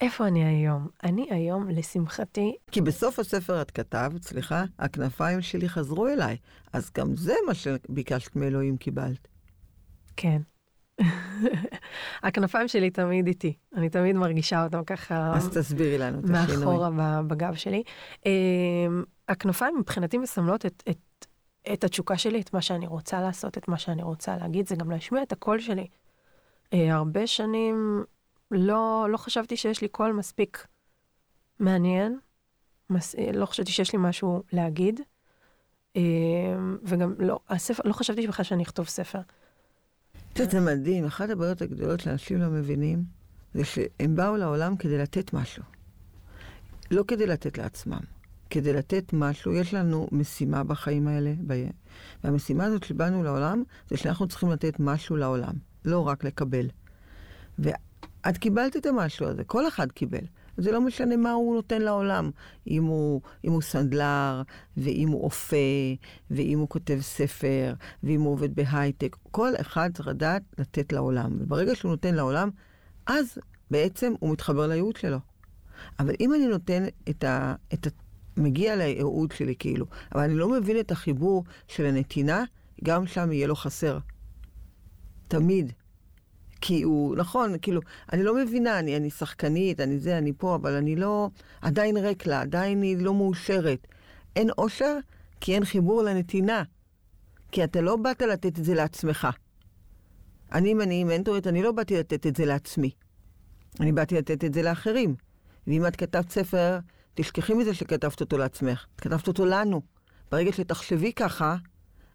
איפה 0.00 0.26
אני 0.26 0.44
היום? 0.44 0.88
אני 1.02 1.26
היום, 1.30 1.68
לשמחתי, 1.68 2.56
כי 2.70 2.80
בסוף 2.80 3.18
הספר 3.18 3.62
את 3.62 3.70
כתבת, 3.70 4.22
סליחה, 4.22 4.64
הכנפיים 4.78 5.42
שלי 5.42 5.68
חזרו 5.68 6.08
אליי. 6.08 6.36
אז 6.72 6.90
גם 6.96 7.16
זה 7.16 7.34
מה 7.46 7.54
שביקשת 7.54 8.36
מאלוהים 8.36 8.76
קיבלת. 8.76 9.28
כן. 10.16 10.42
הכנפיים 12.22 12.68
שלי 12.68 12.90
תמיד 12.90 13.26
איתי, 13.26 13.54
אני 13.74 13.88
תמיד 13.88 14.16
מרגישה 14.16 14.64
אותם 14.64 14.84
ככה 14.84 15.32
אז 15.36 15.48
תסבירי 15.48 15.98
לנו 15.98 16.18
את 16.18 16.24
השינוי. 16.24 16.64
מאחורה 16.64 17.22
בגב 17.22 17.54
שלי. 17.54 17.82
אמ, 18.26 18.30
הכנפיים 19.28 19.78
מבחינתי 19.78 20.18
מסמלות 20.18 20.66
את, 20.66 20.82
את, 20.88 21.26
את 21.72 21.84
התשוקה 21.84 22.18
שלי, 22.18 22.40
את 22.40 22.54
מה 22.54 22.62
שאני 22.62 22.86
רוצה 22.86 23.20
לעשות, 23.20 23.58
את 23.58 23.68
מה 23.68 23.78
שאני 23.78 24.02
רוצה 24.02 24.36
להגיד, 24.36 24.68
זה 24.68 24.76
גם 24.76 24.90
להשמיע 24.90 25.22
את 25.22 25.32
הקול 25.32 25.60
שלי. 25.60 25.86
אה, 26.72 26.94
הרבה 26.94 27.26
שנים 27.26 28.04
לא, 28.50 29.06
לא 29.10 29.16
חשבתי 29.16 29.56
שיש 29.56 29.82
לי 29.82 29.88
קול 29.88 30.12
מספיק 30.12 30.66
מעניין, 31.58 32.18
מס, 32.90 33.14
אה, 33.14 33.32
לא 33.32 33.46
חשבתי 33.46 33.72
שיש 33.72 33.92
לי 33.92 33.98
משהו 34.02 34.42
להגיד, 34.52 35.00
אה, 35.96 36.02
וגם 36.82 37.14
לא, 37.18 37.38
הספר, 37.48 37.82
לא 37.86 37.92
חשבתי 37.92 38.26
בכלל 38.26 38.44
שאני 38.44 38.62
אכתוב 38.62 38.88
ספר. 38.88 39.20
יודעת, 40.36 40.50
זה 40.50 40.60
מדהים, 40.60 41.04
אחת 41.04 41.30
הבעיות 41.30 41.62
הגדולות 41.62 42.00
שאנשים 42.00 42.40
לא 42.40 42.48
מבינים, 42.48 43.04
זה 43.54 43.64
שהם 43.64 44.16
באו 44.16 44.36
לעולם 44.36 44.76
כדי 44.76 44.98
לתת 44.98 45.32
משהו. 45.32 45.62
לא 46.90 47.04
כדי 47.08 47.26
לתת 47.26 47.58
לעצמם, 47.58 48.00
כדי 48.50 48.72
לתת 48.72 49.12
משהו. 49.12 49.52
יש 49.52 49.74
לנו 49.74 50.08
משימה 50.12 50.64
בחיים 50.64 51.08
האלה, 51.08 51.34
והמשימה 52.24 52.64
הזאת 52.64 52.84
שבאנו 52.84 53.22
לעולם, 53.22 53.62
זה 53.90 53.96
שאנחנו 53.96 54.28
צריכים 54.28 54.50
לתת 54.50 54.80
משהו 54.80 55.16
לעולם, 55.16 55.54
לא 55.84 56.06
רק 56.06 56.24
לקבל. 56.24 56.68
ואת 57.58 58.38
קיבלת 58.38 58.76
את 58.76 58.86
המשהו 58.86 59.26
הזה, 59.26 59.44
כל 59.44 59.68
אחד 59.68 59.92
קיבל. 59.92 60.24
זה 60.60 60.72
לא 60.72 60.80
משנה 60.80 61.16
מה 61.16 61.32
הוא 61.32 61.54
נותן 61.54 61.82
לעולם, 61.82 62.30
אם 62.66 62.84
הוא, 62.84 63.20
אם 63.44 63.52
הוא 63.52 63.62
סנדלר, 63.62 64.42
ואם 64.76 65.08
הוא 65.08 65.24
אופה, 65.24 65.56
ואם 66.30 66.58
הוא 66.58 66.68
כותב 66.68 66.98
ספר, 67.00 67.74
ואם 68.02 68.20
הוא 68.20 68.32
עובד 68.32 68.54
בהייטק. 68.54 69.16
כל 69.30 69.52
אחד 69.60 69.90
צריך 69.94 70.08
לדעת 70.08 70.42
לתת 70.58 70.92
לעולם. 70.92 71.36
וברגע 71.40 71.74
שהוא 71.74 71.90
נותן 71.90 72.14
לעולם, 72.14 72.50
אז 73.06 73.38
בעצם 73.70 74.12
הוא 74.20 74.32
מתחבר 74.32 74.66
לייעוד 74.66 74.96
שלו. 74.96 75.18
אבל 75.98 76.14
אם 76.20 76.34
אני 76.34 76.46
נותן 76.46 76.84
את 77.08 77.24
ה... 77.24 77.54
את 77.74 77.86
ה 77.86 77.90
מגיע 78.36 78.76
לייעוד 78.76 79.32
שלי 79.32 79.54
כאילו, 79.58 79.86
אבל 80.14 80.22
אני 80.22 80.34
לא 80.34 80.48
מבין 80.48 80.80
את 80.80 80.90
החיבור 80.90 81.44
של 81.68 81.86
הנתינה, 81.86 82.44
גם 82.84 83.06
שם 83.06 83.32
יהיה 83.32 83.46
לו 83.46 83.56
חסר. 83.56 83.98
תמיד. 85.28 85.72
כי 86.60 86.82
הוא, 86.82 87.16
נכון, 87.16 87.54
כאילו, 87.62 87.80
אני 88.12 88.22
לא 88.22 88.34
מבינה, 88.34 88.78
אני, 88.78 88.96
אני 88.96 89.10
שחקנית, 89.10 89.80
אני 89.80 89.98
זה, 89.98 90.18
אני 90.18 90.32
פה, 90.38 90.54
אבל 90.54 90.74
אני 90.74 90.96
לא, 90.96 91.30
עדיין 91.62 91.96
ריק 91.96 92.26
לה, 92.26 92.40
עדיין 92.40 92.82
היא 92.82 92.96
לא 92.96 93.14
מאושרת. 93.14 93.86
אין 94.36 94.50
אושר 94.58 94.96
כי 95.40 95.54
אין 95.54 95.64
חיבור 95.64 96.02
לנתינה. 96.02 96.62
כי 97.52 97.64
אתה 97.64 97.80
לא 97.80 97.96
באת 97.96 98.22
לתת 98.22 98.58
את 98.58 98.64
זה 98.64 98.74
לעצמך. 98.74 99.28
אני, 100.52 100.72
אם 100.72 100.80
אני 100.80 101.04
מנטורית, 101.04 101.46
אני 101.46 101.62
לא 101.62 101.72
באתי 101.72 101.98
לתת 101.98 102.26
את 102.26 102.36
זה 102.36 102.46
לעצמי. 102.46 102.90
אני 103.80 103.92
באתי 103.92 104.14
לתת 104.14 104.44
את 104.44 104.54
זה 104.54 104.62
לאחרים. 104.62 105.14
ואם 105.66 105.86
את 105.86 105.96
כתבת 105.96 106.30
ספר, 106.30 106.78
תשכחי 107.14 107.54
מזה 107.54 107.74
שכתבת 107.74 108.20
אותו 108.20 108.38
לעצמך. 108.38 108.86
כתבת 108.98 109.28
אותו 109.28 109.44
לנו. 109.44 109.82
ברגע 110.30 110.52
שתחשבי 110.52 111.12
ככה, 111.12 111.56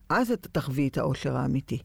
אז 0.09 0.31
את 0.31 0.47
תחווי 0.51 0.87
את 0.87 0.97
האושר 0.97 1.37
האמיתי. 1.37 1.79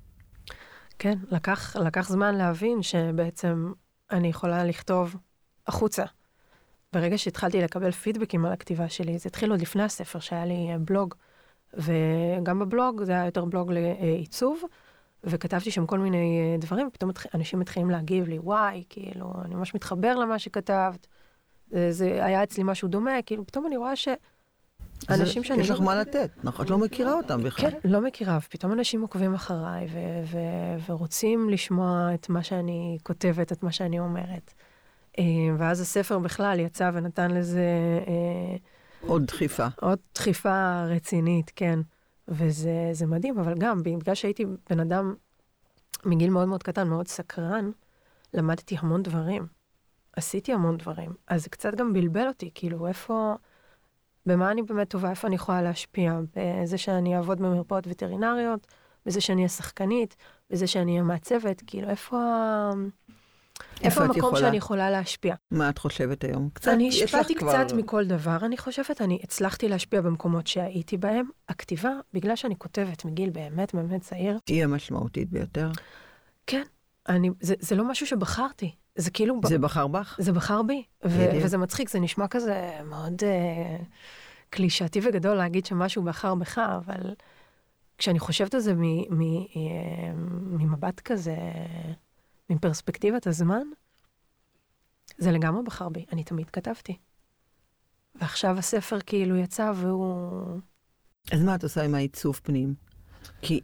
כן, 1.02 1.18
לקח, 1.30 1.76
לקח 1.76 2.08
זמן 2.08 2.34
להבין 2.34 2.82
שבעצם 2.82 3.72
אני 4.10 4.28
יכולה 4.28 4.64
לכתוב 4.64 5.16
החוצה. 5.66 6.04
ברגע 6.92 7.18
שהתחלתי 7.18 7.60
לקבל 7.60 7.90
פידבקים 7.90 8.44
על 8.44 8.52
הכתיבה 8.52 8.88
שלי, 8.88 9.18
זה 9.18 9.28
התחיל 9.28 9.50
עוד 9.50 9.60
לפני 9.60 9.82
הספר, 9.82 10.18
שהיה 10.18 10.44
לי 10.44 10.68
אה, 10.72 10.78
בלוג, 10.78 11.14
וגם 11.74 12.58
בבלוג 12.58 13.04
זה 13.04 13.12
היה 13.12 13.24
יותר 13.24 13.44
בלוג 13.44 13.72
לעיצוב, 13.72 14.62
וכתבתי 15.24 15.70
שם 15.70 15.86
כל 15.86 15.98
מיני 15.98 16.40
אה, 16.40 16.58
דברים, 16.58 16.86
ופתאום 16.86 17.10
אנשים 17.34 17.58
מתחילים 17.58 17.90
להגיב 17.90 18.28
לי, 18.28 18.38
וואי, 18.38 18.84
כאילו, 18.88 19.32
אני 19.44 19.54
ממש 19.54 19.74
מתחבר 19.74 20.14
למה 20.14 20.38
שכתבת, 20.38 21.06
זה, 21.68 21.92
זה 21.92 22.24
היה 22.24 22.42
אצלי 22.42 22.64
משהו 22.64 22.88
דומה, 22.88 23.22
כאילו, 23.26 23.46
פתאום 23.46 23.66
אני 23.66 23.76
רואה 23.76 23.96
ש... 23.96 24.08
אנשים 25.08 25.44
שאני 25.44 25.60
יש 25.60 25.70
לא- 25.70 25.76
לך 25.76 25.82
מה 25.82 25.94
לתת, 25.94 26.30
נכון? 26.44 26.64
את 26.64 26.70
לא 26.70 26.78
מכירה 26.78 27.12
אותם 27.12 27.42
בכלל. 27.42 27.70
כן, 27.70 27.78
לא 27.84 28.00
מכירה, 28.00 28.38
ופתאום 28.46 28.72
אנשים 28.72 29.02
עוקבים 29.02 29.34
אחריי 29.34 29.88
ורוצים 30.86 31.50
לשמוע 31.50 32.10
את 32.14 32.28
מה 32.28 32.42
שאני 32.42 32.98
כותבת, 33.02 33.52
את 33.52 33.62
מה 33.62 33.72
שאני 33.72 33.98
אומרת. 33.98 34.54
אה, 35.18 35.24
ואז 35.58 35.80
הספר 35.80 36.18
בכלל 36.18 36.60
יצא 36.60 36.90
ונתן 36.94 37.30
לזה 37.30 37.64
אה, 38.06 38.56
עוד 39.06 39.24
דחיפה. 39.24 39.66
עוד 39.80 39.98
דחיפה 40.14 40.84
רצינית, 40.84 41.52
כן. 41.56 41.78
וזה 42.28 42.88
זה 42.92 43.06
מדהים, 43.06 43.38
אבל 43.38 43.54
גם 43.58 43.82
בגלל 43.82 44.14
שהייתי 44.14 44.44
בן 44.70 44.80
אדם 44.80 45.14
מגיל 46.04 46.30
מאוד 46.30 46.48
מאוד 46.48 46.62
קטן, 46.62 46.88
מאוד 46.88 47.08
סקרן, 47.08 47.70
למדתי 48.34 48.76
המון 48.78 49.02
דברים. 49.02 49.46
עשיתי 50.16 50.52
המון 50.52 50.76
דברים. 50.76 51.10
אז 51.28 51.42
זה 51.42 51.50
קצת 51.50 51.74
גם 51.74 51.92
בלבל 51.92 52.28
אותי, 52.28 52.50
כאילו, 52.54 52.86
איפה... 52.86 53.34
במה 54.26 54.50
אני 54.50 54.62
באמת 54.62 54.88
טובה, 54.90 55.10
איפה 55.10 55.26
אני 55.28 55.34
יכולה 55.36 55.62
להשפיע? 55.62 56.18
בזה 56.36 56.78
שאני 56.78 57.16
אעבוד 57.16 57.38
במרפאות 57.38 57.84
וטרינריות, 57.88 58.66
בזה 59.06 59.20
שאני 59.20 59.36
אהיה 59.40 59.48
שחקנית, 59.48 60.16
בזה 60.50 60.66
שאני 60.66 60.92
אהיה 60.92 61.02
מעצבת, 61.02 61.62
כאילו, 61.66 61.88
איפה, 61.90 62.16
איפה 63.82 64.00
את 64.04 64.06
המקום 64.06 64.18
יכולה? 64.18 64.40
שאני 64.40 64.56
יכולה 64.56 64.90
להשפיע? 64.90 65.34
מה 65.50 65.68
את 65.68 65.78
חושבת 65.78 66.24
היום? 66.24 66.48
קצת, 66.52 66.72
אני 66.72 66.88
השפעתי 66.88 67.34
כבר- 67.34 67.64
קצת 67.64 67.74
מכל 67.76 68.04
דבר, 68.06 68.36
אני 68.42 68.56
חושבת, 68.58 69.00
אני 69.00 69.18
הצלחתי 69.22 69.68
להשפיע 69.68 70.00
במקומות 70.00 70.46
שהייתי 70.46 70.96
בהם. 70.96 71.28
הכתיבה, 71.48 71.90
בגלל 72.12 72.36
שאני 72.36 72.54
כותבת 72.58 73.04
מגיל 73.04 73.30
באמת 73.30 73.74
באמת 73.74 74.00
צעיר, 74.00 74.38
תהיה 74.44 74.66
משמעותית 74.66 75.30
ביותר. 75.30 75.70
כן, 76.46 76.62
אני, 77.08 77.30
זה, 77.40 77.54
זה 77.60 77.76
לא 77.76 77.84
משהו 77.84 78.06
שבחרתי, 78.06 78.74
זה 79.00 79.10
כאילו... 79.10 79.40
ב- 79.40 79.46
זה 79.46 79.58
בחר 79.58 79.86
בך? 79.86 80.16
זה 80.18 80.32
בחר 80.32 80.62
בי, 80.62 80.84
ו-. 81.04 81.44
וזה 81.44 81.58
מצחיק, 81.58 81.90
זה 81.90 82.00
נשמע 82.00 82.28
כזה 82.28 82.80
מאוד 82.84 83.22
אה, 83.22 83.76
קלישאתי 84.50 85.00
וגדול 85.02 85.34
להגיד 85.36 85.66
שמשהו 85.66 86.02
בחר 86.02 86.34
בך, 86.34 86.58
אבל 86.58 87.14
כשאני 87.98 88.18
חושבת 88.18 88.54
על 88.54 88.60
זה 88.60 88.74
מ- 88.74 89.18
מ- 89.18 89.46
אה, 89.56 90.12
ממבט 90.58 91.00
כזה, 91.00 91.36
מפרספקטיבת 92.50 93.26
הזמן, 93.26 93.62
זה 95.18 95.32
לגמרי 95.32 95.62
בחר 95.62 95.88
בי, 95.88 96.04
אני 96.12 96.24
תמיד 96.24 96.50
כתבתי. 96.50 96.96
ועכשיו 98.14 98.58
הספר 98.58 98.98
כאילו 99.06 99.36
יצא 99.36 99.72
והוא... 99.76 100.60
אז 101.32 101.42
מה 101.42 101.54
את 101.54 101.62
עושה 101.62 101.82
עם 101.84 101.94
העיצוב 101.94 102.40
פנים? 102.42 102.74
כי, 103.42 103.60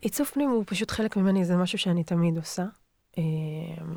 עיצוב 0.00 0.26
פנים 0.26 0.50
הוא 0.50 0.64
פשוט 0.66 0.90
חלק 0.90 1.16
ממני, 1.16 1.44
זה 1.44 1.56
משהו 1.56 1.78
שאני 1.78 2.04
תמיד 2.04 2.36
עושה. 2.36 2.64
אה, 3.18 3.22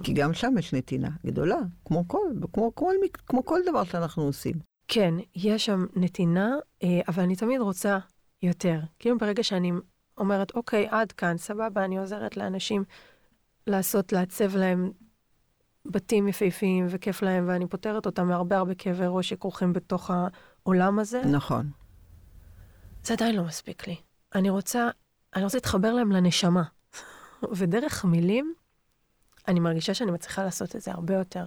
כי 0.03 0.13
גם 0.13 0.34
שם 0.34 0.57
יש 0.59 0.74
נתינה 0.74 1.09
גדולה, 1.26 1.59
כמו 1.86 2.07
כל, 2.07 2.28
כמו, 2.53 2.76
כמו, 2.76 2.89
כמו 3.28 3.45
כל 3.45 3.59
דבר 3.65 3.84
שאנחנו 3.84 4.24
עושים. 4.24 4.55
כן, 4.88 5.13
יש 5.36 5.65
שם 5.65 5.86
נתינה, 5.95 6.55
אה, 6.84 7.01
אבל 7.07 7.24
אני 7.24 7.36
תמיד 7.36 7.61
רוצה 7.61 7.97
יותר. 8.41 8.80
כאילו 8.99 9.17
ברגע 9.17 9.43
שאני 9.43 9.72
אומרת, 10.17 10.51
אוקיי, 10.55 10.88
עד 10.89 11.11
כאן, 11.11 11.38
סבבה, 11.38 11.86
אני 11.86 11.97
עוזרת 11.97 12.38
לאנשים 12.38 12.84
לעשות, 13.67 14.13
לעצב 14.13 14.55
להם 14.55 14.91
בתים 15.86 16.28
יפהפיים 16.28 16.88
וכיף 16.89 17.22
להם, 17.22 17.45
ואני 17.47 17.67
פותרת 17.67 18.05
אותם 18.05 18.28
מהרבה 18.28 18.57
הרבה 18.57 18.76
כאבי 18.76 19.05
ראש 19.07 19.30
שכרוכים 19.30 19.74
בתוך 19.74 20.11
העולם 20.11 20.99
הזה. 20.99 21.22
נכון. 21.26 21.70
זה 23.03 23.13
עדיין 23.13 23.36
לא 23.36 23.43
מספיק 23.43 23.88
לי. 23.88 23.95
אני 24.36 24.49
רוצה, 24.49 24.89
אני 25.36 25.43
רוצה 25.43 25.57
להתחבר 25.57 25.93
להם 25.93 26.11
לנשמה. 26.11 26.63
ודרך 27.57 28.05
מילים, 28.05 28.53
אני 29.48 29.60
מרגישה 29.60 29.94
שאני 29.94 30.12
מצליחה 30.12 30.44
לעשות 30.44 30.76
את 30.76 30.82
זה 30.82 30.92
הרבה 30.92 31.14
יותר. 31.14 31.46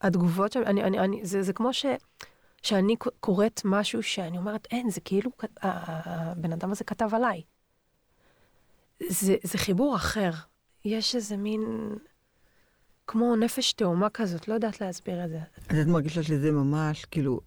התגובות 0.00 0.52
שם, 0.52 0.62
אני, 0.66 0.82
אני, 0.84 0.98
אני, 0.98 1.20
זה, 1.24 1.42
זה 1.42 1.52
כמו 1.52 1.72
ש, 1.72 1.86
שאני 2.62 2.96
קוראת 3.20 3.60
משהו 3.64 4.02
שאני 4.02 4.38
אומרת, 4.38 4.68
אין, 4.70 4.90
זה 4.90 5.00
כאילו, 5.00 5.30
הבן 5.62 6.52
אדם 6.52 6.70
הזה 6.70 6.84
כתב 6.84 7.08
עליי. 7.12 7.42
זה, 9.08 9.36
זה 9.42 9.58
חיבור 9.58 9.96
אחר. 9.96 10.30
יש 10.84 11.14
איזה 11.14 11.36
מין, 11.36 11.94
כמו 13.06 13.36
נפש 13.36 13.72
תאומה 13.72 14.10
כזאת, 14.10 14.48
לא 14.48 14.54
יודעת 14.54 14.80
להסביר 14.80 15.24
את 15.24 15.30
זה. 15.30 15.40
אז 15.68 15.78
את 15.78 15.86
מרגישה 15.86 16.22
שזה 16.22 16.52
ממש, 16.52 17.04
כאילו, 17.04 17.40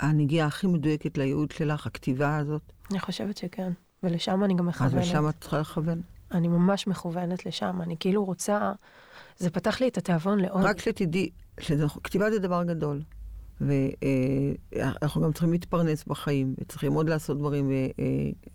הנגיעה 0.00 0.46
הכי 0.46 0.66
מדויקת 0.66 1.18
לייעוד 1.18 1.50
שלך, 1.50 1.86
הכתיבה 1.86 2.36
הזאת? 2.36 2.62
אני 2.90 3.00
חושבת 3.00 3.36
שכן, 3.36 3.72
ולשם 4.02 4.44
אני 4.44 4.54
גם 4.54 4.66
מכוונת. 4.66 4.94
אז 4.94 4.98
לשם 4.98 5.28
את 5.28 5.34
צריכה 5.40 5.58
לכוון? 5.58 6.02
אני 6.32 6.48
ממש 6.48 6.86
מכוונת 6.86 7.46
לשם, 7.46 7.82
אני 7.82 7.96
כאילו 8.00 8.24
רוצה, 8.24 8.72
זה 9.36 9.50
פתח 9.50 9.80
לי 9.80 9.88
את 9.88 9.98
התיאבון 9.98 10.40
לעוד. 10.40 10.64
רק 10.64 10.80
שתדעי, 10.80 11.30
כתיבה 12.04 12.30
זה 12.30 12.38
דבר 12.38 12.64
גדול. 12.64 13.02
ואנחנו 13.60 15.22
גם 15.22 15.32
צריכים 15.32 15.52
להתפרנס 15.52 16.04
בחיים, 16.04 16.54
וצריכים 16.60 16.92
עוד 16.92 17.08
לעשות 17.08 17.38
דברים, 17.38 17.70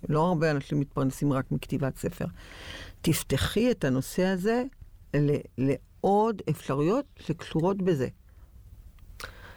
ולא 0.10 0.28
הרבה 0.28 0.52
אנשים 0.52 0.80
מתפרנסים 0.80 1.34
רק 1.34 1.52
מכתיבת 1.52 1.98
ספר. 1.98 2.26
תפתחי 3.02 3.72
את 3.72 3.84
הנושא 3.84 4.26
הזה 4.26 4.64
לעוד 5.58 6.42
אפשרויות 6.50 7.06
שקשורות 7.20 7.82
בזה. 7.82 8.08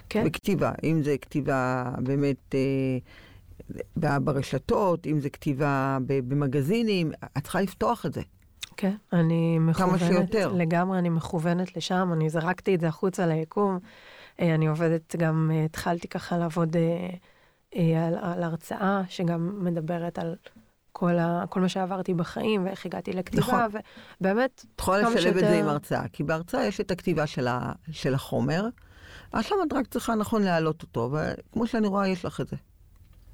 כן. 0.08 0.24
בכתיבה, 0.24 0.72
אם 0.84 1.02
זה 1.02 1.18
כתיבה 1.18 1.84
באמת 1.98 2.54
אה, 2.54 2.98
ברשתות, 3.96 5.06
אם 5.06 5.20
זה 5.20 5.30
כתיבה 5.30 5.98
במגזינים, 6.06 7.12
את 7.38 7.42
צריכה 7.42 7.60
לפתוח 7.60 8.06
את 8.06 8.14
זה. 8.14 8.22
כן, 8.76 8.94
אני 9.12 9.58
מכוונת, 9.58 9.98
כמה 10.00 10.08
שיותר. 10.08 10.52
לגמרי 10.52 10.98
אני 10.98 11.08
מכוונת 11.08 11.76
לשם, 11.76 12.10
אני 12.12 12.30
זרקתי 12.30 12.74
את 12.74 12.80
זה 12.80 12.88
החוצה 12.88 13.26
ליקום. 13.26 13.78
אה, 14.40 14.54
אני 14.54 14.66
עובדת 14.66 15.16
גם, 15.16 15.50
אה, 15.54 15.64
התחלתי 15.64 16.08
ככה 16.08 16.38
לעבוד 16.38 16.76
אה, 16.76 18.06
על, 18.06 18.14
על 18.20 18.42
הרצאה 18.42 19.02
שגם 19.08 19.64
מדברת 19.64 20.18
על 20.18 20.36
כל, 20.92 21.18
ה, 21.18 21.44
כל 21.48 21.60
מה 21.60 21.68
שעברתי 21.68 22.14
בחיים 22.14 22.64
ואיך 22.64 22.86
הגעתי 22.86 23.12
לכתיבה, 23.12 23.42
נכון. 23.42 23.60
ובאמת, 24.20 24.64
את 24.74 24.80
יכולה 24.80 24.98
לשלב 24.98 25.20
שיותר... 25.20 25.38
את 25.38 25.44
זה 25.44 25.58
עם 25.58 25.68
הרצאה, 25.68 26.08
כי 26.08 26.24
בהרצאה 26.24 26.66
יש 26.66 26.80
את 26.80 26.90
הכתיבה 26.90 27.26
של, 27.26 27.48
ה, 27.48 27.72
של 27.90 28.14
החומר, 28.14 28.68
עכשיו 29.32 29.58
את 29.66 29.72
רק 29.72 29.86
צריכה 29.86 30.14
נכון 30.14 30.42
להעלות 30.42 30.82
אותו, 30.82 31.12
וכמו 31.12 31.66
שאני 31.66 31.86
רואה, 31.86 32.08
יש 32.08 32.24
לך 32.24 32.40
את 32.40 32.48
זה. 32.48 32.56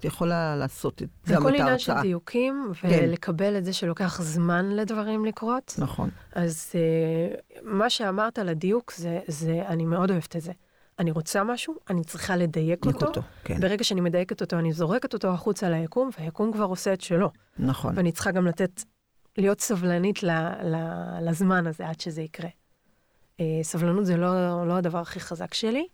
את 0.05 0.13
יכולה 0.13 0.57
לעשות 0.57 1.03
את, 1.03 1.09
זה 1.25 1.35
גם 1.35 1.41
את 1.41 1.47
ההרצאה. 1.47 1.59
זה 1.59 1.59
כל 1.59 1.63
עניין 1.63 1.79
של 1.79 2.03
דיוקים, 2.03 2.73
כן. 2.81 2.89
ולקבל 2.89 3.51
כן. 3.51 3.57
את 3.57 3.65
זה 3.65 3.73
שלוקח 3.73 4.23
זמן 4.23 4.71
לדברים 4.71 5.25
לקרות. 5.25 5.75
נכון. 5.79 6.11
אז 6.33 6.73
uh, 6.73 7.59
מה 7.63 7.91
שאמרת 7.91 8.39
על 8.39 8.49
הדיוק, 8.49 8.93
זה, 8.97 9.21
זה, 9.29 9.63
אני 9.67 9.85
מאוד 9.85 10.11
אוהבת 10.11 10.37
את 10.37 10.41
זה. 10.41 10.53
אני 10.99 11.11
רוצה 11.11 11.45
משהו, 11.45 11.75
אני 11.91 12.05
צריכה 12.05 12.37
לדייק 12.37 12.87
אותו. 12.87 13.07
אותו 13.07 13.23
כן. 13.45 13.61
ברגע 13.61 13.85
שאני 13.85 14.01
מדייקת 14.01 14.41
אותו, 14.41 14.59
אני 14.59 14.73
זורקת 14.73 15.15
אותו 15.15 15.29
החוצה 15.29 15.69
ליקום, 15.69 16.11
והיקום 16.19 16.53
כבר 16.53 16.65
עושה 16.65 16.93
את 16.93 17.01
שלו. 17.01 17.31
נכון. 17.59 17.93
ואני 17.97 18.13
צריכה 18.13 18.31
גם 18.31 18.47
לתת, 18.47 18.83
להיות 19.39 19.61
סבלנית 19.61 20.23
ל, 20.23 20.31
ל, 20.63 20.77
לזמן 21.21 21.67
הזה 21.67 21.89
עד 21.89 22.01
שזה 22.01 22.23
יקרה. 22.23 22.49
Uh, 23.37 23.41
סבלנות 23.63 24.07
זה 24.07 24.17
לא, 24.17 24.67
לא 24.69 24.73
הדבר 24.73 24.99
הכי 24.99 25.21
חזק 25.21 25.55
שלי, 25.55 25.87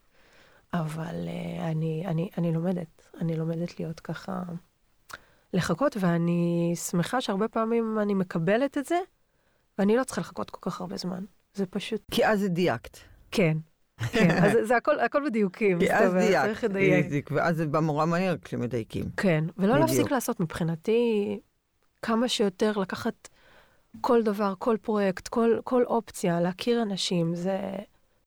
אבל 0.75 1.29
uh, 1.29 1.63
אני, 1.63 2.05
אני, 2.07 2.31
אני 2.39 2.53
לומדת. 2.53 3.09
אני 3.21 3.37
לומדת 3.37 3.81
להיות 3.81 4.01
ככה, 4.01 4.43
לחכות, 5.53 5.97
ואני 6.01 6.73
שמחה 6.91 7.21
שהרבה 7.21 7.49
פעמים 7.49 7.99
אני 8.03 8.15
מקבלת 8.15 8.79
את 8.79 8.87
זה, 8.87 8.99
ואני 9.79 9.97
לא 9.97 10.05
צריכה 10.05 10.21
לחכות 10.21 10.51
כל 10.51 10.71
כך 10.71 10.81
הרבה 10.81 10.97
זמן. 10.97 11.25
זה 11.55 11.67
פשוט... 11.67 12.03
כי 12.11 12.27
אז 12.27 12.41
זה 12.41 12.49
דייקת. 12.49 12.99
כן. 13.31 13.57
כן, 14.13 14.31
אז 14.45 14.69
זה 14.69 14.77
הכל, 14.77 15.01
הכל 15.01 15.23
בדיוקים. 15.27 15.79
כי 15.79 15.95
אז 15.95 16.13
דייקת, 16.15 16.45
צריך 16.45 16.65
לדייק. 16.65 17.31
ואז 17.33 17.57
זה 17.57 17.67
בא 17.67 17.81
נורא 17.81 18.07
מהר 18.07 18.37
כשמדייקים. 18.45 19.05
כן, 19.17 19.45
ולא 19.59 19.75
בדיוק. 19.75 19.89
להפסיק 19.89 20.11
לעשות 20.11 20.41
מבחינתי 20.41 21.41
כמה 22.03 22.29
שיותר 22.29 22.73
לקחת 22.79 23.29
כל 24.01 24.23
דבר, 24.23 24.55
כל 24.59 24.77
פרויקט, 24.83 25.29
כל, 25.29 25.59
כל 25.65 25.85
אופציה, 25.85 26.41
להכיר 26.41 26.83
אנשים, 26.83 27.35
זה... 27.35 27.59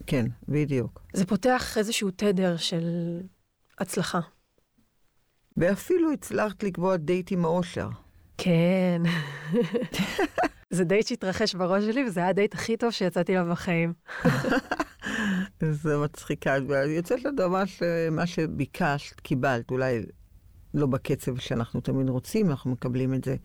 כן, 0.08 0.26
בדיוק. 0.48 1.02
זה 1.14 1.26
פותח 1.26 1.78
איזשהו 1.78 2.12
תדר 2.12 2.58
של 2.58 3.20
הצלחה. 3.80 4.20
ואפילו 5.58 6.12
הצלחת 6.12 6.64
לקבוע 6.64 6.98
דייט 6.98 7.32
עם 7.32 7.46
האושר. 7.46 7.90
כן. 8.38 9.02
זה 10.70 10.84
דייט 10.84 11.08
שהתרחש 11.08 11.56
בראש 11.56 11.84
שלי, 11.84 12.04
וזה 12.04 12.20
היה 12.20 12.30
הדייט 12.30 12.54
הכי 12.54 12.78
טוב 12.78 12.92
שיצאתי 12.92 13.36
לו 13.36 13.52
בחיים. 13.52 13.94
זה 15.72 15.98
מצחיקה. 15.98 16.56
יוצאת 16.88 17.24
לדבר 17.24 17.64
מה 18.12 18.28
שביקשת, 18.28 19.20
קיבלת, 19.20 19.72
אולי 19.72 20.02
לא 20.74 20.88
בקצב 20.88 21.38
שאנחנו 21.38 21.82
תמיד 21.82 22.10
רוצים, 22.10 22.50
אנחנו 22.50 22.72
מקבלים 22.72 23.14
את 23.14 23.24
זה. 23.24 23.36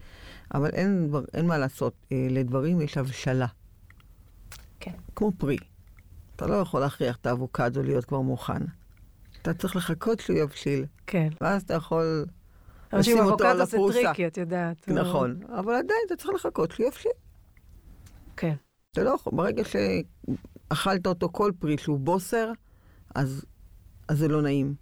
אבל 0.54 0.70
אין, 0.70 1.10
אין 1.34 1.46
מה 1.46 1.58
לעשות, 1.58 1.94
אה, 2.12 2.26
לדברים 2.30 2.80
יש 2.80 2.98
הבשלה. 2.98 3.46
כן. 4.80 4.92
כמו 5.16 5.32
פרי. 5.38 5.56
אתה 6.38 6.46
לא 6.46 6.54
יכול 6.54 6.80
להכריח 6.80 7.16
את 7.16 7.26
האבוקדו 7.26 7.82
להיות 7.82 8.04
כבר 8.04 8.20
מוכן. 8.20 8.62
אתה 9.42 9.54
צריך 9.54 9.76
לחכות 9.76 10.20
שהוא 10.20 10.36
יבשיל. 10.36 10.84
כן. 11.06 11.28
ואז 11.40 11.62
אתה 11.62 11.74
יכול 11.74 12.26
לשים 12.92 13.18
אותו 13.18 13.44
על 13.44 13.60
הפרוסה. 13.60 13.76
אבוקדו 13.76 13.92
זה 13.92 14.02
tricky, 14.02 14.26
את 14.26 14.38
יודעת. 14.38 14.88
נכון, 14.88 15.40
אבל 15.48 15.72
עדיין 15.72 16.00
אתה 16.06 16.16
צריך 16.16 16.34
לחכות 16.34 16.70
שהוא 16.70 16.86
יבשיל. 16.86 17.12
כן. 18.36 18.54
אתה 18.92 19.02
לא 19.02 19.10
יכול, 19.10 19.32
ברגע 19.36 19.62
שאכלת 19.64 21.06
אותו 21.06 21.28
כל 21.32 21.52
פרי 21.58 21.78
שהוא 21.78 22.00
בוסר, 22.00 22.52
אז, 23.14 23.44
אז 24.08 24.18
זה 24.18 24.28
לא 24.28 24.42
נעים. 24.42 24.74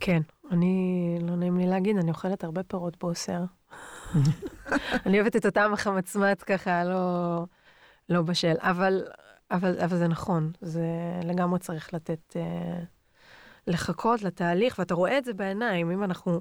כן, 0.00 0.20
אני, 0.50 1.18
לא 1.20 1.36
נעים 1.36 1.58
לי 1.58 1.66
להגיד, 1.66 1.96
אני 1.96 2.10
אוכלת 2.10 2.44
הרבה 2.44 2.62
פירות 2.62 2.96
בוסר. 2.98 3.44
אני 5.06 5.20
אוהבת 5.20 5.36
את 5.36 5.44
הטעם 5.44 5.72
החמצמץ 5.72 6.42
ככה, 6.42 6.84
לא, 6.84 7.44
לא 8.12 8.22
בשל. 8.22 8.54
אבל 8.58 9.02
אבל, 9.52 9.80
אבל 9.84 9.96
זה 9.98 10.08
נכון, 10.08 10.52
זה 10.60 10.86
לגמרי 11.24 11.58
צריך 11.58 11.94
לתת, 11.94 12.36
אה, 12.36 12.80
לחכות 13.66 14.22
לתהליך, 14.22 14.78
ואתה 14.78 14.94
רואה 14.94 15.18
את 15.18 15.24
זה 15.24 15.34
בעיניים, 15.34 15.90
אם 15.90 16.04
אנחנו 16.04 16.40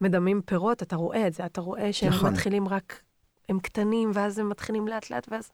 מדמים 0.00 0.42
פירות, 0.42 0.82
אתה 0.82 0.96
רואה 0.96 1.26
את 1.26 1.34
זה, 1.34 1.46
אתה 1.46 1.60
רואה 1.60 1.92
שהם 1.92 2.08
נכון. 2.12 2.32
מתחילים 2.32 2.68
רק, 2.68 3.02
הם 3.48 3.60
קטנים, 3.60 4.10
ואז 4.14 4.38
הם 4.38 4.48
מתחילים 4.48 4.88
לאט 4.88 5.10
לאט, 5.10 5.26
ואז 5.30 5.50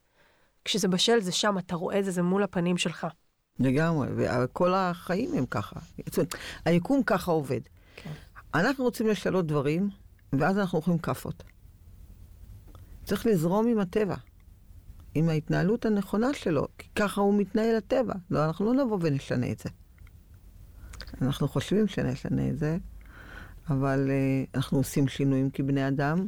כשזה 0.64 0.88
בשל 0.88 1.20
זה 1.20 1.32
שם, 1.32 1.58
אתה 1.58 1.76
רואה 1.76 1.98
את 1.98 2.04
זה, 2.04 2.10
זה 2.10 2.22
מול 2.22 2.42
הפנים 2.42 2.78
שלך. 2.78 3.06
לגמרי, 3.58 4.08
וכל 4.16 4.74
החיים 4.74 5.30
הם 5.34 5.46
ככה. 5.46 5.80
זאת 6.06 6.18
אומרת, 6.18 6.34
היקום 6.64 7.02
ככה 7.02 7.30
עובד. 7.30 7.60
כן. 7.96 8.10
אנחנו 8.54 8.84
רוצים 8.84 9.06
לשנות 9.06 9.46
דברים, 9.46 9.90
ואז 10.32 10.58
אנחנו 10.58 10.78
אוכלים 10.78 10.98
כאפות. 10.98 11.42
צריך 13.04 13.26
לזרום 13.26 13.66
עם 13.66 13.78
הטבע. 13.78 14.16
עם 15.18 15.28
ההתנהלות 15.28 15.86
הנכונה 15.86 16.34
שלו, 16.34 16.68
כי 16.78 16.88
ככה 16.94 17.20
הוא 17.20 17.34
מתנהל 17.34 17.76
הטבע. 17.76 18.14
לא, 18.30 18.44
אנחנו 18.44 18.64
לא 18.72 18.84
נבוא 18.84 18.98
ונשנה 19.00 19.50
את 19.50 19.58
זה. 19.58 19.68
אנחנו 21.22 21.48
חושבים 21.48 21.88
שנשנה 21.88 22.48
את 22.48 22.58
זה, 22.58 22.78
אבל 23.70 24.10
uh, 24.10 24.56
אנחנו 24.56 24.78
עושים 24.78 25.08
שינויים 25.08 25.50
כבני 25.50 25.88
אדם, 25.88 26.26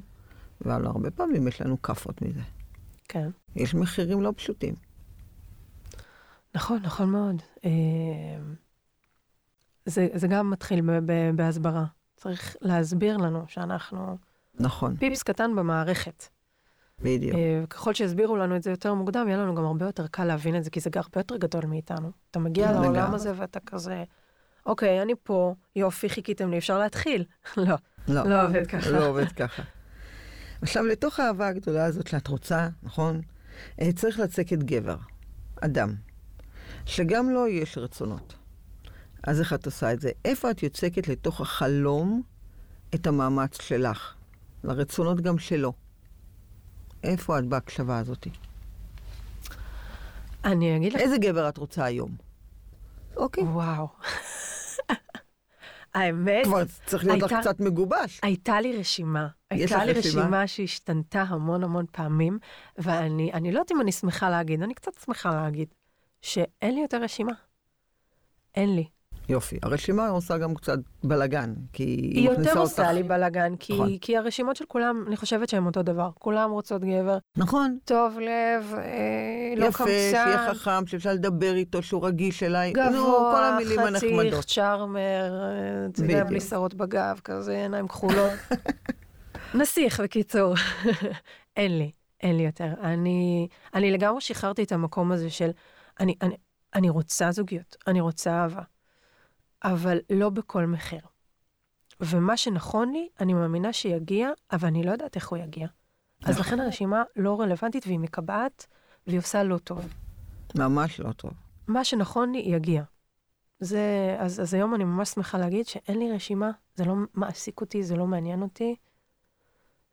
אבל 0.64 0.86
הרבה 0.86 1.11
פעמים 1.11 1.49
יש 1.49 1.61
לנו 1.61 1.82
כאפות 1.82 2.22
מזה. 2.22 2.41
כן. 3.09 3.30
יש 3.57 3.74
מחירים 3.74 4.22
לא 4.22 4.32
פשוטים. 4.36 4.74
נכון, 6.55 6.78
נכון 6.82 7.11
מאוד. 7.11 7.43
אה, 7.64 7.70
זה, 9.86 10.09
זה 10.14 10.28
גם 10.28 10.51
מתחיל 10.51 10.84
בהסברה. 11.34 11.84
צריך 12.16 12.57
להסביר 12.61 13.16
לנו 13.16 13.45
שאנחנו... 13.49 14.18
נכון. 14.61 14.97
פיפס 14.97 15.22
קטן 15.22 15.57
במערכת. 15.57 16.24
בדיוק. 17.03 17.34
אה, 17.34 17.62
ככל 17.70 17.94
שהסבירו 17.94 18.36
לנו 18.36 18.57
את 18.57 18.62
זה 18.62 18.70
יותר 18.70 18.94
מוקדם, 18.94 19.28
יהיה 19.28 19.38
לנו 19.38 19.55
גם 19.55 19.64
הרבה 19.64 19.86
יותר 19.86 20.07
קל 20.07 20.24
להבין 20.24 20.57
את 20.57 20.64
זה, 20.64 20.70
כי 20.70 20.80
זה 20.80 20.90
הרבה 20.94 21.20
יותר 21.20 21.36
גדול 21.36 21.66
מאיתנו. 21.66 22.11
אתה 22.30 22.38
מגיע 22.38 22.72
לעולם 22.72 23.14
הזה 23.14 23.32
ואתה 23.36 23.61
כזה, 23.61 24.05
אוקיי, 24.66 25.03
אני 25.03 25.12
פה, 25.22 25.55
יופי, 25.76 26.09
חיכיתם 26.09 26.51
לי, 26.51 26.59
אפשר 26.59 26.78
להתחיל. 26.78 27.24
לא, 27.57 27.76
לא, 28.09 28.24
לא 28.24 28.46
עובד 28.46 28.66
ככה. 28.66 28.90
לא 28.90 29.09
עובד 29.09 29.32
ככה. 29.32 29.62
עכשיו, 30.62 30.84
לתוך 30.84 31.20
האהבה 31.20 31.49
הגדולה 31.49 31.84
הזאת 31.84 32.07
שאת 32.07 32.28
רוצה, 32.28 32.68
נכון? 32.82 33.20
אה, 33.80 33.92
צריך 33.92 34.18
לצקת 34.18 34.59
גבר, 34.59 34.96
אדם, 35.61 35.94
שגם 36.86 37.30
לו 37.30 37.46
יש 37.46 37.78
רצונות. 37.78 38.34
אז 39.22 39.40
איך 39.40 39.53
את 39.53 39.66
עושה 39.66 39.92
את 39.92 40.01
זה? 40.01 40.11
איפה 40.24 40.51
את 40.51 40.62
יוצקת 40.62 41.09
לתוך 41.09 41.40
החלום 41.40 42.22
את 42.94 43.07
המאמץ 43.07 43.62
שלך, 43.62 44.14
לרצונות 44.64 45.20
גם 45.20 45.38
שלו. 45.38 45.72
איפה 47.05 47.38
את 47.38 47.44
בהקשבה 47.44 47.99
הזאת? 47.99 48.26
אני 50.44 50.76
אגיד 50.76 50.92
לך... 50.92 51.01
איזה 51.01 51.18
גבר 51.18 51.49
את 51.49 51.59
רוצה 51.59 51.84
היום? 51.84 52.11
אוקיי. 53.16 53.44
וואו. 53.44 53.88
האמת, 55.94 56.44
כבר 56.44 56.62
צריך 56.86 57.05
להיות 57.05 57.22
לך 57.22 57.32
הייתה- 57.32 57.40
קצת 57.51 57.61
מגובש. 57.61 58.20
הייתה 58.22 58.61
לי 58.61 58.76
רשימה. 58.78 59.28
הייתה 59.51 59.76
לך 59.76 59.82
לי 59.82 59.92
רשימה? 59.92 60.22
רשימה 60.22 60.46
שהשתנתה 60.46 61.22
המון 61.22 61.64
המון 61.64 61.84
פעמים, 61.92 62.38
ואני 62.78 63.32
אני 63.32 63.53
לא 63.53 63.59
יודעת 63.59 63.72
אם 63.72 63.80
אני 63.80 63.92
שמחה 63.92 64.30
להגיד, 64.30 64.62
אני 64.62 64.74
קצת 64.74 64.92
שמחה 65.05 65.30
להגיד, 65.30 65.68
שאין 66.22 66.74
לי 66.74 66.80
יותר 66.80 67.03
רשימה. 67.03 67.32
אין 68.55 68.76
לי. 68.76 68.88
יופי. 69.29 69.59
הרשימה 69.62 70.09
עושה 70.09 70.39
גם 70.39 70.55
קצת 70.55 70.79
בלאגן, 71.05 71.55
כי 71.72 71.83
היא, 71.83 72.14
היא 72.14 72.31
מכניסה 72.31 72.51
יותר 72.51 72.61
אותך... 72.61 72.70
עושה 72.70 72.93
לי 72.93 73.03
בלאגן, 73.03 73.57
כי, 73.57 73.72
נכון. 73.72 73.99
כי 73.99 74.16
הרשימות 74.16 74.57
של 74.57 74.64
כולם, 74.68 75.05
אני 75.07 75.16
חושבת 75.16 75.49
שהן 75.49 75.66
אותו 75.66 75.83
דבר. 75.83 76.11
כולם 76.18 76.51
רוצות 76.51 76.83
גבר 76.85 77.18
נכון. 77.37 77.79
טוב 77.85 78.18
לב, 78.18 78.74
אה, 78.74 79.55
לא 79.57 79.66
יפה, 79.66 79.79
קמצן, 79.79 79.91
שיהיה 80.11 80.55
חכם, 80.55 80.87
שאפשר 80.87 81.12
לדבר 81.12 81.55
איתו, 81.55 81.83
שהוא 81.83 82.07
רגיש 82.07 82.43
אליי. 82.43 82.72
נו, 82.72 82.83
גבוה, 82.93 83.49
המילים 83.49 83.81
חתיך. 83.97 84.45
צ'ארמר, 84.45 85.33
אתה 85.91 86.03
יודע. 86.03 86.24
בלי 86.24 86.41
שערות 86.41 86.74
בגב, 86.74 87.20
כזה 87.24 87.53
עיניים 87.53 87.89
כחולות. 87.89 88.33
נסיך, 89.55 90.01
בקיצור. 90.01 90.55
אין 91.57 91.79
לי, 91.79 91.91
אין 92.22 92.37
לי 92.37 92.43
יותר. 92.43 92.72
אני, 92.83 93.49
אני 93.74 93.91
לגמרי 93.91 94.20
שחררתי 94.20 94.62
את 94.62 94.72
המקום 94.72 95.12
הזה 95.12 95.31
של, 95.31 95.51
אני, 96.01 96.14
אני, 96.22 96.37
אני 96.74 96.91
רוצה 96.91 97.33
זוגיות, 97.33 97.76
אני 97.87 98.01
רוצה 98.01 98.31
אהבה, 98.31 98.62
אבל 99.65 99.99
לא 100.11 100.31
בכל 100.31 100.67
מחיר. 100.67 101.01
ומה 102.01 102.37
שנכון 102.37 102.93
לי, 102.93 103.09
אני 103.21 103.35
מאמינה 103.35 103.73
שיגיע, 103.73 104.31
אבל 104.53 104.69
אני 104.69 104.83
לא 104.83 104.91
יודעת 104.91 105.17
איך 105.17 105.29
הוא 105.29 105.39
יגיע. 105.39 105.67
אז 106.25 106.39
נכון. 106.39 106.47
לכן 106.47 106.61
הרשימה 106.61 107.03
לא 107.17 107.41
רלוונטית 107.41 107.87
והיא 107.87 107.99
מקבעת, 107.99 108.67
והיא 109.07 109.19
עושה 109.19 109.43
לא 109.43 109.59
טוב. 109.59 109.95
ממש 110.55 111.01
לא 111.01 111.13
טוב. 111.13 111.33
מה 111.69 111.85
שנכון 111.85 112.33
לי, 112.33 112.39
יגיע. 112.39 112.83
זה, 113.61 114.17
אז, 114.19 114.41
אז 114.41 114.55
היום 114.55 114.75
אני 114.75 114.85
ממש 114.85 115.09
שמחה 115.09 115.39
להגיד 115.39 115.67
שאין 115.67 115.99
לי 115.99 116.13
רשימה, 116.13 116.51
זה 116.75 116.85
לא 116.85 116.95
מעסיק 117.15 117.61
אותי, 117.61 117.83
זה 117.83 117.97
לא 117.97 118.07
מעניין 118.07 118.43
אותי. 118.43 118.77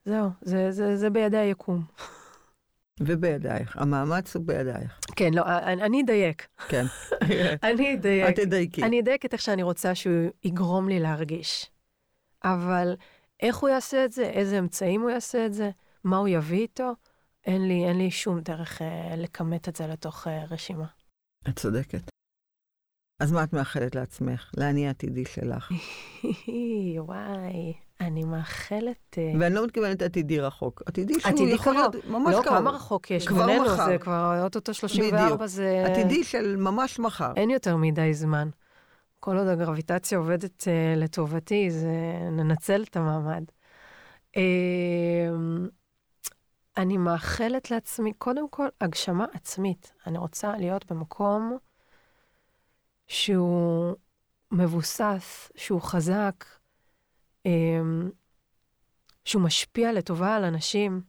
זהו, 0.06 0.30
זה, 0.42 0.72
זה, 0.72 0.98
זה 0.98 1.10
בידי 1.10 1.38
היקום. 1.38 1.84
ובידייך. 3.00 3.78
המאמץ 3.78 4.36
הוא 4.36 4.46
בידייך. 4.46 5.00
כן, 5.16 5.34
לא, 5.34 5.44
אני, 5.48 5.84
אני 5.84 6.02
אדייק. 6.02 6.48
כן. 6.70 6.86
אני 7.70 7.94
אדייק. 7.96 8.30
את 8.30 8.36
תדייקי. 8.36 8.84
אני 8.84 9.00
אדייק 9.00 9.26
את 9.26 9.34
איך 9.34 9.42
שאני 9.42 9.64
רוצה 9.64 9.96
שהוא 9.96 10.30
יגרום 10.44 10.90
לי 10.90 11.00
להרגיש. 11.00 11.72
אבל 12.44 12.96
איך 13.40 13.58
הוא 13.58 13.70
יעשה 13.70 14.06
את 14.06 14.12
זה, 14.12 14.24
איזה 14.24 14.60
אמצעים 14.60 15.02
הוא 15.02 15.10
יעשה 15.10 15.46
את 15.46 15.54
זה, 15.54 15.70
מה 16.04 16.18
הוא 16.18 16.28
יביא 16.28 16.62
איתו, 16.62 16.92
אין 17.46 17.68
לי, 17.68 17.86
אין 17.88 17.98
לי 17.98 18.12
שום 18.12 18.40
דרך 18.40 18.82
אה, 18.82 19.16
לכמת 19.18 19.70
את 19.70 19.76
זה 19.76 19.88
לתוך 19.88 20.28
אה, 20.28 20.46
רשימה. 20.46 20.86
את 21.50 21.60
צודקת. 21.60 22.02
אז 23.20 23.32
מה 23.32 23.44
את 23.44 23.54
מאחלת 23.54 23.96
לעצמך? 23.96 24.52
לאני 24.58 24.88
העתידי 24.88 25.26
שלך. 25.26 25.72
וואי, 27.08 27.74
אני 28.02 28.24
מאחלת... 28.24 29.18
אה, 29.18 29.32
ואני 29.40 29.56
לא 29.56 29.66
מתכוונת 29.66 30.02
עתידי 30.02 30.40
רחוק. 30.40 30.82
עתידי 30.86 31.20
שהוא 31.20 31.34
עתידי 31.34 31.52
יכול 31.52 31.74
קרוב. 31.74 31.94
להיות 31.94 32.06
ממש 32.06 32.36
לא, 32.36 32.42
קרוב. 32.44 32.58
כמה 32.58 32.70
רחוק 32.72 33.12
יש 33.12 33.28
כבר 33.28 33.46
בינינו, 33.46 33.66
מחר. 33.66 33.86
זה 33.86 33.98
כבר 33.98 34.44
אוטוטו 34.44 34.74
34, 34.74 35.26
בדיוק. 35.26 35.46
זה... 35.46 35.84
עתידי 35.86 36.24
של 36.24 36.56
ממש 36.56 37.00
מחר. 37.00 37.34
אין 37.36 37.50
יותר 37.50 37.76
מדי 37.76 38.14
זמן. 38.14 38.50
כל 39.20 39.38
עוד 39.38 39.48
הגרביטציה 39.48 40.18
עובדת 40.18 40.62
uh, 40.64 41.00
לטובתי, 41.00 41.72
זה 41.72 41.90
ננצל 42.32 42.84
את 42.84 42.96
המעמד. 42.96 43.44
Uh, 44.32 44.40
אני 46.78 46.98
מאחלת 46.98 47.72
לעצמי, 47.72 48.14
קודם 48.14 48.50
כל, 48.50 48.68
הגשמה 48.82 49.26
עצמית. 49.34 49.94
אני 50.08 50.18
רוצה 50.18 50.58
להיות 50.58 50.92
במקום 50.92 51.58
שהוא 53.08 53.94
מבוסס, 54.52 55.52
שהוא 55.56 55.82
חזק, 55.82 56.46
שהוא 59.26 59.42
משפיע 59.42 59.94
לטובה 59.94 60.36
על 60.36 60.44
אנשים. 60.44 61.02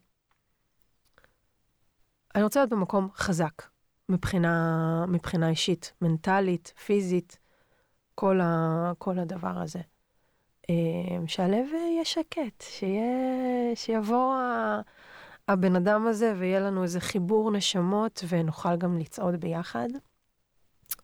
אני 2.35 2.43
רוצה 2.43 2.61
להיות 2.61 2.71
במקום 2.71 3.09
חזק. 3.15 3.63
מבחינה, 4.09 5.05
מבחינה 5.09 5.49
אישית, 5.49 5.93
מנטלית, 6.03 6.73
פיזית, 6.85 7.39
כל, 8.15 8.41
ה, 8.41 8.93
כל 8.99 9.19
הדבר 9.19 9.59
הזה. 9.63 9.81
אה, 10.71 10.75
שהלב 11.27 11.67
יהיה 11.73 12.05
שקט, 12.05 12.63
שיהיה, 12.63 13.77
שיבוא 13.77 14.37
הבן 15.49 15.77
אדם 15.77 16.07
הזה 16.07 16.35
ויהיה 16.39 16.61
לנו 16.61 16.83
איזה 16.83 17.01
חיבור 17.01 17.51
נשמות 17.51 18.25
ונוכל 18.29 18.77
גם 18.77 18.99
לצעוד 18.99 19.37
ביחד. 19.37 19.89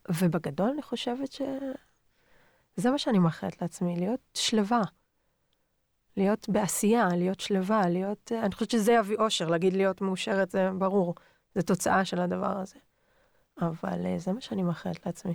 ובגדול 0.08 0.70
אני 0.70 0.82
חושבת 0.82 1.32
שזה 1.32 2.90
מה 2.90 2.98
שאני 2.98 3.18
מאחלת 3.18 3.62
לעצמי, 3.62 3.96
להיות 3.96 4.20
שלווה. 4.34 4.82
להיות 6.16 6.48
בעשייה, 6.48 7.08
להיות 7.08 7.40
שלווה, 7.40 7.88
להיות... 7.88 8.32
אני 8.32 8.52
חושבת 8.52 8.70
שזה 8.70 8.92
יביא 8.92 9.16
אושר, 9.18 9.48
להגיד 9.48 9.72
להיות 9.72 10.00
מאושרת, 10.00 10.50
זה 10.50 10.70
ברור. 10.78 11.14
זה 11.54 11.62
תוצאה 11.62 12.04
של 12.04 12.20
הדבר 12.20 12.58
הזה. 12.58 12.76
אבל 13.60 14.06
אה, 14.06 14.18
זה 14.18 14.32
מה 14.32 14.40
שאני 14.40 14.62
מאחלת 14.62 15.06
לעצמי. 15.06 15.34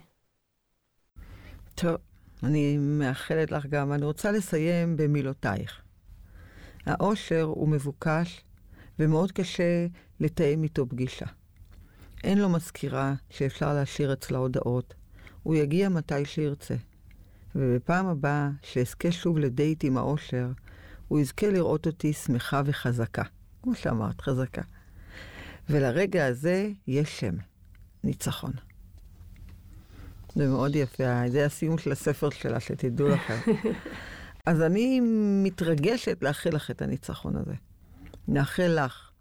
טוב, 1.75 1.95
אני 2.43 2.77
מאחלת 2.77 3.51
לך 3.51 3.65
גם, 3.65 3.93
אני 3.93 4.05
רוצה 4.05 4.31
לסיים 4.31 4.97
במילותייך. 4.97 5.81
האושר 6.85 7.41
הוא 7.41 7.69
מבוקש 7.69 8.43
ומאוד 8.99 9.31
קשה 9.31 9.87
לתאם 10.19 10.63
איתו 10.63 10.89
פגישה. 10.89 11.25
אין 12.23 12.37
לו 12.37 12.49
מזכירה 12.49 13.13
שאפשר 13.29 13.73
להשאיר 13.73 14.13
אצלה 14.13 14.37
הודעות. 14.37 14.93
הוא 15.43 15.55
יגיע 15.55 15.89
מתי 15.89 16.25
שירצה. 16.25 16.75
ובפעם 17.55 18.05
הבאה 18.05 18.49
שאזכה 18.61 19.11
שוב 19.11 19.37
לדייט 19.37 19.83
עם 19.83 19.97
האושר, 19.97 20.47
הוא 21.07 21.19
יזכה 21.19 21.49
לראות 21.49 21.87
אותי 21.87 22.13
שמחה 22.13 22.61
וחזקה. 22.65 23.23
כמו 23.63 23.75
שאמרת, 23.75 24.21
חזקה. 24.21 24.61
ולרגע 25.69 26.25
הזה 26.25 26.69
יש 26.87 27.19
שם, 27.19 27.35
ניצחון. 28.03 28.51
זה 30.35 30.47
מאוד 30.47 30.75
יפה, 30.75 31.29
זה 31.29 31.45
הסיום 31.45 31.77
של 31.77 31.91
הספר 31.91 32.29
שלה, 32.29 32.59
שתדעו 32.59 33.07
לכם. 33.15 33.51
אז 34.45 34.61
אני 34.61 34.99
מתרגשת 35.43 36.17
לאחל 36.21 36.49
לך 36.49 36.71
את 36.71 36.81
הניצחון 36.81 37.35
הזה. 37.35 37.53
נאחל 38.27 38.79
לך 38.85 39.11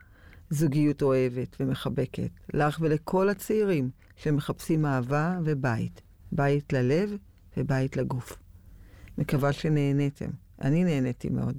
זוגיות 0.51 1.03
אוהבת 1.03 1.57
ומחבקת, 1.61 2.31
לך 2.55 2.79
ולכל 2.81 3.29
הצעירים 3.29 3.91
שמחפשים 4.17 4.87
אהבה 4.87 5.39
ובית. 5.45 6.03
בית 6.33 6.73
ללב 6.73 7.11
ובית 7.57 7.97
לגוף. 7.97 8.37
מקווה 9.19 9.53
שנהניתם. 9.53 10.31
אני 10.63 10.85
נהניתי 10.85 11.29
מאוד. 11.29 11.59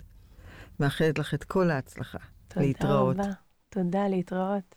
מאחלת 0.80 1.20
לך 1.20 1.34
את 1.34 1.44
כל 1.44 1.70
ההצלחה. 1.70 2.18
תודה 2.48 2.66
להתראות. 2.66 3.16
רבה. 3.16 3.32
תודה, 3.70 4.08
להתראות. 4.08 4.76